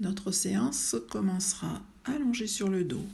Notre 0.00 0.32
séance 0.32 0.96
commencera 1.10 1.82
allongé 2.04 2.46
sur 2.46 2.70
le 2.70 2.84
dos. 2.84 3.04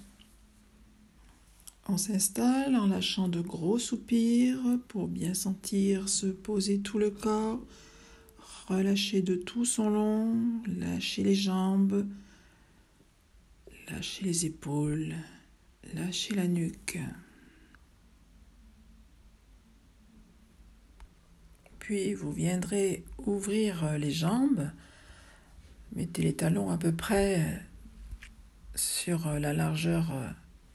On 1.89 1.97
s'installe 1.97 2.77
en 2.77 2.87
lâchant 2.87 3.27
de 3.29 3.41
gros 3.41 3.81
soupirs 3.81 4.61
pour 4.87 5.09
bien 5.09 5.35
sentir 5.35 6.09
se 6.09 6.27
poser 6.27 6.79
tout 6.79 7.01
le 7.01 7.11
corps. 7.11 7.61
Relâchez 8.69 9.21
de 9.21 9.35
tout 9.35 9.65
son 9.65 9.91
long, 9.91 10.63
lâchez 10.79 11.25
les 11.25 11.35
jambes, 11.35 12.07
lâchez 13.89 14.25
les 14.25 14.47
épaules, 14.47 15.15
lâchez 15.95 16.37
la 16.37 16.47
nuque. 16.47 17.01
Puis 21.81 22.15
vous 22.15 22.33
viendrez 22.33 23.05
ouvrir 23.27 23.99
les 23.99 24.13
jambes. 24.13 24.71
Mettez 25.97 26.21
les 26.21 26.37
talons 26.37 26.69
à 26.69 26.77
peu 26.77 26.93
près 26.93 27.43
sur 28.75 29.27
la 29.31 29.55
largeur 29.55 30.13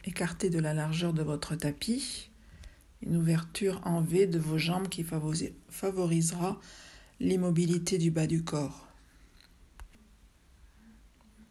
écartée 0.04 0.50
de 0.50 0.58
la 0.58 0.74
largeur 0.74 1.14
de 1.14 1.22
votre 1.22 1.56
tapis. 1.56 2.32
Une 3.04 3.18
ouverture 3.18 3.82
en 3.86 4.02
V 4.02 4.26
de 4.26 4.40
vos 4.40 4.58
jambes 4.58 4.90
qui 4.90 5.06
favorisera 5.70 6.60
l'immobilité 7.20 8.00
du 8.00 8.10
bas 8.10 8.26
du 8.26 8.44
corps. 8.44 8.88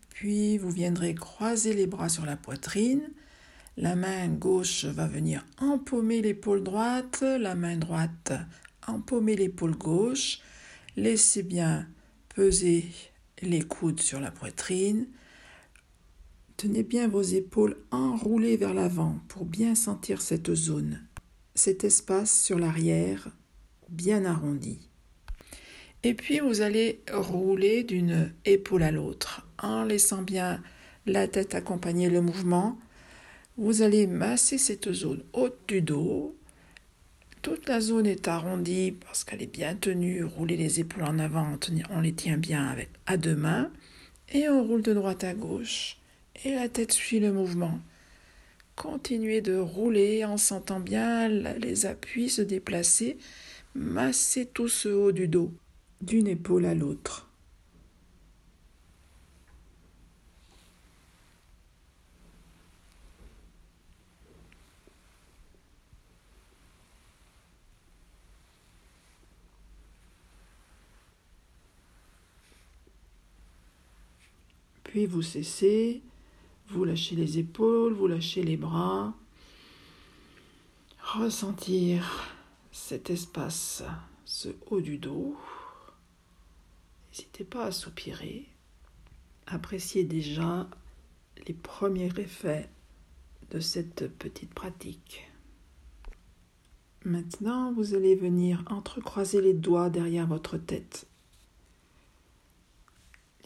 Puis 0.09 0.59
vous 0.59 0.71
viendrez 0.71 1.15
croiser 1.15 1.73
les 1.73 1.87
bras 1.87 2.09
sur 2.09 2.27
la 2.27 2.37
poitrine. 2.37 3.09
La 3.77 3.95
main 3.95 4.27
gauche 4.27 4.85
va 4.85 5.07
venir 5.07 5.47
empaumer 5.59 6.23
l'épaule 6.23 6.65
droite, 6.65 7.23
la 7.23 7.55
main 7.55 7.77
droite 7.77 8.33
empaumer 8.89 9.37
l'épaule 9.37 9.77
gauche. 9.77 10.41
Laissez 10.97 11.45
bien 11.45 11.87
peser 12.35 12.85
les 13.43 13.63
coudes 13.63 14.01
sur 14.01 14.21
la 14.21 14.31
poitrine. 14.31 15.07
Tenez 16.57 16.83
bien 16.83 17.09
vos 17.09 17.23
épaules 17.23 17.77
enroulées 17.91 18.57
vers 18.57 18.75
l'avant 18.75 19.19
pour 19.29 19.45
bien 19.45 19.75
sentir 19.75 20.21
cette 20.21 20.55
zone, 20.55 21.01
cet 21.55 21.85
espace 21.85 22.43
sur 22.43 22.59
l'arrière 22.59 23.31
bien 23.89 24.25
arrondi. 24.25 24.79
Et 26.03 26.15
puis 26.15 26.41
vous 26.41 26.63
allez 26.63 27.03
rouler 27.13 27.85
d'une 27.85 28.33
épaule 28.45 28.83
à 28.83 28.91
l'autre 28.91 29.47
en 29.59 29.85
laissant 29.85 30.23
bien 30.23 30.63
la 31.07 31.29
tête 31.29 31.55
accompagner 31.55 32.09
le 32.09 32.23
mouvement. 32.23 32.79
Vous 33.57 33.83
allez 33.83 34.07
masser 34.07 34.57
cette 34.57 34.93
zone 34.93 35.23
haute 35.33 35.59
du 35.69 35.83
dos. 35.83 36.37
Toute 37.43 37.69
la 37.69 37.81
zone 37.81 38.07
est 38.07 38.29
arrondie 38.29 38.93
parce 38.93 39.25
qu'elle 39.25 39.43
est 39.43 39.47
bien 39.47 39.75
tenue. 39.75 40.25
Roulez 40.25 40.59
les 40.59 40.81
épaules 40.81 41.05
en 41.05 41.19
avant, 41.19 41.59
on 41.91 42.01
les 42.01 42.13
tient 42.13 42.37
bien 42.37 42.67
avec 42.67 42.91
à 43.07 43.17
deux 43.17 43.37
mains. 43.37 43.71
Et 44.33 44.49
on 44.49 44.63
roule 44.63 44.83
de 44.83 44.93
droite 44.93 45.25
à 45.25 45.33
gauche. 45.33 45.97
Et 46.45 46.55
la 46.55 46.69
tête 46.69 46.93
suit 46.93 47.19
le 47.19 47.33
mouvement. 47.33 47.81
Continuez 48.77 49.41
de 49.41 49.57
rouler 49.57 50.25
en 50.25 50.37
sentant 50.37 50.81
bien 50.81 51.29
les 51.29 51.87
appuis 51.87 52.29
se 52.29 52.43
déplacer. 52.43 53.17
Massez 53.75 54.47
tout 54.47 54.69
ce 54.69 54.89
haut 54.89 55.13
du 55.13 55.27
dos 55.27 55.53
d'une 56.03 56.27
épaule 56.27 56.67
à 56.67 56.75
l'autre. 56.75 57.30
Puis 74.91 75.07
vous 75.07 75.23
cessez, 75.23 76.03
vous 76.71 76.85
lâchez 76.85 77.15
les 77.15 77.39
épaules, 77.39 77.93
vous 77.93 78.09
lâchez 78.09 78.43
les 78.43 78.57
bras. 78.57 79.15
Ressentir 81.01 82.35
cet 82.73 83.09
espace, 83.09 83.85
ce 84.25 84.49
haut 84.69 84.81
du 84.81 84.99
dos. 84.99 85.37
N'hésitez 87.13 87.45
pas 87.45 87.67
à 87.67 87.71
soupirer. 87.71 88.49
Appréciez 89.47 90.03
déjà 90.03 90.69
les 91.47 91.55
premiers 91.55 92.11
effets 92.19 92.69
de 93.53 93.61
cette 93.61 94.09
petite 94.19 94.53
pratique. 94.53 95.31
Maintenant, 97.05 97.73
vous 97.73 97.95
allez 97.95 98.17
venir 98.17 98.65
entrecroiser 98.67 99.41
les 99.41 99.55
doigts 99.55 99.89
derrière 99.89 100.27
votre 100.27 100.59
tête. 100.59 101.07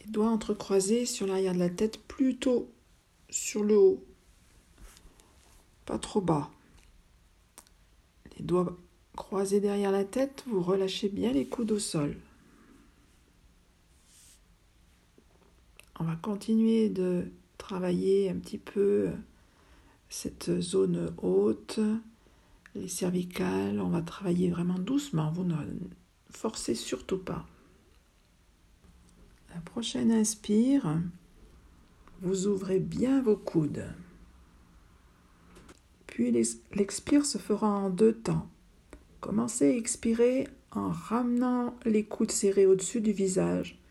Les 0.05 0.11
doigts 0.11 0.29
entrecroisés 0.29 1.05
sur 1.05 1.25
l'arrière 1.25 1.53
de 1.53 1.59
la 1.59 1.69
tête, 1.69 1.99
plutôt 2.07 2.71
sur 3.29 3.63
le 3.63 3.77
haut, 3.77 4.03
pas 5.85 5.97
trop 5.97 6.21
bas. 6.21 6.51
Les 8.37 8.45
doigts 8.45 8.77
croisés 9.15 9.59
derrière 9.59 9.91
la 9.91 10.05
tête, 10.05 10.43
vous 10.47 10.61
relâchez 10.61 11.09
bien 11.09 11.31
les 11.31 11.47
coudes 11.47 11.71
au 11.71 11.79
sol. 11.79 12.17
On 15.99 16.03
va 16.03 16.15
continuer 16.17 16.89
de 16.89 17.31
travailler 17.57 18.29
un 18.29 18.35
petit 18.35 18.57
peu 18.57 19.09
cette 20.09 20.59
zone 20.59 21.13
haute, 21.21 21.79
les 22.75 22.87
cervicales. 22.89 23.79
On 23.79 23.89
va 23.89 24.01
travailler 24.01 24.49
vraiment 24.49 24.77
doucement. 24.77 25.31
Vous 25.31 25.45
ne 25.45 25.55
forcez 26.29 26.75
surtout 26.75 27.17
pas. 27.17 27.47
La 29.55 29.61
prochaine 29.61 30.11
inspire, 30.11 31.01
vous 32.21 32.45
ouvrez 32.45 32.79
bien 32.79 33.23
vos 33.23 33.35
coudes. 33.35 33.85
Puis 36.05 36.31
l'expire 36.73 37.25
se 37.25 37.39
fera 37.39 37.67
en 37.67 37.89
deux 37.89 38.13
temps. 38.13 38.47
Commencez 39.21 39.65
à 39.65 39.75
expirer 39.75 40.47
en 40.71 40.89
ramenant 40.89 41.75
les 41.85 42.03
coudes 42.03 42.31
serrés 42.31 42.67
au-dessus 42.67 43.01
du 43.01 43.11
visage 43.11 43.81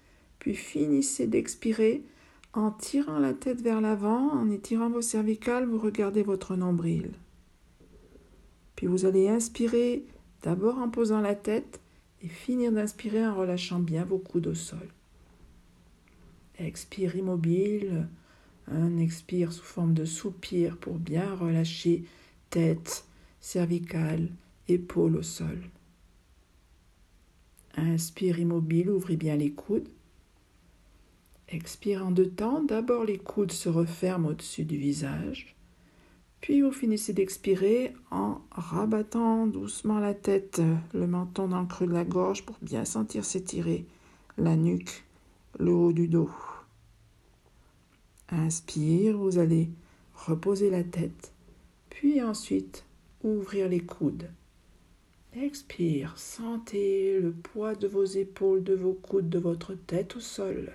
puis 0.45 0.55
finissez 0.55 1.27
d'expirer 1.27 2.05
en 2.53 2.71
tirant 2.71 3.19
la 3.19 3.33
tête 3.33 3.63
vers 3.63 3.81
l'avant, 3.81 4.31
en 4.31 4.51
étirant 4.51 4.91
vos 4.91 5.01
cervicales, 5.01 5.65
vous 5.65 5.79
regardez 5.79 6.23
votre 6.23 6.55
nombril. 6.55 7.13
Puis 8.77 8.87
vous 8.87 9.07
allez 9.07 9.27
inspirer 9.27 10.05
d'abord 10.43 10.77
en 10.77 10.91
posant 10.91 11.23
la 11.23 11.35
tête 11.35 11.81
et 12.21 12.29
finir 12.29 12.73
d'inspirer 12.73 13.27
en 13.27 13.35
relâchant 13.35 13.79
bien 13.79 14.05
vos 14.05 14.19
coudes 14.19 14.49
au 14.49 14.55
sol. 14.55 14.87
Expire 16.59 17.17
immobile, 17.17 18.07
un 18.69 18.99
expire 18.99 19.53
sous 19.53 19.65
forme 19.65 19.95
de 19.95 20.05
soupir 20.05 20.77
pour 20.77 20.95
bien 20.95 21.35
relâcher 21.35 22.05
tête, 22.51 23.05
cervicale, 23.41 24.29
épaules 24.69 25.17
au 25.17 25.23
sol. 25.23 25.59
Inspire 27.77 28.39
immobile, 28.39 28.91
ouvrez 28.91 29.17
bien 29.17 29.37
les 29.37 29.51
coudes. 29.51 29.89
Expire 31.49 32.07
en 32.07 32.11
deux 32.11 32.31
temps. 32.31 32.63
D'abord, 32.63 33.05
les 33.05 33.19
coudes 33.19 33.53
se 33.53 33.69
referment 33.69 34.29
au-dessus 34.29 34.65
du 34.65 34.77
visage. 34.77 35.57
Puis 36.41 36.61
vous 36.61 36.73
finissez 36.73 37.13
d'expirer 37.13 37.95
en 38.11 38.41
rabattant 38.51 39.47
doucement 39.47 39.99
la 39.99 40.15
tête, 40.15 40.61
le 40.93 41.07
menton 41.07 41.49
dans 41.49 41.61
le 41.61 41.67
creux 41.67 41.87
de 41.87 41.93
la 41.93 42.05
gorge 42.05 42.45
pour 42.45 42.57
bien 42.61 42.85
sentir 42.85 43.25
s'étirer 43.25 43.87
la 44.37 44.55
nuque, 44.55 45.05
le 45.59 45.73
haut 45.73 45.93
du 45.93 46.09
dos. 46.09 46.31
Inspire, 48.29 49.17
vous 49.17 49.39
allez 49.39 49.71
reposer 50.15 50.71
la 50.71 50.83
tête, 50.83 51.33
puis 51.91 52.23
ensuite 52.23 52.85
ouvrir 53.23 53.69
les 53.69 53.81
coudes. 53.81 54.29
Expire, 55.37 56.17
sentez 56.17 57.19
le 57.19 57.33
poids 57.33 57.75
de 57.75 57.89
vos 57.89 58.05
épaules, 58.05 58.63
de 58.63 58.75
vos 58.75 58.93
coudes, 58.93 59.29
de 59.29 59.39
votre 59.39 59.75
tête 59.75 60.17
au 60.17 60.21
sol. 60.21 60.73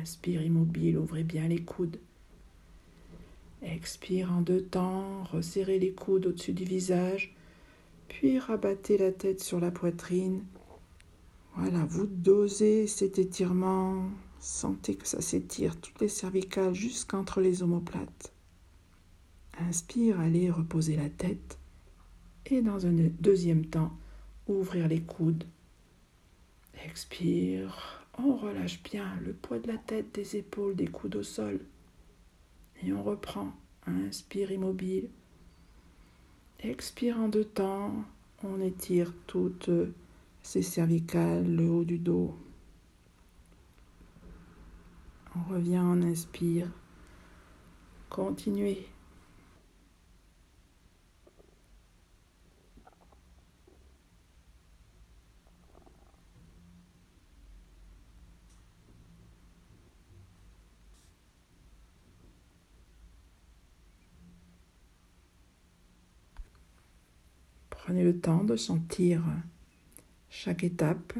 Inspire 0.00 0.42
immobile, 0.42 0.98
ouvrez 0.98 1.24
bien 1.24 1.48
les 1.48 1.62
coudes. 1.62 1.98
Expire 3.62 4.32
en 4.32 4.40
deux 4.40 4.62
temps, 4.62 5.22
resserrez 5.24 5.78
les 5.78 5.92
coudes 5.92 6.26
au-dessus 6.26 6.52
du 6.52 6.64
visage, 6.64 7.34
puis 8.08 8.38
rabattez 8.38 8.98
la 8.98 9.12
tête 9.12 9.40
sur 9.40 9.60
la 9.60 9.70
poitrine. 9.70 10.44
Voilà, 11.54 11.84
vous 11.84 12.06
dosez 12.06 12.86
cet 12.86 13.18
étirement, 13.18 14.10
sentez 14.40 14.94
que 14.94 15.06
ça 15.06 15.20
s'étire 15.20 15.78
toutes 15.80 16.00
les 16.00 16.08
cervicales 16.08 16.74
jusqu'entre 16.74 17.40
les 17.40 17.62
omoplates. 17.62 18.32
Inspire, 19.58 20.18
allez 20.18 20.50
reposer 20.50 20.96
la 20.96 21.10
tête 21.10 21.58
et 22.46 22.62
dans 22.62 22.86
un 22.86 22.92
deuxième 22.92 23.66
temps, 23.66 23.92
ouvrir 24.48 24.88
les 24.88 25.02
coudes. 25.02 25.44
Expire, 26.84 28.06
on 28.18 28.36
relâche 28.36 28.82
bien 28.82 29.06
le 29.24 29.32
poids 29.32 29.58
de 29.58 29.68
la 29.68 29.78
tête, 29.78 30.14
des 30.14 30.36
épaules, 30.36 30.74
des 30.74 30.88
coudes 30.88 31.16
au 31.16 31.22
sol. 31.22 31.60
Et 32.82 32.92
on 32.92 33.02
reprend. 33.02 33.52
Inspire 33.86 34.52
immobile. 34.52 35.08
Expire 36.60 37.18
en 37.18 37.28
deux 37.28 37.44
temps. 37.44 38.04
On 38.42 38.60
étire 38.60 39.12
toutes 39.26 39.70
ces 40.42 40.62
cervicales, 40.62 41.46
le 41.46 41.70
haut 41.70 41.84
du 41.84 41.98
dos. 41.98 42.36
revient, 45.48 45.80
on 45.82 46.02
inspire. 46.02 46.68
Continuez. 48.08 48.86
Prenez 67.70 68.04
le 68.04 68.20
temps 68.20 68.44
de 68.44 68.56
sentir 68.56 69.22
chaque 70.34 70.64
étape, 70.64 71.12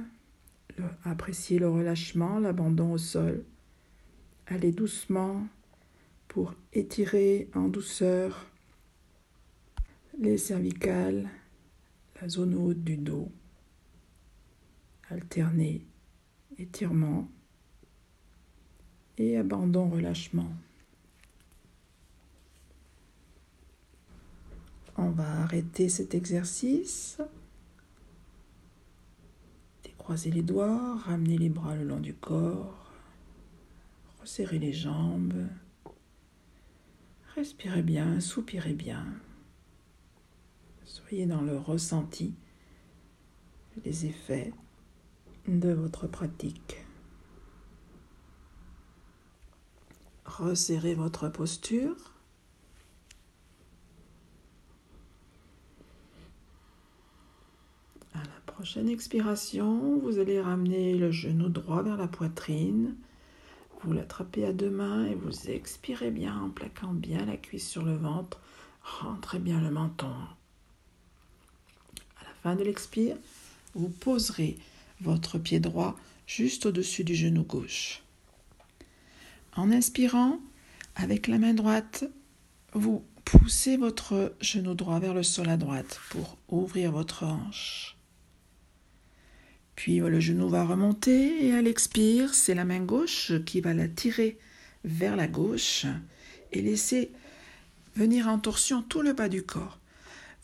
appréciez 1.04 1.58
le 1.58 1.68
relâchement, 1.68 2.38
l'abandon 2.38 2.92
au 2.92 2.98
sol. 2.98 3.44
Allez 4.46 4.72
doucement 4.72 5.46
pour 6.28 6.54
étirer 6.72 7.50
en 7.54 7.68
douceur 7.68 8.46
les 10.18 10.38
cervicales, 10.38 11.28
la 12.22 12.28
zone 12.28 12.54
haute 12.54 12.82
du 12.82 12.96
dos. 12.96 13.30
Alternez 15.10 15.84
étirement 16.58 17.28
et 19.18 19.36
abandon 19.36 19.90
relâchement. 19.90 20.50
On 24.96 25.10
va 25.10 25.42
arrêter 25.42 25.90
cet 25.90 26.14
exercice. 26.14 27.18
Décroisez 30.02 30.32
les 30.32 30.42
doigts, 30.42 30.96
ramenez 31.04 31.38
les 31.38 31.48
bras 31.48 31.76
le 31.76 31.84
long 31.84 32.00
du 32.00 32.12
corps, 32.12 32.90
resserrez 34.20 34.58
les 34.58 34.72
jambes. 34.72 35.46
Respirez 37.36 37.82
bien, 37.82 38.18
soupirez 38.18 38.72
bien. 38.72 39.06
Soyez 40.82 41.26
dans 41.26 41.40
le 41.40 41.56
ressenti, 41.56 42.34
les 43.84 44.06
effets 44.06 44.52
de 45.46 45.70
votre 45.70 46.08
pratique. 46.08 46.84
Resserrez 50.24 50.96
votre 50.96 51.28
posture. 51.28 51.94
À 58.14 58.18
la 58.18 58.42
prochaine 58.62 58.90
expiration, 58.90 59.98
vous 59.98 60.20
allez 60.20 60.40
ramener 60.40 60.94
le 60.94 61.10
genou 61.10 61.48
droit 61.48 61.82
vers 61.82 61.96
la 61.96 62.06
poitrine. 62.06 62.94
Vous 63.82 63.92
l'attrapez 63.92 64.44
à 64.44 64.52
deux 64.52 64.70
mains 64.70 65.04
et 65.06 65.16
vous 65.16 65.50
expirez 65.50 66.12
bien 66.12 66.38
en 66.38 66.48
plaquant 66.48 66.92
bien 66.92 67.26
la 67.26 67.36
cuisse 67.36 67.68
sur 67.68 67.82
le 67.82 67.96
ventre. 67.96 68.38
Rentrez 68.84 69.40
bien 69.40 69.60
le 69.60 69.72
menton. 69.72 70.12
À 72.20 72.22
la 72.22 72.34
fin 72.40 72.54
de 72.54 72.62
l'expire, 72.62 73.16
vous 73.74 73.88
poserez 73.88 74.56
votre 75.00 75.38
pied 75.38 75.58
droit 75.58 75.96
juste 76.28 76.64
au-dessus 76.64 77.02
du 77.02 77.16
genou 77.16 77.42
gauche. 77.42 78.04
En 79.56 79.72
inspirant, 79.72 80.38
avec 80.94 81.26
la 81.26 81.38
main 81.38 81.54
droite, 81.54 82.04
vous 82.74 83.02
poussez 83.24 83.76
votre 83.76 84.34
genou 84.40 84.74
droit 84.74 85.00
vers 85.00 85.14
le 85.14 85.24
sol 85.24 85.48
à 85.48 85.56
droite 85.56 85.98
pour 86.10 86.38
ouvrir 86.48 86.92
votre 86.92 87.24
hanche. 87.24 87.96
Puis 89.76 89.98
le 89.98 90.20
genou 90.20 90.48
va 90.48 90.64
remonter 90.64 91.46
et 91.46 91.54
à 91.54 91.62
l'expire, 91.62 92.34
c'est 92.34 92.54
la 92.54 92.64
main 92.64 92.80
gauche 92.80 93.32
qui 93.46 93.60
va 93.60 93.74
la 93.74 93.88
tirer 93.88 94.38
vers 94.84 95.16
la 95.16 95.26
gauche 95.26 95.86
et 96.52 96.62
laisser 96.62 97.10
venir 97.96 98.28
en 98.28 98.38
torsion 98.38 98.82
tout 98.82 99.02
le 99.02 99.12
bas 99.12 99.28
du 99.28 99.42
corps. 99.42 99.78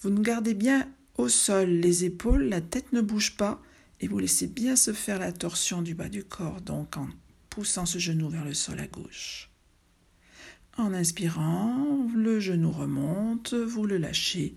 Vous 0.01 0.11
nous 0.11 0.23
gardez 0.23 0.55
bien 0.55 0.89
au 1.17 1.29
sol 1.29 1.69
les 1.69 2.05
épaules, 2.05 2.45
la 2.45 2.61
tête 2.61 2.93
ne 2.93 3.01
bouge 3.01 3.37
pas 3.37 3.61
et 4.01 4.07
vous 4.07 4.19
laissez 4.19 4.47
bien 4.47 4.77
se 4.77 4.93
faire 4.93 5.19
la 5.19 5.33
torsion 5.33 5.83
du 5.83 5.95
bas 5.95 6.09
du 6.09 6.25
corps, 6.25 6.61
donc 6.61 6.97
en 6.97 7.09
poussant 7.51 7.87
ce 7.87 7.99
genou 7.99 8.29
vers 8.29 8.45
le 8.45 8.55
sol 8.55 8.79
à 8.79 8.87
gauche. 8.87 9.51
En 10.77 10.95
inspirant, 10.95 12.07
le 12.15 12.39
genou 12.39 12.71
remonte, 12.71 13.55
vous 13.55 13.85
le 13.85 13.99
lâchez 13.99 14.55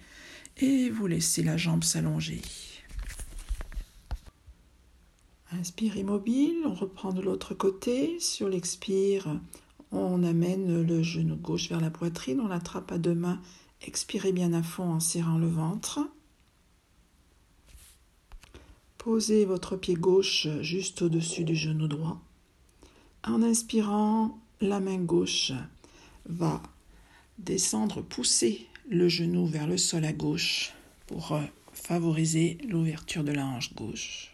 et 0.57 0.91
vous 0.91 1.07
laissez 1.07 1.41
la 1.41 1.57
jambe 1.57 1.83
s'allonger. 1.83 2.41
Inspire 5.53 5.97
immobile, 5.97 6.63
on 6.65 6.73
reprend 6.73 7.11
de 7.11 7.21
l'autre 7.21 7.53
côté. 7.53 8.19
Sur 8.19 8.47
l'expire, 8.47 9.37
on 9.91 10.23
amène 10.23 10.81
le 10.81 11.03
genou 11.03 11.35
gauche 11.35 11.67
vers 11.69 11.81
la 11.81 11.89
poitrine, 11.89 12.39
on 12.39 12.47
l'attrape 12.47 12.91
à 12.91 12.97
deux 12.97 13.15
mains. 13.15 13.41
Expirez 13.81 14.31
bien 14.31 14.53
à 14.53 14.63
fond 14.63 14.93
en 14.93 14.99
serrant 15.01 15.37
le 15.37 15.47
ventre. 15.47 15.99
Posez 18.97 19.43
votre 19.45 19.75
pied 19.75 19.95
gauche 19.95 20.47
juste 20.61 21.01
au-dessus 21.01 21.43
du 21.43 21.55
genou 21.55 21.87
droit. 21.87 22.21
En 23.25 23.43
inspirant, 23.43 24.39
la 24.61 24.79
main 24.79 24.99
gauche 24.99 25.51
va 26.27 26.61
descendre, 27.39 28.01
pousser 28.01 28.67
le 28.89 29.09
genou 29.09 29.47
vers 29.47 29.67
le 29.67 29.77
sol 29.77 30.05
à 30.05 30.13
gauche 30.13 30.71
pour 31.07 31.37
favoriser 31.73 32.57
l'ouverture 32.69 33.23
de 33.23 33.31
la 33.31 33.45
hanche 33.45 33.73
gauche. 33.73 34.30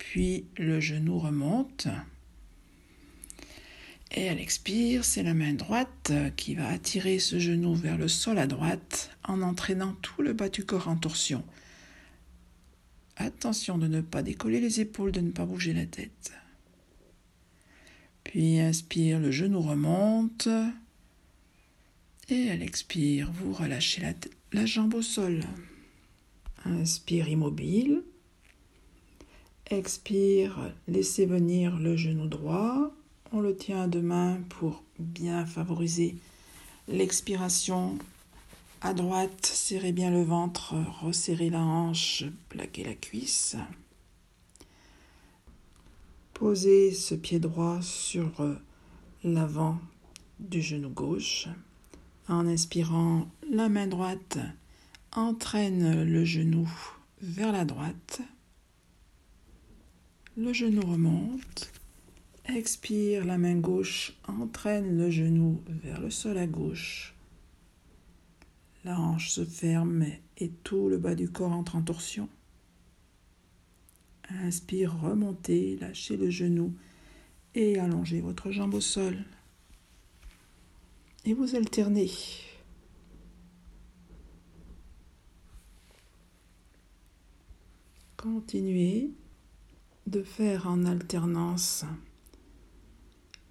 Puis 0.00 0.46
le 0.56 0.80
genou 0.80 1.18
remonte. 1.18 1.86
Et 4.10 4.28
à 4.28 4.34
l'expire, 4.34 5.04
c'est 5.04 5.22
la 5.22 5.34
main 5.34 5.52
droite 5.52 6.10
qui 6.36 6.54
va 6.54 6.66
attirer 6.68 7.20
ce 7.20 7.38
genou 7.38 7.74
vers 7.74 7.98
le 7.98 8.08
sol 8.08 8.38
à 8.38 8.48
droite 8.48 9.16
en 9.22 9.42
entraînant 9.42 9.94
tout 10.02 10.22
le 10.22 10.32
bas 10.32 10.48
du 10.48 10.64
corps 10.64 10.88
en 10.88 10.96
torsion. 10.96 11.44
Attention 13.16 13.76
de 13.76 13.86
ne 13.86 14.00
pas 14.00 14.22
décoller 14.22 14.58
les 14.58 14.80
épaules, 14.80 15.12
de 15.12 15.20
ne 15.20 15.30
pas 15.30 15.44
bouger 15.44 15.74
la 15.74 15.86
tête. 15.86 16.32
Puis 18.24 18.58
inspire, 18.58 19.20
le 19.20 19.30
genou 19.30 19.60
remonte. 19.60 20.48
Et 22.30 22.50
à 22.50 22.56
l'expire, 22.56 23.30
vous 23.32 23.52
relâchez 23.52 24.00
la, 24.00 24.14
la 24.52 24.66
jambe 24.66 24.94
au 24.94 25.02
sol. 25.02 25.44
Inspire 26.64 27.28
immobile. 27.28 28.02
Expire, 29.72 30.72
laissez 30.88 31.26
venir 31.26 31.78
le 31.78 31.96
genou 31.96 32.26
droit. 32.26 32.90
On 33.30 33.40
le 33.40 33.54
tient 33.54 33.82
à 33.82 33.86
deux 33.86 34.02
mains 34.02 34.40
pour 34.48 34.82
bien 34.98 35.46
favoriser 35.46 36.16
l'expiration. 36.88 37.96
À 38.80 38.94
droite, 38.94 39.46
serrez 39.46 39.92
bien 39.92 40.10
le 40.10 40.24
ventre, 40.24 40.74
resserrez 41.02 41.50
la 41.50 41.60
hanche, 41.60 42.24
plaquez 42.48 42.82
la 42.82 42.94
cuisse. 42.94 43.54
Posez 46.34 46.90
ce 46.90 47.14
pied 47.14 47.38
droit 47.38 47.80
sur 47.80 48.32
l'avant 49.22 49.78
du 50.40 50.62
genou 50.62 50.88
gauche. 50.88 51.46
En 52.26 52.44
inspirant, 52.48 53.28
la 53.48 53.68
main 53.68 53.86
droite 53.86 54.38
entraîne 55.14 56.02
le 56.02 56.24
genou 56.24 56.68
vers 57.22 57.52
la 57.52 57.64
droite. 57.64 58.20
Le 60.40 60.54
genou 60.54 60.80
remonte. 60.80 61.70
Expire, 62.46 63.26
la 63.26 63.36
main 63.36 63.56
gauche 63.56 64.14
entraîne 64.26 64.96
le 64.96 65.10
genou 65.10 65.62
vers 65.68 66.00
le 66.00 66.08
sol 66.08 66.38
à 66.38 66.46
gauche. 66.46 67.14
La 68.82 68.98
hanche 68.98 69.28
se 69.28 69.44
ferme 69.44 70.06
et 70.38 70.48
tout 70.64 70.88
le 70.88 70.96
bas 70.96 71.14
du 71.14 71.28
corps 71.28 71.52
entre 71.52 71.76
en 71.76 71.82
torsion. 71.82 72.26
Inspire, 74.30 74.98
remontez, 74.98 75.76
lâchez 75.76 76.16
le 76.16 76.30
genou 76.30 76.72
et 77.54 77.78
allongez 77.78 78.22
votre 78.22 78.50
jambe 78.50 78.72
au 78.72 78.80
sol. 78.80 79.18
Et 81.26 81.34
vous 81.34 81.54
alternez. 81.54 82.10
Continuez 88.16 89.10
de 90.10 90.24
faire 90.24 90.66
en 90.66 90.86
alternance 90.86 91.84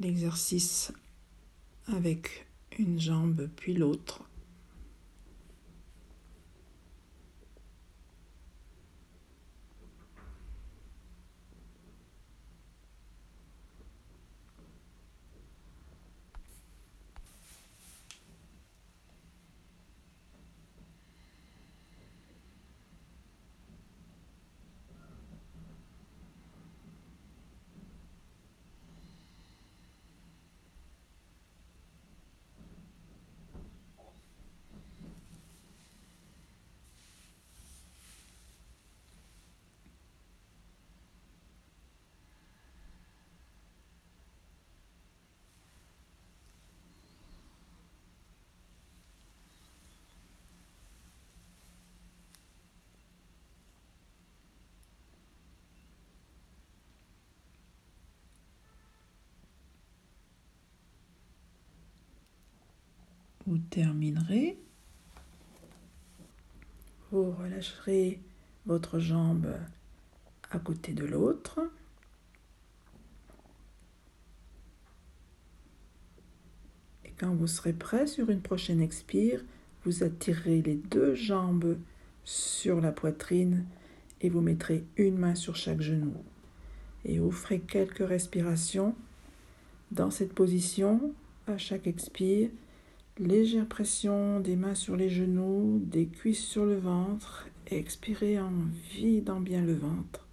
l'exercice 0.02 0.92
avec 1.88 2.48
une 2.78 3.00
jambe 3.00 3.50
puis 3.56 3.74
l'autre. 3.74 4.29
Vous 63.50 63.58
terminerez. 63.58 64.60
Vous 67.12 67.32
relâcherez 67.32 68.22
votre 68.68 69.00
jambe 69.00 69.56
à 70.52 70.60
côté 70.60 70.94
de 70.94 71.04
l'autre. 71.04 71.60
Et 77.04 77.12
quand 77.18 77.34
vous 77.34 77.48
serez 77.48 77.74
prêt 77.74 78.06
sur 78.06 78.30
une 78.30 78.42
prochaine 78.42 78.82
expire, 78.82 79.44
vous 79.84 80.04
attirerez 80.04 80.62
les 80.62 80.76
deux 80.76 81.16
jambes 81.16 81.80
sur 82.24 82.80
la 82.80 82.92
poitrine 82.92 83.66
et 84.22 84.30
vous 84.30 84.42
mettrez 84.42 84.86
une 84.98 85.18
main 85.18 85.34
sur 85.34 85.56
chaque 85.56 85.82
genou. 85.82 86.14
Et 87.04 87.18
vous 87.18 87.32
ferez 87.32 87.62
quelques 87.62 88.08
respirations 88.08 88.94
dans 89.90 90.12
cette 90.12 90.34
position 90.34 91.16
à 91.48 91.58
chaque 91.58 91.88
expire. 91.88 92.52
Légère 93.20 93.68
pression 93.68 94.40
des 94.40 94.56
mains 94.56 94.76
sur 94.76 94.96
les 94.96 95.10
genoux, 95.10 95.82
des 95.84 96.08
cuisses 96.08 96.46
sur 96.46 96.66
le 96.66 96.78
ventre. 96.78 97.50
Expirez 97.68 98.40
en 98.40 98.54
vidant 98.94 99.42
bien 99.42 99.62
le 99.62 99.74
ventre. 99.74 100.26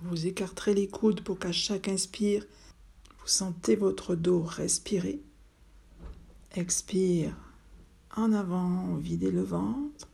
Vous 0.00 0.26
écarterez 0.26 0.74
les 0.74 0.86
coudes 0.86 1.22
pour 1.22 1.38
qu'à 1.38 1.50
chaque 1.50 1.88
inspire, 1.88 2.44
vous 3.20 3.26
sentez 3.26 3.74
votre 3.74 4.14
dos 4.14 4.42
respirer. 4.42 5.22
Expire 6.54 7.34
en 8.14 8.32
avant, 8.34 8.96
videz 8.96 9.30
le 9.30 9.42
ventre. 9.42 10.08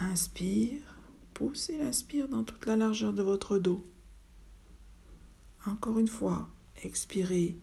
Inspire, 0.00 0.80
poussez 1.34 1.76
l'inspire 1.76 2.28
dans 2.28 2.42
toute 2.42 2.64
la 2.64 2.76
largeur 2.76 3.12
de 3.12 3.22
votre 3.22 3.58
dos. 3.58 3.84
Encore 5.66 5.98
une 5.98 6.08
fois, 6.08 6.48
expirez, 6.82 7.58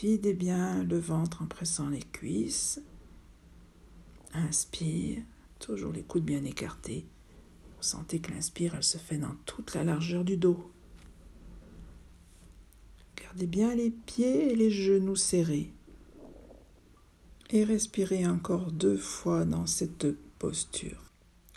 videz 0.00 0.34
bien 0.34 0.84
le 0.84 0.98
ventre 0.98 1.42
en 1.42 1.46
pressant 1.46 1.88
les 1.88 2.02
cuisses. 2.02 2.80
Inspire, 4.34 5.22
toujours 5.58 5.92
les 5.92 6.02
coudes 6.02 6.24
bien 6.24 6.44
écartés. 6.44 7.06
Vous 7.76 7.82
sentez 7.82 8.20
que 8.20 8.32
l'inspire, 8.32 8.74
elle 8.74 8.82
se 8.82 8.98
fait 8.98 9.18
dans 9.18 9.34
toute 9.46 9.74
la 9.74 9.84
largeur 9.84 10.24
du 10.24 10.36
dos. 10.36 10.70
Gardez 13.16 13.46
bien 13.46 13.74
les 13.74 13.90
pieds 13.90 14.52
et 14.52 14.56
les 14.56 14.70
genoux 14.70 15.16
serrés 15.16 15.72
et 17.50 17.64
respirez 17.64 18.26
encore 18.26 18.72
deux 18.72 18.96
fois 18.96 19.44
dans 19.44 19.66
cette 19.66 20.06
posture 20.38 21.02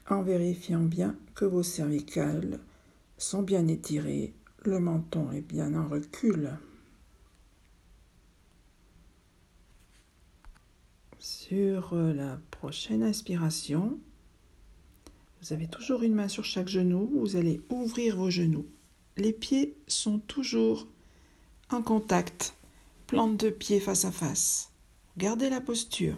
en 0.08 0.22
vérifiant 0.22 0.84
bien 0.84 1.16
que 1.36 1.46
vos 1.46 1.64
cervicales 1.64 2.60
sont 3.18 3.42
bien 3.42 3.68
étirées, 3.68 4.34
le 4.64 4.80
menton 4.80 5.32
est 5.32 5.42
bien 5.42 5.76
en 5.76 5.88
recul. 5.88 6.52
Sur 11.20 11.96
la 11.96 12.40
prochaine 12.50 13.04
inspiration, 13.04 14.00
vous 15.42 15.54
avez 15.54 15.68
toujours 15.68 16.04
une 16.04 16.16
main 16.16 16.30
sur 16.30 16.46
chaque 16.46 16.70
genou, 16.70 17.10
vous 17.14 17.36
allez 17.36 17.62
ouvrir 17.70 18.16
vos 18.16 18.30
genoux. 18.30 18.66
Les 19.18 19.34
pieds 19.34 19.76
sont 19.88 20.20
toujours 20.20 20.88
en 21.72 21.82
contact, 21.82 22.56
plante 23.06 23.36
de 23.36 23.50
pied 23.50 23.82
face 23.82 24.06
à 24.06 24.14
face. 24.14 24.72
Gardez 25.18 25.50
la 25.50 25.60
posture. 25.60 26.18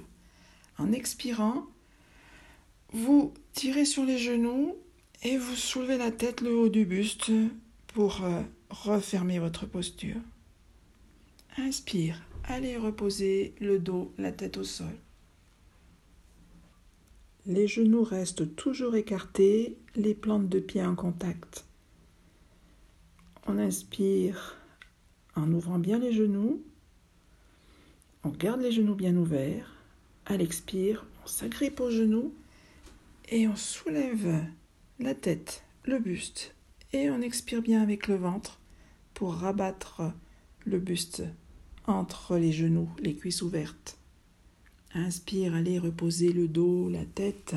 En 0.78 0.92
expirant, 0.92 1.66
vous 2.94 3.34
tirez 3.54 3.86
sur 3.86 4.06
les 4.06 4.20
genoux 4.20 4.76
et 5.24 5.38
vous 5.38 5.56
soulevez 5.56 5.98
la 5.98 6.12
tête 6.12 6.42
le 6.42 6.56
haut 6.56 6.70
du 6.70 6.86
buste 6.86 7.32
pour 7.88 8.24
euh, 8.24 8.44
refermer 8.70 9.40
votre 9.40 9.66
posture. 9.66 10.22
Inspire, 11.58 12.22
allez 12.46 12.78
reposer 12.78 13.56
le 13.60 13.80
dos, 13.80 14.14
la 14.18 14.32
tête 14.32 14.58
au 14.58 14.64
sol. 14.64 14.96
Les 17.46 17.68
genoux 17.68 18.04
restent 18.04 18.56
toujours 18.56 18.96
écartés, 18.96 19.78
les 19.96 20.14
plantes 20.14 20.50
de 20.50 20.60
pied 20.60 20.84
en 20.84 20.96
contact. 20.96 21.66
On 23.48 23.58
inspire 23.58 24.58
en 25.36 25.52
ouvrant 25.52 25.80
bien 25.80 25.98
les 25.98 26.14
genoux 26.14 26.62
on 28.24 28.30
garde 28.30 28.62
les 28.62 28.72
genoux 28.72 28.94
bien 28.94 29.16
ouverts. 29.16 29.74
À 30.28 30.38
l'expire, 30.38 31.06
on 31.24 31.28
s'agrippe 31.28 31.80
aux 31.80 31.90
genoux 31.90 32.34
et 33.30 33.48
on 33.48 33.56
soulève 33.56 34.46
la 35.00 35.16
tête, 35.16 35.64
le 35.86 35.98
buste. 35.98 36.54
Et 36.94 37.10
on 37.10 37.22
expire 37.22 37.64
bien 37.64 37.82
avec 37.82 38.08
le 38.08 38.16
ventre 38.16 38.60
pour 39.16 39.34
rabattre 39.34 40.04
le 40.66 40.78
buste 40.78 41.24
entre 41.92 42.38
les 42.38 42.52
genoux, 42.52 42.90
les 43.00 43.16
cuisses 43.16 43.42
ouvertes. 43.42 43.98
Inspire, 44.94 45.56
allez 45.56 45.80
reposer 45.80 46.34
le 46.34 46.48
dos, 46.48 46.90
la 46.90 47.06
tête. 47.06 47.56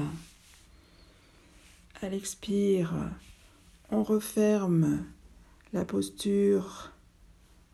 À 2.00 2.08
l'expire, 2.08 2.92
on 3.90 4.02
referme 4.02 5.04
la 5.72 5.84
posture 5.84 6.92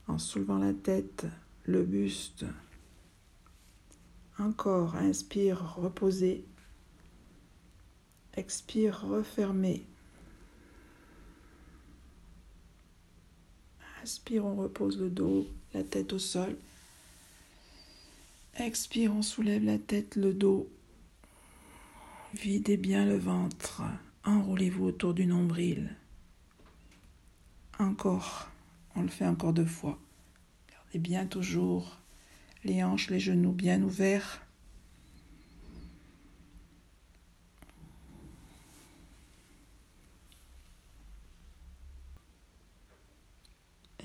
en 0.06 0.18
soulevant 0.18 0.58
la 0.58 0.72
tête, 0.72 1.26
le 1.64 1.82
buste. 1.84 2.44
Encore, 4.38 4.96
inspire, 4.96 5.76
reposer. 5.76 6.44
Expire, 8.34 9.02
refermer. 9.06 9.84
Inspire, 14.02 14.46
on 14.46 14.56
repose 14.56 14.98
le 14.98 15.10
dos, 15.10 15.46
la 15.74 15.82
tête 15.82 16.12
au 16.12 16.18
sol. 16.18 16.56
Expire, 18.56 19.14
on 19.14 19.22
soulève 19.22 19.64
la 19.64 19.78
tête, 19.78 20.16
le 20.16 20.34
dos. 20.34 20.68
Videz 22.34 22.76
bien 22.76 23.04
le 23.04 23.16
ventre. 23.16 23.82
Enroulez-vous 24.24 24.86
autour 24.86 25.14
du 25.14 25.26
nombril. 25.26 25.96
Encore. 27.78 28.48
On 28.96 29.02
le 29.02 29.08
fait 29.08 29.26
encore 29.26 29.52
deux 29.52 29.64
fois. 29.64 29.98
Gardez 30.70 30.98
bien 30.98 31.26
toujours 31.26 32.00
les 32.64 32.84
hanches, 32.84 33.08
les 33.08 33.20
genoux 33.20 33.52
bien 33.52 33.82
ouverts. 33.82 34.42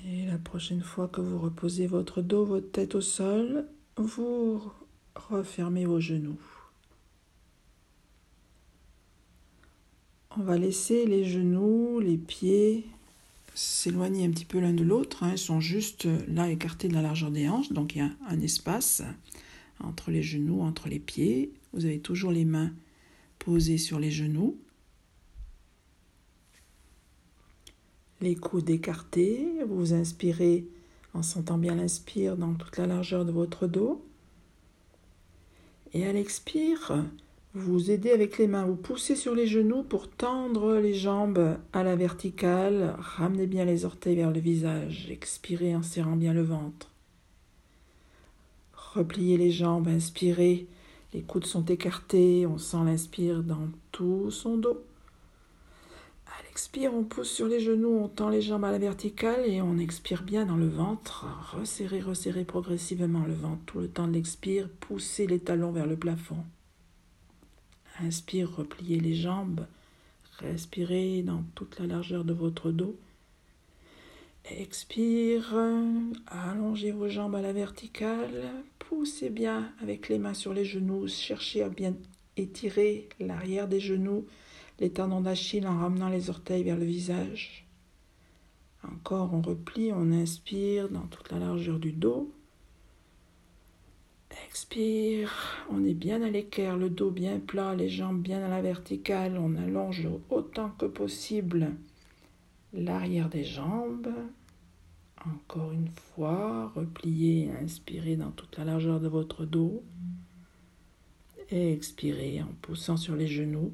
Et 0.08 0.26
la 0.26 0.38
prochaine 0.38 0.82
fois 0.82 1.08
que 1.08 1.20
vous 1.20 1.38
reposez 1.38 1.86
votre 1.86 2.22
dos, 2.22 2.44
votre 2.44 2.70
tête 2.70 2.94
au 2.94 3.00
sol, 3.00 3.66
vous 3.96 4.62
refermez 5.16 5.84
vos 5.84 6.00
genoux. 6.00 6.38
On 10.38 10.42
va 10.42 10.58
laisser 10.58 11.06
les 11.06 11.24
genoux, 11.24 11.98
les 11.98 12.18
pieds 12.18 12.84
s'éloigner 13.54 14.26
un 14.26 14.30
petit 14.30 14.44
peu 14.44 14.60
l'un 14.60 14.74
de 14.74 14.84
l'autre. 14.84 15.22
Hein. 15.22 15.32
Ils 15.32 15.38
sont 15.38 15.60
juste 15.60 16.06
là 16.28 16.50
écartés 16.50 16.88
de 16.88 16.94
la 16.94 17.02
largeur 17.02 17.30
des 17.30 17.48
hanches, 17.48 17.72
donc 17.72 17.96
il 17.96 17.98
y 17.98 18.02
a 18.02 18.10
un 18.28 18.40
espace 18.40 19.02
entre 19.80 20.10
les 20.10 20.22
genoux, 20.22 20.60
entre 20.60 20.88
les 20.88 20.98
pieds. 20.98 21.50
Vous 21.72 21.86
avez 21.86 21.98
toujours 21.98 22.32
les 22.32 22.44
mains 22.44 22.72
posées 23.38 23.78
sur 23.78 23.98
les 23.98 24.10
genoux. 24.10 24.58
Les 28.20 28.34
coudes 28.34 28.70
écartés. 28.70 29.46
Vous 29.68 29.92
inspirez 29.92 30.66
en 31.14 31.22
sentant 31.22 31.58
bien 31.58 31.74
l'inspire 31.74 32.36
dans 32.36 32.54
toute 32.54 32.76
la 32.76 32.86
largeur 32.86 33.24
de 33.24 33.32
votre 33.32 33.66
dos. 33.66 34.04
Et 35.92 36.06
à 36.06 36.12
l'expire, 36.12 37.04
vous 37.54 37.90
aidez 37.90 38.10
avec 38.10 38.36
les 38.36 38.48
mains, 38.48 38.66
vous 38.66 38.76
poussez 38.76 39.16
sur 39.16 39.34
les 39.34 39.46
genoux 39.46 39.82
pour 39.82 40.08
tendre 40.08 40.76
les 40.76 40.92
jambes 40.92 41.56
à 41.72 41.82
la 41.82 41.96
verticale, 41.96 42.94
ramenez 42.98 43.46
bien 43.46 43.64
les 43.64 43.86
orteils 43.86 44.16
vers 44.16 44.30
le 44.30 44.40
visage, 44.40 45.08
expirez 45.10 45.74
en 45.74 45.82
serrant 45.82 46.16
bien 46.16 46.34
le 46.34 46.42
ventre. 46.42 46.90
Repliez 48.74 49.38
les 49.38 49.50
jambes, 49.50 49.88
inspirez, 49.88 50.66
les 51.14 51.22
coudes 51.22 51.46
sont 51.46 51.64
écartés, 51.64 52.46
on 52.46 52.58
sent 52.58 52.84
l'inspire 52.84 53.42
dans 53.42 53.68
tout 53.90 54.30
son 54.30 54.58
dos. 54.58 54.84
À 56.56 56.58
l'expire, 56.58 56.94
on 56.94 57.04
pousse 57.04 57.30
sur 57.30 57.48
les 57.48 57.60
genoux, 57.60 57.98
on 58.02 58.08
tend 58.08 58.30
les 58.30 58.40
jambes 58.40 58.64
à 58.64 58.72
la 58.72 58.78
verticale 58.78 59.44
et 59.44 59.60
on 59.60 59.76
expire 59.76 60.22
bien 60.22 60.46
dans 60.46 60.56
le 60.56 60.66
ventre. 60.66 61.26
Resserrez, 61.52 62.00
resserrez 62.00 62.44
progressivement 62.44 63.26
le 63.26 63.34
ventre 63.34 63.60
tout 63.66 63.78
le 63.78 63.90
temps 63.90 64.08
de 64.08 64.14
l'expire, 64.14 64.70
poussez 64.80 65.26
les 65.26 65.38
talons 65.38 65.70
vers 65.70 65.84
le 65.86 65.96
plafond. 65.96 66.42
Inspire, 68.00 68.56
repliez 68.56 68.98
les 68.98 69.14
jambes. 69.14 69.66
Respirez 70.38 71.20
dans 71.20 71.44
toute 71.54 71.78
la 71.78 71.86
largeur 71.86 72.24
de 72.24 72.32
votre 72.32 72.70
dos. 72.70 72.96
Expire, 74.46 75.54
allongez 76.26 76.90
vos 76.90 77.10
jambes 77.10 77.34
à 77.34 77.42
la 77.42 77.52
verticale. 77.52 78.50
Poussez 78.78 79.28
bien 79.28 79.74
avec 79.82 80.08
les 80.08 80.18
mains 80.18 80.32
sur 80.32 80.54
les 80.54 80.64
genoux. 80.64 81.06
Cherchez 81.06 81.62
à 81.62 81.68
bien 81.68 81.92
étirer 82.38 83.10
l'arrière 83.20 83.68
des 83.68 83.80
genoux, 83.80 84.24
les 84.78 84.90
tendons 84.90 85.20
d'Achille 85.20 85.66
en 85.66 85.78
ramenant 85.78 86.08
les 86.08 86.30
orteils 86.30 86.64
vers 86.64 86.76
le 86.76 86.84
visage. 86.84 87.66
Encore, 88.84 89.32
on 89.34 89.40
replie, 89.40 89.92
on 89.92 90.12
inspire 90.12 90.88
dans 90.88 91.06
toute 91.06 91.32
la 91.32 91.38
largeur 91.38 91.78
du 91.78 91.92
dos. 91.92 92.32
Expire. 94.48 95.32
On 95.70 95.84
est 95.84 95.94
bien 95.94 96.22
à 96.22 96.30
l'équerre, 96.30 96.76
le 96.76 96.90
dos 96.90 97.10
bien 97.10 97.38
plat, 97.38 97.74
les 97.74 97.88
jambes 97.88 98.20
bien 98.20 98.44
à 98.44 98.48
la 98.48 98.62
verticale. 98.62 99.38
On 99.38 99.56
allonge 99.56 100.08
autant 100.30 100.70
que 100.70 100.86
possible 100.86 101.72
l'arrière 102.72 103.28
des 103.28 103.44
jambes. 103.44 104.12
Encore 105.24 105.72
une 105.72 105.88
fois, 105.88 106.72
repliez, 106.74 107.50
inspirez 107.62 108.16
dans 108.16 108.30
toute 108.30 108.56
la 108.58 108.64
largeur 108.64 109.00
de 109.00 109.08
votre 109.08 109.44
dos. 109.44 109.82
Et 111.50 111.72
expirez 111.72 112.42
en 112.42 112.52
poussant 112.62 112.96
sur 112.96 113.16
les 113.16 113.28
genoux. 113.28 113.72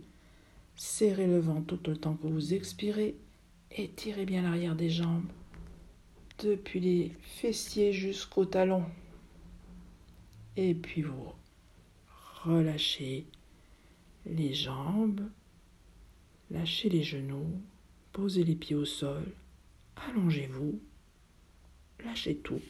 Serrez 0.85 1.29
le 1.29 1.39
ventre 1.39 1.77
tout 1.77 1.93
le 1.93 1.97
temps 1.97 2.17
que 2.17 2.27
vous 2.27 2.55
expirez. 2.55 3.15
Étirez 3.71 4.27
bien 4.27 4.43
l'arrière 4.43 4.75
des 4.75 4.91
jambes. 4.91 5.31
Depuis 6.41 6.81
les 6.81 7.13
fessiers 7.23 7.93
jusqu'au 7.93 8.47
talon. 8.47 8.85
Et 10.57 10.75
puis 10.75 11.03
vous 11.03 11.33
relâchez 12.43 13.27
les 14.27 14.53
jambes. 14.55 15.21
Lâchez 16.51 16.89
les 16.89 17.05
genoux. 17.05 17.63
Posez 18.13 18.43
les 18.43 18.57
pieds 18.57 18.75
au 18.75 18.85
sol. 18.85 19.23
Allongez-vous. 20.09 20.81
Lâchez 22.05 22.35
tout. 22.39 22.61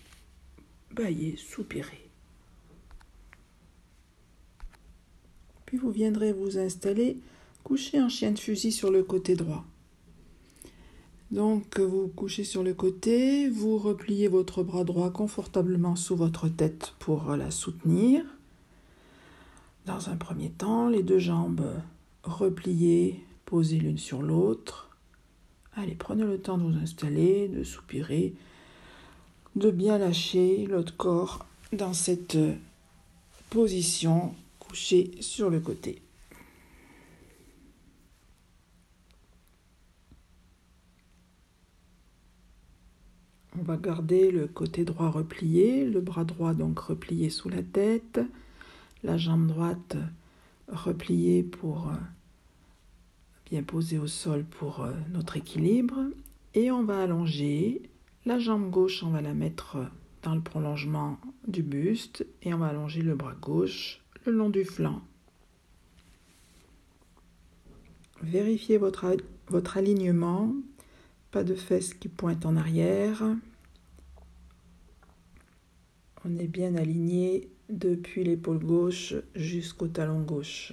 Baillez, 0.91 1.39
soupirez. 1.39 2.11
Puis 5.65 5.79
vous 5.79 5.91
viendrez 5.91 6.35
vous 6.35 6.59
installer 6.59 7.17
couché 7.65 8.01
en 8.01 8.09
chien 8.09 8.33
de 8.33 8.39
fusil 8.39 8.73
sur 8.73 8.91
le 8.91 9.03
côté 9.03 9.35
droit. 9.35 9.65
Donc 11.31 11.81
vous 11.81 12.09
couchez 12.09 12.45
sur 12.45 12.63
le 12.63 12.75
côté, 12.75 13.49
vous 13.49 13.79
repliez 13.79 14.29
votre 14.29 14.63
bras 14.63 14.85
droit 14.85 15.11
confortablement 15.11 15.97
sous 15.97 16.15
votre 16.15 16.49
tête 16.49 16.95
pour 16.99 17.37
la 17.37 17.51
soutenir. 17.51 18.23
Dans 19.87 20.11
un 20.11 20.17
premier 20.17 20.51
temps, 20.51 20.89
les 20.89 21.03
deux 21.03 21.19
jambes 21.19 21.67
repliées, 22.23 23.25
posées 23.47 23.79
l'une 23.79 23.99
sur 23.99 24.23
l'autre. 24.23 24.91
Allez, 25.75 25.95
prenez 25.95 26.25
le 26.25 26.39
temps 26.39 26.59
de 26.59 26.65
vous 26.65 26.79
installer, 26.79 27.49
de 27.49 27.65
soupirer, 27.65 28.35
de 29.57 29.71
bien 29.71 29.97
lâcher 29.97 30.67
l'autre 30.67 30.97
corps 30.97 31.47
dans 31.73 31.95
cette 31.95 32.37
position 33.49 34.35
couché 34.59 35.13
sur 35.21 35.49
le 35.49 35.61
côté. 35.61 36.03
On 43.63 43.65
va 43.65 43.77
garder 43.77 44.33
le 44.33 44.49
côté 44.49 44.85
droit 44.85 45.09
replié, 45.09 45.85
le 45.85 46.01
bras 46.01 46.25
droit 46.25 46.53
donc 46.53 46.81
replié 46.81 47.31
sous 47.31 47.49
la 47.49 47.63
tête, 47.63 48.19
la 49.05 49.17
jambe 49.17 49.47
droite 49.47 49.97
repliée 50.67 51.45
pour 51.45 51.87
euh, 51.87 51.95
bien 53.49 53.63
poser 53.63 53.99
au 53.99 54.09
sol 54.09 54.43
pour 54.43 54.81
euh, 54.83 54.91
notre 55.13 55.37
équilibre 55.37 56.01
et 56.55 56.73
on 56.73 56.83
va 56.83 57.05
allonger 57.05 57.83
la 58.27 58.41
jambe 58.41 58.69
gauche, 58.69 59.05
on 59.05 59.11
va 59.11 59.21
la 59.21 59.33
mettre 59.33 59.77
dans 60.25 60.35
le 60.35 60.41
prolongement 60.41 61.21
du 61.47 61.63
buste 61.63 62.27
et 62.43 62.53
on 62.53 62.59
va 62.59 62.67
allonger 62.67 63.03
le 63.03 63.15
bras 63.15 63.37
gauche 63.41 64.01
le 64.27 64.33
long 64.33 64.51
du 64.51 64.65
flanc. 64.65 65.03
Vérifiez 68.25 68.77
votre, 68.77 69.17
votre 69.47 69.77
alignement, 69.77 70.53
pas 71.31 71.45
de 71.45 71.55
fesses 71.55 71.95
qui 71.95 72.09
pointent 72.09 72.45
en 72.45 72.57
arrière. 72.57 73.23
On 76.25 76.39
est 76.39 76.47
bien 76.47 76.77
aligné 76.77 77.51
depuis 77.69 78.23
l'épaule 78.23 78.65
gauche 78.65 79.15
jusqu'au 79.35 79.89
talon 79.89 80.21
gauche. 80.21 80.73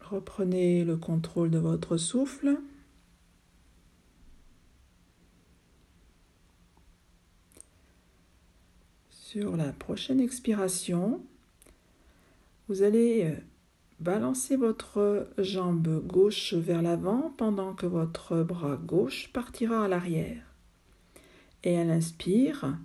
Reprenez 0.00 0.84
le 0.84 0.96
contrôle 0.96 1.50
de 1.50 1.58
votre 1.58 1.96
souffle. 1.96 2.58
Sur 9.10 9.56
la 9.56 9.72
prochaine 9.72 10.20
expiration, 10.20 11.24
vous 12.68 12.82
allez 12.82 13.24
euh, 13.24 13.36
balancer 14.00 14.56
votre 14.56 15.28
jambe 15.38 16.04
gauche 16.06 16.54
vers 16.54 16.82
l'avant 16.82 17.32
pendant 17.36 17.72
que 17.72 17.86
votre 17.86 18.42
bras 18.42 18.76
gauche 18.76 19.30
partira 19.32 19.84
à 19.84 19.88
l'arrière. 19.88 20.42
Et 21.62 21.78
à 21.78 21.84
l'inspire, 21.84 22.76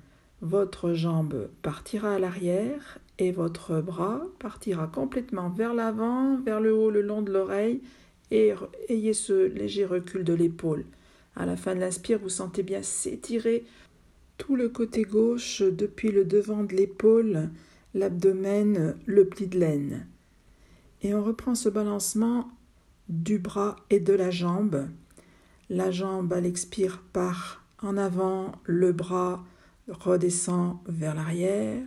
votre 0.42 0.94
jambe 0.94 1.50
partira 1.62 2.16
à 2.16 2.20
l'arrière 2.20 3.00
et 3.20 3.32
votre 3.32 3.82
bras 3.82 4.22
partira 4.40 4.88
complètement 4.88 5.50
vers 5.50 5.74
l'avant, 5.74 6.38
vers 6.38 6.60
le 6.60 6.74
haut, 6.74 6.92
le 6.92 7.02
long 7.02 7.22
de 7.22 7.32
l'oreille 7.32 7.82
et 8.30 8.54
ayez 8.90 9.14
ce 9.14 9.48
léger 9.48 9.86
recul 9.86 10.24
de 10.24 10.34
l'épaule. 10.34 10.86
À 11.36 11.46
la 11.46 11.56
fin 11.56 11.76
de 11.76 11.80
l'inspire, 11.80 12.20
vous 12.20 12.30
sentez 12.30 12.64
bien 12.64 12.82
s'étirer 12.82 13.66
tout 14.38 14.56
le 14.56 14.70
côté 14.70 15.04
gauche 15.04 15.62
depuis 15.62 16.12
le 16.12 16.26
devant 16.26 16.64
de 16.64 16.76
l'épaule, 16.76 17.50
l'abdomen, 17.94 18.96
le 19.06 19.26
pli 19.26 19.48
de 19.48 19.60
laine. 19.60 20.08
Et 21.02 21.14
on 21.14 21.24
reprend 21.24 21.56
ce 21.56 21.70
balancement 21.70 22.50
du 23.10 23.40
bras 23.40 23.78
et 23.90 24.00
de 24.00 24.14
la 24.14 24.30
jambe. 24.30 24.88
La 25.70 25.92
jambe 25.92 26.34
à 26.34 26.42
l'expire 26.42 27.02
part 27.14 27.64
en 27.82 27.98
avant, 27.98 28.54
le 28.66 28.92
bras 28.92 29.44
redescend 29.90 30.80
vers 30.88 31.16
l'arrière. 31.16 31.84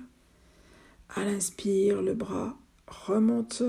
À 1.10 1.24
l'inspire, 1.24 2.02
le 2.02 2.14
bras 2.14 2.56
remonte, 2.86 3.62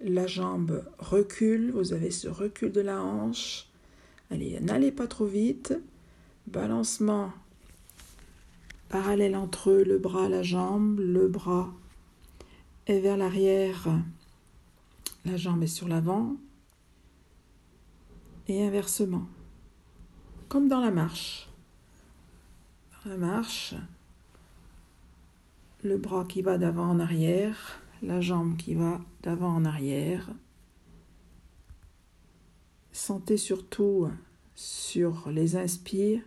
la 0.00 0.26
jambe 0.26 0.84
recule, 0.98 1.72
vous 1.72 1.92
avez 1.92 2.10
ce 2.10 2.28
recul 2.28 2.72
de 2.72 2.80
la 2.80 3.02
hanche. 3.02 3.68
Allez, 4.30 4.58
n'allez 4.60 4.92
pas 4.92 5.06
trop 5.06 5.26
vite. 5.26 5.74
Balancement 6.46 7.32
parallèle 8.88 9.34
entre 9.34 9.72
le 9.72 9.98
bras, 9.98 10.28
la 10.28 10.42
jambe, 10.42 11.00
le 11.00 11.26
bras 11.26 11.72
est 12.86 13.00
vers 13.00 13.16
l'arrière, 13.16 13.88
la 15.24 15.36
jambe 15.36 15.62
est 15.62 15.66
sur 15.68 15.88
l'avant, 15.88 16.36
et 18.46 18.64
inversement, 18.64 19.26
comme 20.48 20.68
dans 20.68 20.80
la 20.80 20.90
marche. 20.90 21.48
Marche, 23.06 23.74
le 25.82 25.98
bras 25.98 26.24
qui 26.24 26.40
va 26.40 26.56
d'avant 26.56 26.88
en 26.88 26.98
arrière, 26.98 27.80
la 28.02 28.22
jambe 28.22 28.56
qui 28.56 28.74
va 28.74 28.98
d'avant 29.22 29.54
en 29.54 29.66
arrière. 29.66 30.30
Sentez 32.92 33.36
surtout 33.36 34.08
sur 34.54 35.30
les 35.30 35.56
inspires, 35.56 36.22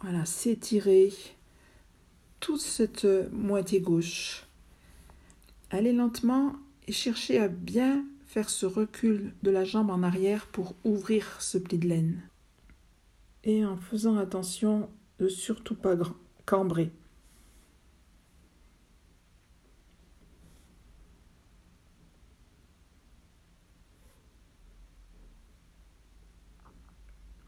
voilà, 0.00 0.24
s'étirer 0.24 1.12
toute 2.38 2.60
cette 2.60 3.06
moitié 3.32 3.80
gauche. 3.80 4.46
Allez 5.70 5.92
lentement 5.92 6.54
et 6.86 6.92
cherchez 6.92 7.40
à 7.40 7.48
bien 7.48 8.04
faire 8.26 8.48
ce 8.48 8.64
recul 8.64 9.34
de 9.42 9.50
la 9.50 9.64
jambe 9.64 9.90
en 9.90 10.04
arrière 10.04 10.46
pour 10.46 10.76
ouvrir 10.84 11.42
ce 11.42 11.58
pli 11.58 11.78
de 11.78 11.88
laine. 11.88 12.22
Et 13.42 13.64
en 13.64 13.76
faisant 13.76 14.16
attention 14.16 14.88
surtout 15.26 15.74
pas 15.74 15.96
cambrer. 16.46 16.92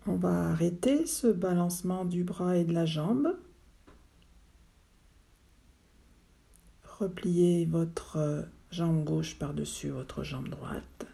On 0.06 0.16
va 0.16 0.50
arrêter 0.50 1.06
ce 1.06 1.28
balancement 1.28 2.04
du 2.04 2.24
bras 2.24 2.56
et 2.56 2.64
de 2.64 2.72
la 2.72 2.84
jambe. 2.84 3.38
Repliez 6.98 7.64
votre 7.66 8.48
jambe 8.72 9.04
gauche 9.04 9.38
par-dessus 9.38 9.90
votre 9.90 10.24
jambe 10.24 10.48
droite. 10.48 11.06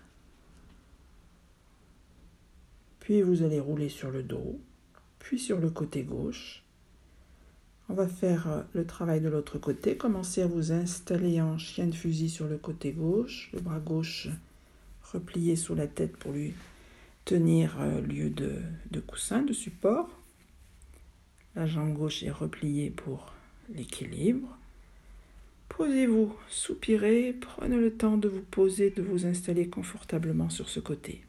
Puis 3.01 3.23
vous 3.23 3.43
allez 3.43 3.61
rouler 3.61 3.89
sur 3.89 4.11
le 4.11 4.23
dos, 4.23 4.59
puis 5.27 5.41
sur 5.41 5.59
le 5.59 5.71
côté 5.71 6.05
gauche. 6.05 6.63
On 7.89 7.95
va 7.95 8.07
faire 8.07 8.65
le 8.75 8.87
travail 8.87 9.21
de 9.21 9.29
l'autre 9.29 9.59
côté. 9.59 9.97
Commencez 9.97 10.41
à 10.41 10.47
vous 10.47 10.71
installer 10.71 11.41
en 11.41 11.59
chien 11.59 11.89
de 11.89 11.95
fusil 11.97 12.31
sur 12.31 12.47
le 12.47 12.59
côté 12.59 12.93
gauche, 12.93 13.51
le 13.53 13.59
bras 13.59 13.81
gauche 13.81 14.29
replié 15.03 15.57
sous 15.57 15.75
la 15.75 15.89
tête 15.89 16.17
pour 16.17 16.31
lui 16.31 16.55
tenir 17.25 17.77
euh, 17.81 18.01
lieu 18.03 18.31
de, 18.31 18.61
de 18.93 19.01
coussin, 19.01 19.43
de 19.43 19.53
support. 19.53 20.09
La 21.57 21.67
jambe 21.67 21.95
gauche 21.95 22.23
est 22.23 22.31
repliée 22.31 22.91
pour 22.91 23.33
l'équilibre. 23.75 24.57
Posez-vous, 25.71 26.37
soupirez, 26.49 27.33
prenez 27.41 27.79
le 27.79 27.93
temps 27.93 28.17
de 28.17 28.29
vous 28.29 28.43
poser, 28.43 28.91
de 28.91 29.03
vous 29.03 29.27
installer 29.27 29.69
confortablement 29.69 30.51
sur 30.51 30.69
ce 30.69 30.79
côté. 30.79 31.25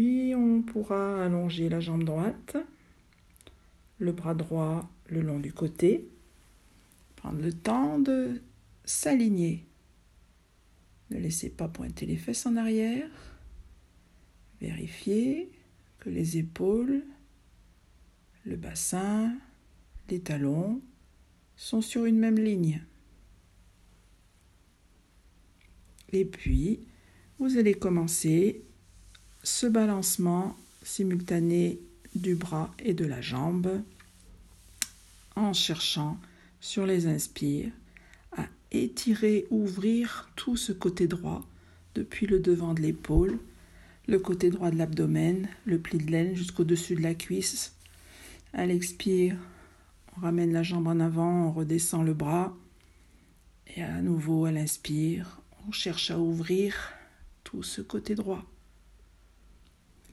On 0.00 0.62
pourra 0.62 1.24
allonger 1.24 1.68
la 1.68 1.80
jambe 1.80 2.04
droite, 2.04 2.56
le 3.98 4.12
bras 4.12 4.34
droit 4.34 4.88
le 5.06 5.22
long 5.22 5.40
du 5.40 5.52
côté, 5.52 6.08
prendre 7.16 7.42
le 7.42 7.52
temps 7.52 7.98
de 7.98 8.40
s'aligner. 8.84 9.66
Ne 11.10 11.18
laissez 11.18 11.50
pas 11.50 11.66
pointer 11.66 12.06
les 12.06 12.16
fesses 12.16 12.46
en 12.46 12.56
arrière. 12.56 13.10
Vérifiez 14.60 15.50
que 15.98 16.10
les 16.10 16.38
épaules, 16.38 17.02
le 18.44 18.54
bassin, 18.54 19.36
les 20.10 20.20
talons 20.20 20.80
sont 21.56 21.80
sur 21.80 22.04
une 22.04 22.18
même 22.18 22.38
ligne. 22.38 22.84
Et 26.12 26.24
puis, 26.24 26.86
vous 27.40 27.58
allez 27.58 27.74
commencer 27.74 28.64
ce 29.42 29.66
balancement 29.66 30.56
simultané 30.82 31.78
du 32.14 32.34
bras 32.34 32.72
et 32.78 32.94
de 32.94 33.04
la 33.04 33.20
jambe 33.20 33.82
en 35.36 35.52
cherchant 35.52 36.18
sur 36.60 36.86
les 36.86 37.06
inspires 37.06 37.70
à 38.36 38.46
étirer, 38.72 39.46
ouvrir 39.50 40.28
tout 40.36 40.56
ce 40.56 40.72
côté 40.72 41.06
droit 41.06 41.46
depuis 41.94 42.26
le 42.26 42.40
devant 42.40 42.74
de 42.74 42.80
l'épaule, 42.80 43.38
le 44.06 44.18
côté 44.18 44.50
droit 44.50 44.70
de 44.70 44.76
l'abdomen, 44.76 45.48
le 45.64 45.78
pli 45.78 45.98
de 45.98 46.10
laine 46.10 46.34
jusqu'au-dessus 46.34 46.94
de 46.94 47.02
la 47.02 47.14
cuisse. 47.14 47.74
À 48.52 48.66
l'expire, 48.66 49.36
on 50.16 50.22
ramène 50.22 50.52
la 50.52 50.62
jambe 50.62 50.88
en 50.88 51.00
avant, 51.00 51.48
on 51.48 51.52
redescend 51.52 52.04
le 52.04 52.14
bras. 52.14 52.56
Et 53.76 53.82
à 53.82 54.00
nouveau, 54.00 54.46
à 54.46 54.52
l'inspire, 54.52 55.40
on 55.68 55.72
cherche 55.72 56.10
à 56.10 56.18
ouvrir 56.18 56.74
tout 57.44 57.62
ce 57.62 57.82
côté 57.82 58.14
droit. 58.14 58.44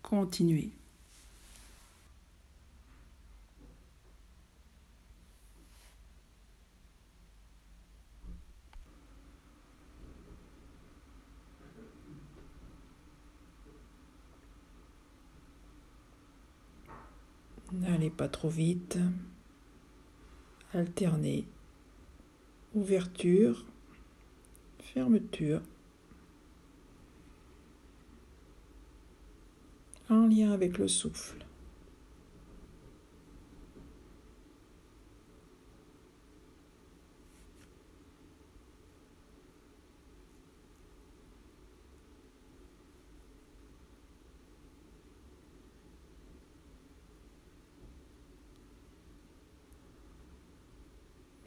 Continuez. 0.06 0.70
N'allez 17.72 18.12
pas 18.12 18.28
trop 18.30 18.50
vite. 18.50 19.00
Alternez. 20.72 21.46
Ouverture, 22.76 23.66
fermeture. 24.94 25.62
En 30.08 30.28
lien 30.28 30.52
avec 30.52 30.78
le 30.78 30.88
souffle. 30.88 31.46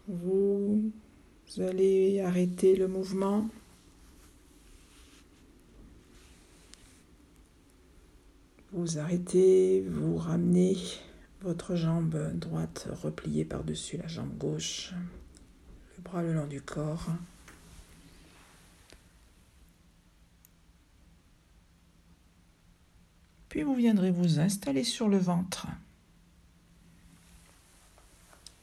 Vous 0.09 0.91
allez 1.59 2.21
arrêter 2.21 2.75
le 2.75 2.89
mouvement. 2.89 3.49
Arrêtez, 8.97 9.85
vous 9.89 10.17
ramenez 10.17 10.77
votre 11.41 11.75
jambe 11.75 12.17
droite 12.35 12.89
repliée 13.03 13.45
par-dessus 13.45 13.97
la 13.97 14.07
jambe 14.07 14.37
gauche, 14.39 14.93
le 15.97 16.03
bras 16.03 16.23
le 16.23 16.33
long 16.33 16.47
du 16.47 16.61
corps. 16.61 17.07
Puis 23.49 23.63
vous 23.63 23.75
viendrez 23.75 24.13
vous 24.13 24.39
installer 24.39 24.85
sur 24.85 25.09
le 25.09 25.19
ventre. 25.19 25.67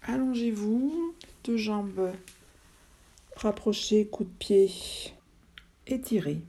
Allongez-vous, 0.04 1.14
deux 1.44 1.58
jambes 1.58 2.14
rapprochées, 3.36 4.08
coup 4.08 4.24
de 4.24 4.30
pied 4.40 4.72
étiré. 5.88 6.42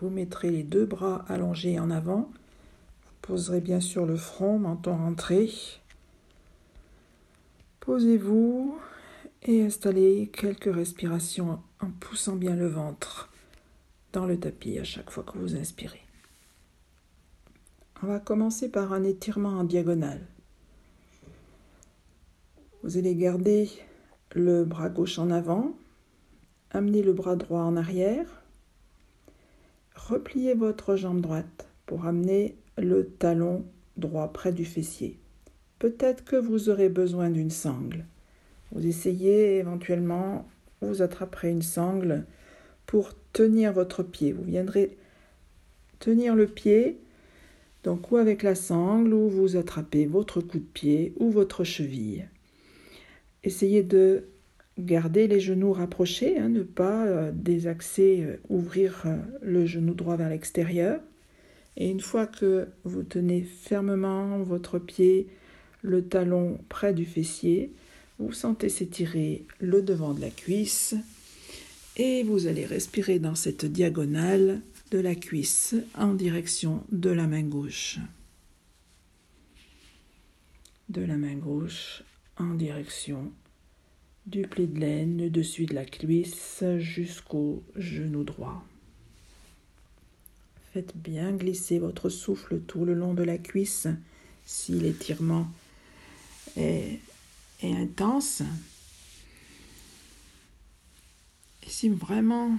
Vous 0.00 0.08
mettrez 0.08 0.50
les 0.50 0.62
deux 0.62 0.86
bras 0.86 1.26
allongés 1.28 1.78
en 1.78 1.90
avant. 1.90 2.30
Vous 3.04 3.12
poserez 3.20 3.60
bien 3.60 3.80
sûr 3.80 4.06
le 4.06 4.16
front, 4.16 4.58
menton 4.58 4.96
rentré. 4.96 5.50
Posez-vous 7.80 8.78
et 9.42 9.62
installez 9.62 10.30
quelques 10.32 10.74
respirations 10.74 11.60
en 11.80 11.90
poussant 12.00 12.36
bien 12.36 12.56
le 12.56 12.66
ventre 12.66 13.30
dans 14.12 14.24
le 14.24 14.40
tapis 14.40 14.78
à 14.78 14.84
chaque 14.84 15.10
fois 15.10 15.22
que 15.22 15.36
vous 15.36 15.56
inspirez. 15.56 16.02
On 18.02 18.06
va 18.06 18.20
commencer 18.20 18.70
par 18.70 18.94
un 18.94 19.04
étirement 19.04 19.50
en 19.50 19.64
diagonale. 19.64 20.26
Vous 22.82 22.96
allez 22.96 23.14
garder 23.14 23.68
le 24.34 24.64
bras 24.64 24.88
gauche 24.88 25.18
en 25.18 25.30
avant, 25.30 25.74
amener 26.70 27.02
le 27.02 27.12
bras 27.12 27.36
droit 27.36 27.60
en 27.60 27.76
arrière, 27.76 28.39
repliez 30.08 30.54
votre 30.54 30.96
jambe 30.96 31.20
droite 31.20 31.68
pour 31.86 32.06
amener 32.06 32.56
le 32.78 33.06
talon 33.06 33.64
droit 33.96 34.32
près 34.32 34.52
du 34.52 34.64
fessier. 34.64 35.18
Peut-être 35.78 36.24
que 36.24 36.36
vous 36.36 36.68
aurez 36.68 36.88
besoin 36.88 37.30
d'une 37.30 37.50
sangle. 37.50 38.04
Vous 38.72 38.86
essayez 38.86 39.58
éventuellement, 39.58 40.48
vous 40.80 41.02
attraperez 41.02 41.50
une 41.50 41.62
sangle 41.62 42.24
pour 42.86 43.12
tenir 43.32 43.72
votre 43.72 44.02
pied. 44.02 44.32
Vous 44.32 44.44
viendrez 44.44 44.96
tenir 45.98 46.34
le 46.34 46.46
pied 46.46 47.00
donc 47.82 48.12
ou 48.12 48.16
avec 48.16 48.42
la 48.42 48.54
sangle 48.54 49.14
ou 49.14 49.28
vous 49.28 49.56
attrapez 49.56 50.06
votre 50.06 50.40
coup 50.40 50.58
de 50.58 50.64
pied 50.64 51.14
ou 51.18 51.30
votre 51.30 51.64
cheville. 51.64 52.28
Essayez 53.42 53.82
de 53.82 54.24
garder 54.80 55.28
les 55.28 55.40
genoux 55.40 55.72
rapprochés, 55.72 56.38
hein, 56.38 56.48
ne 56.48 56.62
pas 56.62 57.06
euh, 57.06 57.32
désaxer, 57.34 58.22
euh, 58.22 58.36
ouvrir 58.48 59.02
euh, 59.06 59.16
le 59.42 59.66
genou 59.66 59.94
droit 59.94 60.16
vers 60.16 60.28
l'extérieur. 60.28 61.00
Et 61.76 61.88
une 61.88 62.00
fois 62.00 62.26
que 62.26 62.68
vous 62.84 63.02
tenez 63.02 63.42
fermement 63.42 64.38
votre 64.38 64.78
pied, 64.78 65.28
le 65.82 66.04
talon 66.04 66.58
près 66.68 66.92
du 66.92 67.04
fessier, 67.04 67.72
vous 68.18 68.32
sentez 68.32 68.68
s'étirer 68.68 69.46
le 69.60 69.80
devant 69.80 70.12
de 70.12 70.20
la 70.20 70.30
cuisse 70.30 70.94
et 71.96 72.22
vous 72.22 72.46
allez 72.46 72.66
respirer 72.66 73.18
dans 73.18 73.34
cette 73.34 73.64
diagonale 73.64 74.60
de 74.90 74.98
la 74.98 75.14
cuisse 75.14 75.74
en 75.94 76.14
direction 76.14 76.84
de 76.92 77.10
la 77.10 77.26
main 77.26 77.42
gauche. 77.42 77.98
De 80.88 81.02
la 81.02 81.16
main 81.16 81.36
gauche 81.36 82.02
en 82.36 82.54
direction 82.54 83.32
du 84.26 84.42
pli 84.42 84.66
de 84.66 84.78
laine 84.78 85.28
dessus 85.28 85.66
de 85.66 85.74
la 85.74 85.84
cuisse 85.84 86.64
jusqu'au 86.78 87.62
genou 87.76 88.24
droit. 88.24 88.64
Faites 90.72 90.96
bien 90.96 91.32
glisser 91.32 91.78
votre 91.78 92.08
souffle 92.08 92.60
tout 92.60 92.84
le 92.84 92.94
long 92.94 93.14
de 93.14 93.24
la 93.24 93.38
cuisse 93.38 93.88
si 94.44 94.72
l'étirement 94.72 95.48
est, 96.56 97.00
est 97.62 97.72
intense. 97.72 98.42
Et 101.64 101.70
si 101.70 101.88
vraiment 101.88 102.56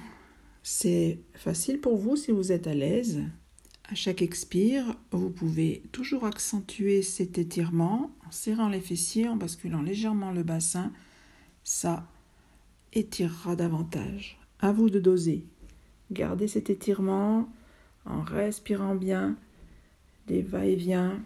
c'est 0.64 1.20
facile 1.34 1.80
pour 1.80 1.98
vous 1.98 2.16
si 2.16 2.32
vous 2.32 2.52
êtes 2.52 2.68
à 2.68 2.74
l'aise. 2.74 3.22
À 3.86 3.96
chaque 3.96 4.22
expire, 4.22 4.96
vous 5.12 5.30
pouvez 5.30 5.84
toujours 5.92 6.26
accentuer 6.26 7.02
cet 7.02 7.38
étirement 7.38 8.12
en 8.26 8.32
serrant 8.32 8.70
les 8.70 8.80
fessiers, 8.80 9.28
en 9.28 9.36
basculant 9.36 9.82
légèrement 9.82 10.32
le 10.32 10.44
bassin. 10.44 10.94
Ça 11.64 12.06
étirera 12.94 13.56
davantage. 13.56 14.40
À 14.60 14.72
vous 14.72 14.90
de 14.90 15.00
doser. 15.00 15.44
Gardez 16.12 16.48
cet 16.48 16.70
étirement 16.70 17.50
en 18.06 18.22
respirant 18.22 18.96
bien 18.96 19.36
des 20.28 20.42
va-et-vient 20.42 21.20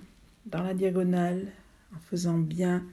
dans 0.45 0.63
la 0.63 0.73
diagonale, 0.73 1.47
en 1.95 1.99
faisant 1.99 2.37
bien 2.37 2.83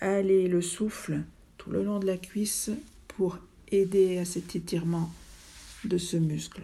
aller 0.00 0.48
le 0.48 0.62
souffle 0.62 1.22
tout 1.58 1.70
le 1.70 1.82
long 1.82 1.98
de 1.98 2.06
la 2.06 2.16
cuisse 2.16 2.70
pour 3.08 3.38
aider 3.70 4.18
à 4.18 4.24
cet 4.24 4.56
étirement 4.56 5.10
de 5.84 5.98
ce 5.98 6.16
muscle. 6.16 6.62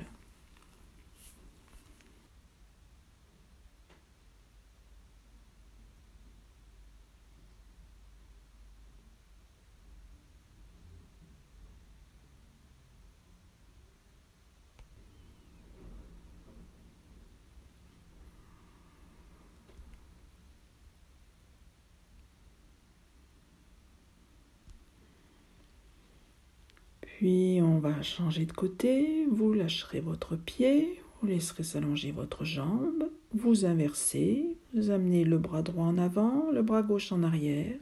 Puis 27.21 27.61
on 27.63 27.70
va 27.81 28.03
changer 28.03 28.47
de 28.47 28.53
côté, 28.53 29.27
vous 29.31 29.53
lâcherez 29.53 30.01
votre 30.01 30.37
pied, 30.37 31.01
vous 31.21 31.29
laisserez 31.29 31.65
s'allonger 31.65 32.13
votre 32.13 32.45
jambe, 32.45 33.11
vous 33.35 33.65
inversez, 33.65 34.57
vous 34.75 34.91
amenez 34.91 35.25
le 35.25 35.39
bras 35.39 35.63
droit 35.63 35.87
en 35.87 35.99
avant, 35.99 36.51
le 36.53 36.63
bras 36.63 36.83
gauche 36.83 37.13
en 37.13 37.23
arrière, 37.23 37.77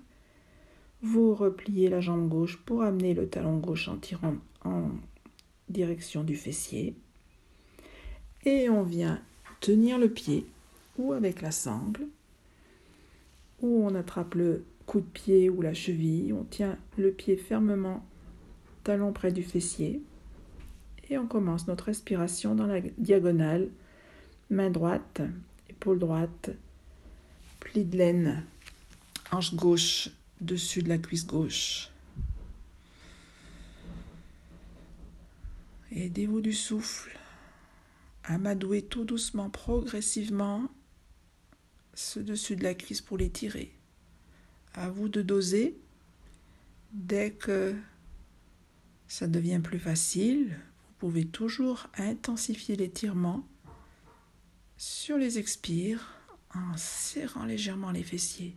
vous 1.02 1.34
repliez 1.34 1.88
la 1.88 2.00
jambe 2.00 2.28
gauche 2.28 2.56
pour 2.56 2.82
amener 2.82 3.14
le 3.14 3.28
talon 3.28 3.58
gauche 3.58 3.88
en 3.88 3.96
tirant 3.96 4.36
en 4.64 4.90
direction 5.68 6.24
du 6.24 6.36
fessier. 6.36 6.94
Et 8.44 8.68
on 8.68 8.82
vient 8.82 9.20
tenir 9.60 9.98
le 9.98 10.08
pied 10.08 10.46
ou 10.96 11.12
avec 11.12 11.42
la 11.42 11.50
sangle, 11.50 12.06
ou 13.60 13.84
on 13.84 13.94
attrape 13.94 14.34
le 14.34 14.64
coup 14.86 15.00
de 15.00 15.06
pied 15.06 15.50
ou 15.50 15.60
la 15.60 15.74
cheville, 15.74 16.32
on 16.32 16.44
tient 16.44 16.76
le 16.96 17.10
pied 17.10 17.36
fermement, 17.36 18.04
près 19.12 19.32
du 19.32 19.42
fessier, 19.42 20.00
et 21.10 21.18
on 21.18 21.26
commence 21.26 21.66
notre 21.66 21.84
respiration 21.84 22.54
dans 22.54 22.66
la 22.66 22.80
diagonale, 22.80 23.68
main 24.50 24.70
droite, 24.70 25.20
épaule 25.68 25.98
droite, 25.98 26.50
pli 27.60 27.84
de 27.84 27.98
laine, 27.98 28.44
hanche 29.30 29.54
gauche 29.54 30.10
dessus 30.40 30.82
de 30.82 30.88
la 30.88 30.98
cuisse 30.98 31.26
gauche. 31.26 31.90
Aidez-vous 35.92 36.40
du 36.40 36.52
souffle 36.52 37.18
à 38.24 38.38
m'adouer 38.38 38.82
tout 38.82 39.04
doucement, 39.04 39.50
progressivement, 39.50 40.68
ce 41.94 42.20
dessus 42.20 42.56
de 42.56 42.62
la 42.62 42.74
cuisse 42.74 43.02
pour 43.02 43.18
l'étirer. 43.18 43.72
À 44.74 44.88
vous 44.88 45.08
de 45.08 45.20
doser. 45.20 45.76
Dès 46.92 47.32
que 47.32 47.74
ça 49.08 49.26
devient 49.26 49.60
plus 49.62 49.78
facile, 49.78 50.50
vous 50.50 50.94
pouvez 50.98 51.24
toujours 51.26 51.86
intensifier 51.96 52.76
l'étirement 52.76 53.46
sur 54.76 55.16
les 55.16 55.38
expires 55.38 56.14
en 56.54 56.76
serrant 56.76 57.44
légèrement 57.44 57.90
les 57.90 58.02
fessiers. 58.02 58.56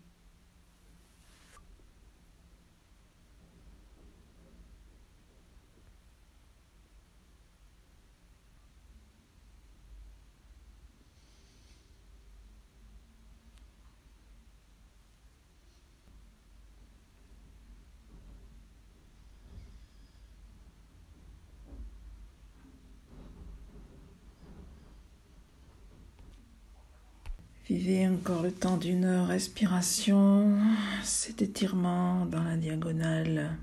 Vivez 27.71 28.05
encore 28.05 28.43
le 28.43 28.51
temps 28.51 28.75
d'une 28.75 29.05
respiration, 29.05 30.59
cet 31.05 31.41
étirement 31.41 32.25
dans 32.25 32.43
la 32.43 32.57
diagonale, 32.57 33.55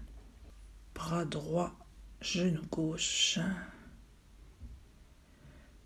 bras 0.94 1.26
droit, 1.26 1.76
genou 2.22 2.62
gauche. 2.70 3.38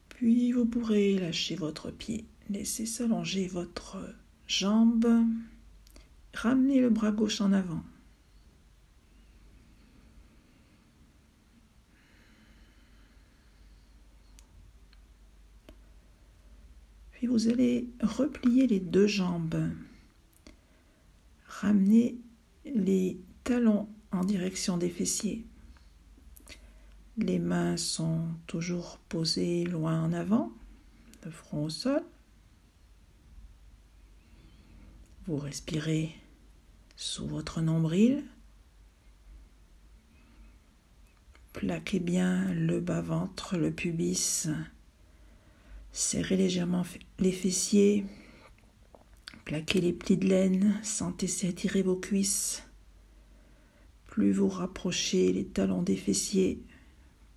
Puis 0.09 0.53
vous 0.53 0.67
pourrez 0.67 1.19
lâcher 1.19 1.57
votre 1.57 1.91
pied, 1.91 2.25
laisser 2.49 2.87
s'allonger 2.87 3.49
votre 3.49 3.99
jambe, 4.47 5.25
ramener 6.33 6.79
le 6.81 6.91
bras 6.91 7.11
gauche 7.11 7.41
en 7.41 7.53
avant. 7.53 7.83
Vous 17.27 17.49
allez 17.49 17.89
replier 18.01 18.67
les 18.67 18.81
deux 18.81 19.07
jambes. 19.07 19.71
Ramener 21.47 22.17
les 22.65 23.21
talons 23.45 23.89
en 24.11 24.25
direction 24.25 24.77
des 24.77 24.91
fessiers. 24.91 25.45
Les 27.17 27.39
mains 27.39 27.77
sont 27.77 28.27
toujours 28.47 28.99
posées 29.09 29.65
loin 29.65 30.03
en 30.03 30.13
avant, 30.13 30.53
le 31.25 31.31
front 31.31 31.65
au 31.65 31.71
sol. 31.71 32.03
Vous 35.27 35.37
respirez 35.37 36.15
sous 36.97 37.27
votre 37.27 37.61
nombril. 37.61 38.25
Plaquez 41.53 42.01
bien 42.01 42.53
le 42.55 42.81
bas-ventre, 42.81 43.57
le 43.57 43.71
pubis 43.71 44.49
Serrez 45.93 46.37
légèrement 46.37 46.85
les 47.19 47.33
fessiers. 47.33 48.05
Plaquez 49.45 49.81
les 49.81 49.93
plis 49.93 50.17
de 50.17 50.27
laine. 50.27 50.81
Sentez 50.83 51.27
s'étirer 51.27 51.83
vos 51.83 51.97
cuisses. 51.97 52.65
Plus 54.07 54.33
vous 54.33 54.49
rapprochez 54.49 55.33
les 55.33 55.47
talons 55.47 55.81
des 55.81 55.97
fessiers, 55.97 56.61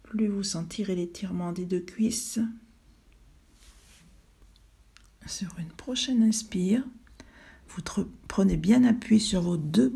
plus 0.04 0.28
vous 0.28 0.44
sentirez 0.44 0.94
l'étirement 0.94 1.54
des 1.54 1.64
deux 1.64 1.80
cuisses. 1.80 2.40
Sur 5.26 5.58
une 5.58 5.70
prochaine 5.70 6.22
inspire, 6.22 6.84
vous 7.70 7.82
prenez 8.28 8.58
bien 8.58 8.84
appui 8.84 9.22
sur 9.22 9.42
vos 9.42 9.56
deux 9.56 9.90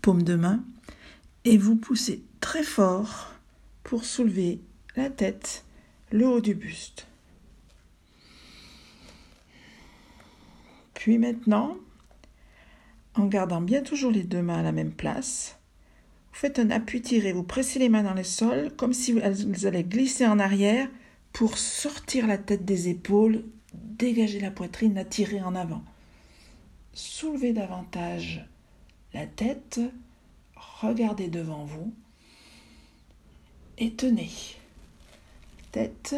paumes 0.00 0.22
de 0.22 0.34
main 0.34 0.64
et 1.44 1.58
vous 1.58 1.76
poussez 1.76 2.22
très 2.40 2.62
fort 2.62 3.34
pour 3.84 4.06
soulever 4.06 4.60
la 4.96 5.10
tête, 5.10 5.66
le 6.10 6.26
haut 6.26 6.40
du 6.40 6.54
buste. 6.54 7.06
Puis 11.02 11.18
maintenant, 11.18 11.78
en 13.16 13.26
gardant 13.26 13.60
bien 13.60 13.82
toujours 13.82 14.12
les 14.12 14.22
deux 14.22 14.40
mains 14.40 14.60
à 14.60 14.62
la 14.62 14.70
même 14.70 14.92
place, 14.92 15.58
vous 16.30 16.38
faites 16.38 16.60
un 16.60 16.70
appui 16.70 17.02
tiré, 17.02 17.32
vous 17.32 17.42
pressez 17.42 17.80
les 17.80 17.88
mains 17.88 18.04
dans 18.04 18.14
le 18.14 18.22
sol 18.22 18.70
comme 18.76 18.92
si 18.92 19.18
elles 19.20 19.66
allaient 19.66 19.82
glisser 19.82 20.28
en 20.28 20.38
arrière 20.38 20.88
pour 21.32 21.58
sortir 21.58 22.28
la 22.28 22.38
tête 22.38 22.64
des 22.64 22.88
épaules, 22.88 23.42
dégager 23.74 24.38
la 24.38 24.52
poitrine, 24.52 24.94
la 24.94 25.04
tirer 25.04 25.42
en 25.42 25.56
avant. 25.56 25.82
Soulevez 26.92 27.52
davantage 27.52 28.46
la 29.12 29.26
tête, 29.26 29.80
regardez 30.54 31.26
devant 31.26 31.64
vous 31.64 31.92
et 33.78 33.90
tenez. 33.94 34.30
Tête, 35.72 36.14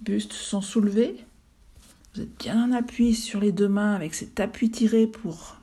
buste 0.00 0.32
sont 0.32 0.60
soulevés, 0.60 1.16
vous 2.16 2.22
êtes 2.22 2.38
bien 2.38 2.64
en 2.64 2.72
appui 2.72 3.14
sur 3.14 3.40
les 3.40 3.52
deux 3.52 3.68
mains 3.68 3.94
avec 3.94 4.14
cet 4.14 4.40
appui 4.40 4.70
tiré 4.70 5.06
pour 5.06 5.58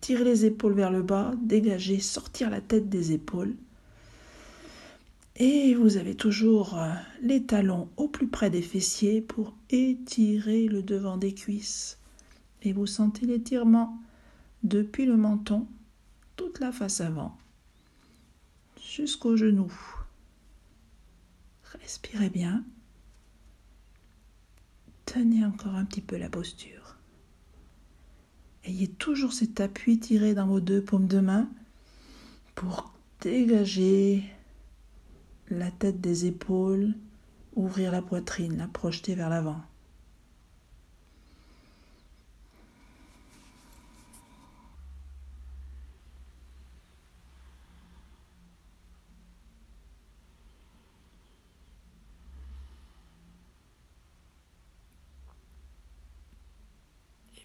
tirer 0.00 0.24
les 0.24 0.46
épaules 0.46 0.72
vers 0.72 0.90
le 0.90 1.02
bas, 1.02 1.34
dégager, 1.42 2.00
sortir 2.00 2.48
la 2.48 2.62
tête 2.62 2.88
des 2.88 3.12
épaules. 3.12 3.54
Et 5.36 5.74
vous 5.74 5.98
avez 5.98 6.14
toujours 6.14 6.78
euh, 6.78 6.90
les 7.20 7.44
talons 7.44 7.90
au 7.98 8.08
plus 8.08 8.28
près 8.28 8.48
des 8.48 8.62
fessiers 8.62 9.20
pour 9.20 9.54
étirer 9.68 10.68
le 10.68 10.82
devant 10.82 11.18
des 11.18 11.34
cuisses. 11.34 11.98
Et 12.62 12.72
vous 12.72 12.86
sentez 12.86 13.26
l'étirement 13.26 13.98
depuis 14.62 15.04
le 15.04 15.18
menton, 15.18 15.66
toute 16.36 16.60
la 16.60 16.72
face 16.72 17.02
avant, 17.02 17.36
jusqu'au 18.82 19.36
genou. 19.36 19.70
Respirez 21.78 22.30
bien. 22.30 22.64
Tenez 25.12 25.44
encore 25.44 25.74
un 25.74 25.84
petit 25.84 26.02
peu 26.02 26.16
la 26.16 26.28
posture. 26.28 26.96
Ayez 28.62 28.86
toujours 28.86 29.32
cet 29.32 29.60
appui 29.60 29.98
tiré 29.98 30.34
dans 30.34 30.46
vos 30.46 30.60
deux 30.60 30.80
paumes 30.84 31.08
de 31.08 31.18
main 31.18 31.48
pour 32.54 32.92
dégager 33.20 34.22
la 35.48 35.72
tête 35.72 36.00
des 36.00 36.26
épaules, 36.26 36.94
ouvrir 37.56 37.90
la 37.90 38.02
poitrine, 38.02 38.56
la 38.56 38.68
projeter 38.68 39.16
vers 39.16 39.30
l'avant. 39.30 39.60